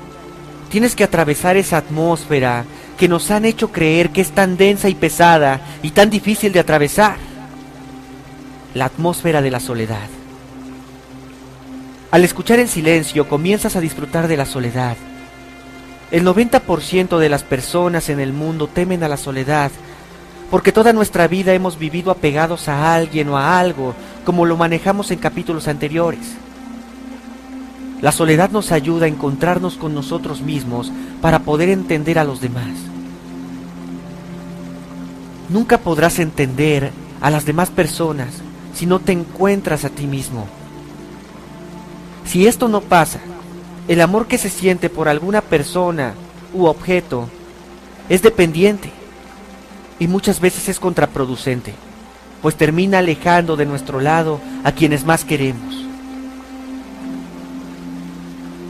tienes 0.71 0.97
que 0.97 1.05
atravesar 1.05 1.57
esa 1.57 1.77
atmósfera 1.77 2.65
que 2.97 3.09
nos 3.09 3.31
han 3.31 3.45
hecho 3.45 3.71
creer 3.71 4.11
que 4.11 4.21
es 4.21 4.33
tan 4.33 4.57
densa 4.57 4.89
y 4.89 4.95
pesada 4.95 5.61
y 5.83 5.91
tan 5.91 6.11
difícil 6.11 6.53
de 6.53 6.61
atravesar. 6.61 7.17
La 8.75 8.87
atmósfera 8.87 9.43
de 9.43 9.51
la 9.51 9.61
soledad. 9.61 10.09
Al 12.11 12.25
escuchar 12.25 12.59
el 12.59 12.69
silencio 12.69 13.29
comienzas 13.29 13.77
a 13.77 13.81
disfrutar 13.81 14.27
de 14.27 14.37
la 14.37 14.47
soledad 14.47 14.97
el 16.11 16.25
90% 16.25 17.19
de 17.19 17.29
las 17.29 17.45
personas 17.45 18.09
en 18.09 18.19
el 18.19 18.33
mundo 18.33 18.67
temen 18.67 19.05
a 19.05 19.09
la 19.09 19.17
soledad, 19.17 19.71
porque 20.51 20.73
toda 20.73 20.93
nuestra 20.93 21.29
vida 21.29 21.55
hemos 21.55 21.79
vivido 21.79 22.11
apegados 22.11 22.69
a 22.69 22.95
alguien 22.95 23.29
o 23.29 23.39
a 23.39 23.61
algo, 23.61 23.95
como 24.25 24.47
lo 24.47 24.57
manejamos 24.57 25.11
en 25.11 25.19
capítulos 25.19 25.69
anteriores. 25.69 26.37
La 28.01 28.13
soledad 28.13 28.51
nos 28.51 28.73
ayuda 28.73 29.05
a 29.05 29.09
encontrarnos 29.09 29.77
con 29.77 29.95
nosotros 29.95 30.41
mismos 30.41 30.91
para 31.21 31.41
poder 31.41 31.69
entender 31.69 32.19
a 32.19 32.25
los 32.25 32.41
demás. 32.41 32.71
Nunca 35.51 35.79
podrás 35.79 36.19
entender 36.19 36.93
a 37.21 37.31
las 37.31 37.45
demás 37.45 37.71
personas 37.71 38.29
si 38.75 38.87
no 38.87 39.01
te 39.01 39.13
encuentras 39.13 39.85
a 39.85 39.91
ti 39.91 40.07
mismo. 40.07 40.47
Si 42.25 42.47
esto 42.47 42.69
no 42.69 42.81
pasa, 42.81 43.21
el 43.89 44.01
amor 44.01 44.27
que 44.27 44.39
se 44.39 44.49
siente 44.49 44.89
por 44.89 45.09
alguna 45.09 45.41
persona 45.41 46.15
u 46.55 46.67
objeto 46.67 47.29
es 48.09 48.23
dependiente 48.23 48.93
y 49.99 50.07
muchas 50.07 50.41
veces 50.41 50.69
es 50.69 50.81
contraproducente, 50.81 51.75
pues 52.43 52.57
termina 52.57 52.99
alejando 52.99 53.57
de 53.57 53.67
nuestro 53.67 54.01
lado 54.01 54.41
a 54.65 54.73
quienes 54.73 55.05
más 55.05 55.25
queremos. 55.25 55.85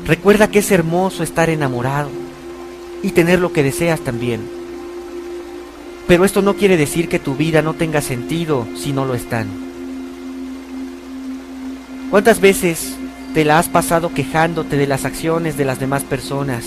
Recuerda 0.06 0.48
que 0.48 0.59
es 0.59 0.70
hermoso 0.70 1.22
estar 1.22 1.51
enamorado 1.51 2.10
y 3.02 3.10
tener 3.10 3.38
lo 3.38 3.52
que 3.52 3.62
deseas 3.62 4.01
también. 4.01 4.40
Pero 6.09 6.24
esto 6.24 6.42
no 6.42 6.55
quiere 6.55 6.76
decir 6.76 7.09
que 7.09 7.20
tu 7.20 7.36
vida 7.36 7.62
no 7.62 7.74
tenga 7.74 8.01
sentido 8.01 8.66
si 8.76 8.92
no 8.92 9.05
lo 9.05 9.14
están. 9.14 9.47
¿Cuántas 12.10 12.40
veces 12.40 12.97
te 13.34 13.44
la 13.44 13.59
has 13.60 13.68
pasado 13.68 14.12
quejándote 14.12 14.76
de 14.76 14.88
las 14.88 15.05
acciones 15.05 15.56
de 15.56 15.64
las 15.64 15.78
demás 15.78 16.02
personas 16.02 16.64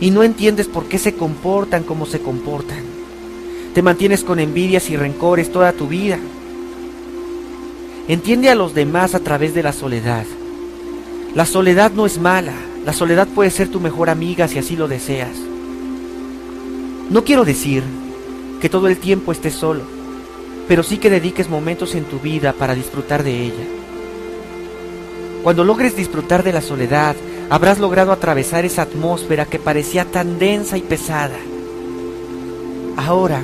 y 0.00 0.10
no 0.10 0.24
entiendes 0.24 0.66
por 0.66 0.88
qué 0.88 0.98
se 0.98 1.14
comportan 1.14 1.84
como 1.84 2.06
se 2.06 2.20
comportan. 2.20 2.93
Te 3.74 3.82
mantienes 3.82 4.22
con 4.22 4.38
envidias 4.38 4.88
y 4.88 4.96
rencores 4.96 5.50
toda 5.50 5.72
tu 5.72 5.88
vida. 5.88 6.18
Entiende 8.06 8.48
a 8.48 8.54
los 8.54 8.72
demás 8.72 9.16
a 9.16 9.18
través 9.18 9.52
de 9.52 9.64
la 9.64 9.72
soledad. 9.72 10.24
La 11.34 11.44
soledad 11.44 11.90
no 11.90 12.06
es 12.06 12.18
mala, 12.18 12.52
la 12.84 12.92
soledad 12.92 13.26
puede 13.26 13.50
ser 13.50 13.68
tu 13.68 13.80
mejor 13.80 14.10
amiga 14.10 14.46
si 14.46 14.60
así 14.60 14.76
lo 14.76 14.86
deseas. 14.86 15.36
No 17.10 17.24
quiero 17.24 17.44
decir 17.44 17.82
que 18.60 18.68
todo 18.68 18.86
el 18.86 18.98
tiempo 18.98 19.32
estés 19.32 19.54
solo, 19.54 19.82
pero 20.68 20.84
sí 20.84 20.98
que 20.98 21.10
dediques 21.10 21.48
momentos 21.48 21.96
en 21.96 22.04
tu 22.04 22.20
vida 22.20 22.52
para 22.52 22.76
disfrutar 22.76 23.24
de 23.24 23.42
ella. 23.42 23.64
Cuando 25.42 25.64
logres 25.64 25.96
disfrutar 25.96 26.44
de 26.44 26.52
la 26.52 26.60
soledad, 26.60 27.16
habrás 27.50 27.80
logrado 27.80 28.12
atravesar 28.12 28.64
esa 28.64 28.82
atmósfera 28.82 29.46
que 29.46 29.58
parecía 29.58 30.04
tan 30.04 30.38
densa 30.38 30.78
y 30.78 30.82
pesada. 30.82 31.36
Ahora, 32.96 33.42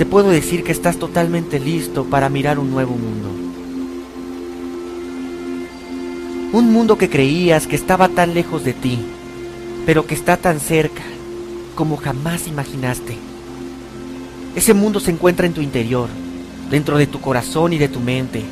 te 0.00 0.06
puedo 0.06 0.30
decir 0.30 0.64
que 0.64 0.72
estás 0.72 0.96
totalmente 0.96 1.60
listo 1.60 2.06
para 2.06 2.30
mirar 2.30 2.58
un 2.58 2.70
nuevo 2.70 2.94
mundo. 2.94 3.28
Un 6.54 6.72
mundo 6.72 6.96
que 6.96 7.10
creías 7.10 7.66
que 7.66 7.76
estaba 7.76 8.08
tan 8.08 8.32
lejos 8.32 8.64
de 8.64 8.72
ti, 8.72 8.98
pero 9.84 10.06
que 10.06 10.14
está 10.14 10.38
tan 10.38 10.58
cerca 10.58 11.02
como 11.74 11.98
jamás 11.98 12.48
imaginaste. 12.48 13.18
Ese 14.56 14.72
mundo 14.72 15.00
se 15.00 15.10
encuentra 15.10 15.44
en 15.44 15.52
tu 15.52 15.60
interior, 15.60 16.08
dentro 16.70 16.96
de 16.96 17.06
tu 17.06 17.20
corazón 17.20 17.74
y 17.74 17.76
de 17.76 17.88
tu 17.88 18.00
mente, 18.00 18.42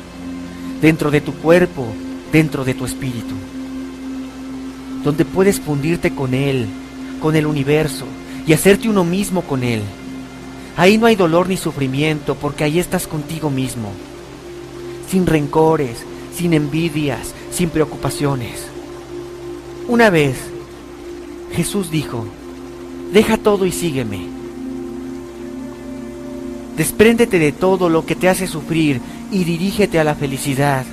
dentro 0.83 1.09
de 1.09 1.19
tu 1.19 1.33
cuerpo, 1.33 1.87
dentro 2.31 2.63
de 2.63 2.75
tu 2.75 2.85
espíritu, 2.85 3.33
donde 5.03 5.25
puedes 5.25 5.59
fundirte 5.59 6.13
con 6.13 6.35
Él, 6.35 6.67
con 7.19 7.35
el 7.35 7.47
universo, 7.47 8.05
y 8.45 8.53
hacerte 8.53 8.87
uno 8.87 9.03
mismo 9.03 9.41
con 9.41 9.63
Él. 9.63 9.81
Ahí 10.79 10.97
no 10.97 11.07
hay 11.07 11.17
dolor 11.17 11.49
ni 11.49 11.57
sufrimiento, 11.57 12.35
porque 12.35 12.63
ahí 12.63 12.79
estás 12.79 13.05
contigo 13.05 13.49
mismo, 13.49 13.91
sin 15.09 15.25
rencores, 15.25 16.05
sin 16.33 16.53
envidias, 16.53 17.33
sin 17.51 17.69
preocupaciones. 17.69 18.65
Una 19.89 20.09
vez, 20.09 20.37
Jesús 21.51 21.91
dijo, 21.91 22.25
deja 23.11 23.35
todo 23.35 23.65
y 23.65 23.73
sígueme. 23.73 24.21
Despréndete 26.77 27.39
de 27.39 27.51
todo 27.51 27.89
lo 27.89 28.05
que 28.05 28.15
te 28.15 28.29
hace 28.29 28.47
sufrir 28.47 29.01
y 29.33 29.43
dirígete 29.43 29.99
a 29.99 30.05
la 30.05 30.15
felicidad. 30.15 30.85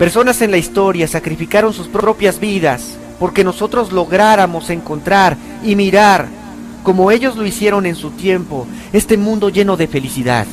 Personas 0.00 0.42
en 0.42 0.50
la 0.50 0.58
historia 0.58 1.06
sacrificaron 1.06 1.72
sus 1.72 1.86
propias 1.86 2.40
vidas 2.40 2.98
porque 3.20 3.44
nosotros 3.44 3.92
lográramos 3.92 4.68
encontrar 4.68 5.36
y 5.62 5.76
mirar, 5.76 6.39
como 6.82 7.10
ellos 7.10 7.36
lo 7.36 7.46
hicieron 7.46 7.86
en 7.86 7.94
su 7.94 8.10
tiempo, 8.10 8.66
este 8.92 9.16
mundo 9.16 9.48
lleno 9.48 9.76
de 9.76 9.86
felicidad. 9.86 10.46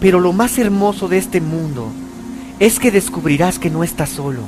Pero 0.00 0.18
lo 0.18 0.32
más 0.32 0.58
hermoso 0.58 1.08
de 1.08 1.18
este 1.18 1.40
mundo 1.40 1.88
es 2.58 2.78
que 2.78 2.90
descubrirás 2.90 3.58
que 3.58 3.70
no 3.70 3.84
estás 3.84 4.08
solo, 4.10 4.42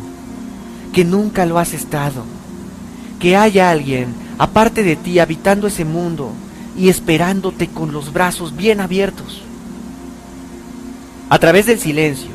que 0.92 1.04
nunca 1.04 1.46
lo 1.46 1.58
has 1.58 1.74
estado, 1.74 2.24
que 3.20 3.36
hay 3.36 3.58
alguien 3.58 4.14
aparte 4.38 4.82
de 4.82 4.96
ti 4.96 5.18
habitando 5.18 5.66
ese 5.66 5.84
mundo 5.84 6.32
y 6.76 6.88
esperándote 6.88 7.68
con 7.68 7.92
los 7.92 8.12
brazos 8.12 8.56
bien 8.56 8.80
abiertos. 8.80 9.42
A 11.30 11.38
través 11.38 11.66
del 11.66 11.78
silencio, 11.78 12.30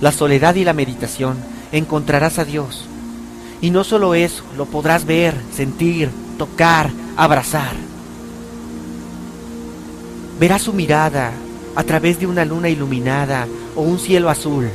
la 0.00 0.12
soledad 0.12 0.54
y 0.54 0.64
la 0.64 0.72
meditación 0.72 1.36
encontrarás 1.72 2.38
a 2.38 2.44
Dios. 2.44 2.87
Y 3.60 3.70
no 3.70 3.82
solo 3.82 4.14
eso, 4.14 4.44
lo 4.56 4.66
podrás 4.66 5.04
ver, 5.04 5.34
sentir, 5.52 6.10
tocar, 6.38 6.90
abrazar. 7.16 7.74
Verás 10.38 10.62
su 10.62 10.72
mirada 10.72 11.32
a 11.74 11.82
través 11.82 12.20
de 12.20 12.26
una 12.26 12.44
luna 12.44 12.68
iluminada 12.68 13.48
o 13.74 13.82
un 13.82 13.98
cielo 13.98 14.30
azul. 14.30 14.68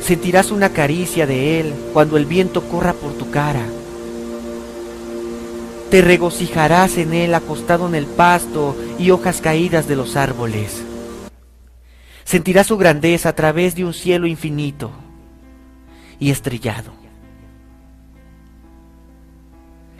Sentirás 0.00 0.52
una 0.52 0.68
caricia 0.68 1.26
de 1.26 1.60
Él 1.60 1.74
cuando 1.92 2.16
el 2.16 2.26
viento 2.26 2.62
corra 2.62 2.92
por 2.92 3.12
tu 3.14 3.30
cara. 3.30 3.64
Te 5.90 6.02
regocijarás 6.02 6.96
en 6.98 7.12
Él 7.12 7.34
acostado 7.34 7.88
en 7.88 7.96
el 7.96 8.06
pasto 8.06 8.76
y 8.98 9.10
hojas 9.10 9.40
caídas 9.40 9.88
de 9.88 9.96
los 9.96 10.16
árboles. 10.16 10.82
Sentirás 12.24 12.68
su 12.68 12.78
grandeza 12.78 13.30
a 13.30 13.34
través 13.34 13.74
de 13.74 13.84
un 13.84 13.92
cielo 13.92 14.28
infinito 14.28 15.01
y 16.22 16.30
estrellado. 16.30 16.92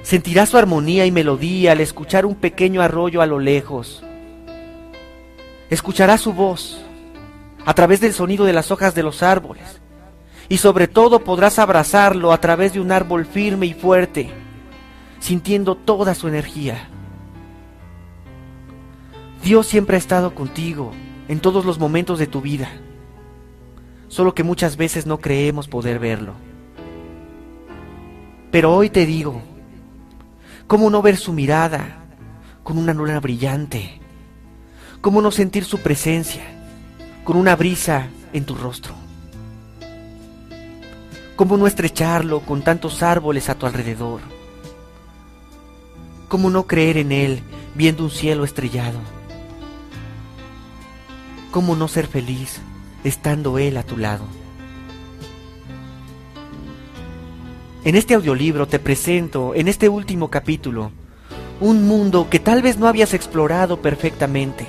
Sentirás 0.03 0.51
su 0.51 0.59
armonía 0.59 1.05
y 1.05 1.11
melodía 1.11 1.73
al 1.73 1.81
escuchar 1.81 2.27
un 2.27 2.37
pequeño 2.37 2.81
arroyo 2.81 3.23
a 3.23 3.27
lo 3.27 3.39
lejos 3.39 4.03
Escucharás 5.73 6.21
su 6.21 6.35
voz 6.35 6.85
a 7.65 7.73
través 7.73 8.03
del 8.03 8.13
sonido 8.13 8.45
de 8.45 8.53
las 8.53 8.71
hojas 8.71 8.95
de 8.95 9.03
los 9.03 9.23
árboles. 9.23 9.81
Y 10.51 10.59
sobre 10.59 10.87
todo 10.87 11.25
podrás 11.25 11.59
abrazarlo 11.59 12.31
a 12.31 12.41
través 12.43 12.75
de 12.75 12.81
un 12.81 12.93
árbol 12.93 13.25
firme 13.25 13.65
y 13.65 13.73
fuerte, 13.73 14.31
sintiendo 15.19 15.75
toda 15.75 16.15
su 16.15 16.29
energía. 16.29 16.91
Dios 19.43 19.67
siempre 19.67 19.97
ha 19.97 19.99
estado 19.99 20.35
contigo 20.35 20.93
en 21.29 21.41
todos 21.41 21.65
los 21.65 21.79
momentos 21.79 22.19
de 22.19 22.27
tu 22.27 22.43
vida, 22.43 22.69
solo 24.13 24.35
que 24.35 24.43
muchas 24.43 24.77
veces 24.77 25.07
no 25.07 25.21
creemos 25.21 25.69
poder 25.69 25.99
verlo. 25.99 26.35
Pero 28.51 28.75
hoy 28.75 28.91
te 28.91 29.07
digo, 29.07 29.41
¿cómo 30.67 30.91
no 30.91 31.01
ver 31.01 31.17
su 31.17 31.33
mirada 31.33 32.05
con 32.63 32.77
una 32.77 32.93
luna 32.93 33.21
brillante? 33.21 34.03
¿Cómo 35.01 35.23
no 35.23 35.31
sentir 35.31 35.65
su 35.65 35.79
presencia 35.79 36.43
con 37.25 37.39
una 37.39 37.57
brisa 37.57 38.09
en 38.35 38.45
tu 38.45 38.55
rostro? 38.55 38.93
¿Cómo 41.35 41.57
no 41.57 41.67
estrecharlo 41.67 42.41
con 42.41 42.61
tantos 42.61 43.03
árboles 43.03 43.49
a 43.49 43.55
tu 43.55 43.65
alrededor? 43.65 44.21
¿Cómo 46.29 46.51
no 46.51 46.67
creer 46.67 46.99
en 46.99 47.13
Él 47.13 47.43
viendo 47.75 48.05
un 48.05 48.11
cielo 48.11 48.45
estrellado? 48.45 48.99
¿Cómo 51.51 51.75
no 51.77 51.89
ser 51.89 52.07
feliz 52.07 52.61
estando 53.05 53.59
Él 53.59 53.77
a 53.77 53.83
tu 53.83 53.97
lado? 53.97 54.25
En 57.85 57.97
este 57.97 58.15
audiolibro 58.15 58.67
te 58.67 58.79
presento, 58.79 59.55
en 59.55 59.69
este 59.69 59.89
último 59.89 60.29
capítulo, 60.29 60.93
un 61.61 61.87
mundo 61.87 62.29
que 62.31 62.39
tal 62.39 62.63
vez 62.63 62.79
no 62.79 62.87
habías 62.87 63.15
explorado 63.15 63.83
perfectamente 63.83 64.67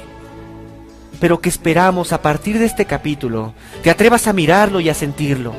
pero 1.24 1.40
que 1.40 1.48
esperamos 1.48 2.12
a 2.12 2.22
partir 2.22 2.60
de 2.60 2.66
este 2.66 2.84
capítulo 2.84 3.54
te 3.82 3.90
atrevas 3.90 4.28
a 4.28 4.34
mirarlo 4.34 4.82
y 4.82 4.90
a 4.90 4.94
sentirlo. 4.94 5.54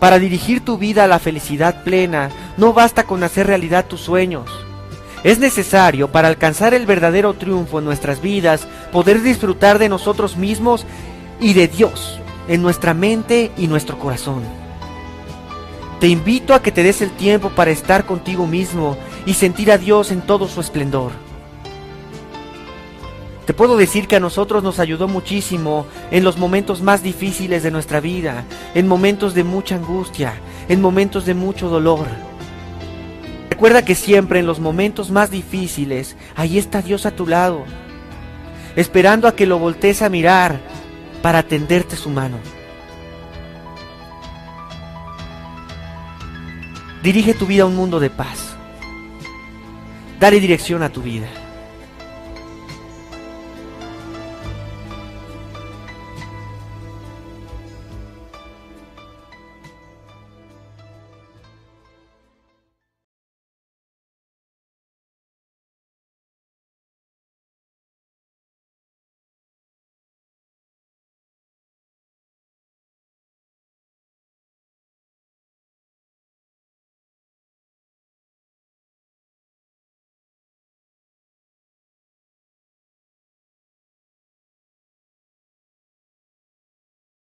Para 0.00 0.18
dirigir 0.18 0.64
tu 0.64 0.76
vida 0.76 1.04
a 1.04 1.06
la 1.06 1.20
felicidad 1.20 1.84
plena, 1.84 2.30
no 2.56 2.72
basta 2.72 3.04
con 3.04 3.22
hacer 3.22 3.46
realidad 3.46 3.86
tus 3.86 4.00
sueños. 4.00 4.50
Es 5.24 5.38
necesario, 5.38 6.12
para 6.12 6.28
alcanzar 6.28 6.74
el 6.74 6.84
verdadero 6.84 7.32
triunfo 7.32 7.78
en 7.78 7.86
nuestras 7.86 8.20
vidas, 8.20 8.68
poder 8.92 9.22
disfrutar 9.22 9.78
de 9.78 9.88
nosotros 9.88 10.36
mismos 10.36 10.84
y 11.40 11.54
de 11.54 11.66
Dios 11.66 12.20
en 12.46 12.60
nuestra 12.60 12.92
mente 12.92 13.50
y 13.56 13.66
nuestro 13.66 13.98
corazón. 13.98 14.42
Te 15.98 16.08
invito 16.08 16.52
a 16.52 16.60
que 16.60 16.72
te 16.72 16.82
des 16.82 17.00
el 17.00 17.10
tiempo 17.10 17.48
para 17.48 17.70
estar 17.70 18.04
contigo 18.04 18.46
mismo 18.46 18.98
y 19.24 19.32
sentir 19.32 19.72
a 19.72 19.78
Dios 19.78 20.12
en 20.12 20.20
todo 20.20 20.46
su 20.46 20.60
esplendor. 20.60 21.12
Te 23.46 23.54
puedo 23.54 23.78
decir 23.78 24.06
que 24.06 24.16
a 24.16 24.20
nosotros 24.20 24.62
nos 24.62 24.78
ayudó 24.78 25.08
muchísimo 25.08 25.86
en 26.10 26.22
los 26.22 26.36
momentos 26.36 26.82
más 26.82 27.02
difíciles 27.02 27.62
de 27.62 27.70
nuestra 27.70 28.00
vida, 28.00 28.44
en 28.74 28.86
momentos 28.86 29.32
de 29.32 29.44
mucha 29.44 29.76
angustia, 29.76 30.34
en 30.68 30.82
momentos 30.82 31.24
de 31.24 31.32
mucho 31.32 31.70
dolor. 31.70 32.33
Recuerda 33.54 33.84
que 33.84 33.94
siempre 33.94 34.40
en 34.40 34.46
los 34.46 34.58
momentos 34.58 35.12
más 35.12 35.30
difíciles, 35.30 36.16
ahí 36.34 36.58
está 36.58 36.82
Dios 36.82 37.06
a 37.06 37.12
tu 37.12 37.24
lado, 37.24 37.64
esperando 38.74 39.28
a 39.28 39.36
que 39.36 39.46
lo 39.46 39.60
voltees 39.60 40.02
a 40.02 40.08
mirar 40.08 40.58
para 41.22 41.44
tenderte 41.44 41.94
su 41.94 42.10
mano. 42.10 42.38
Dirige 47.04 47.32
tu 47.32 47.46
vida 47.46 47.62
a 47.62 47.66
un 47.66 47.76
mundo 47.76 48.00
de 48.00 48.10
paz. 48.10 48.56
Dale 50.18 50.40
dirección 50.40 50.82
a 50.82 50.88
tu 50.88 51.00
vida. 51.00 51.28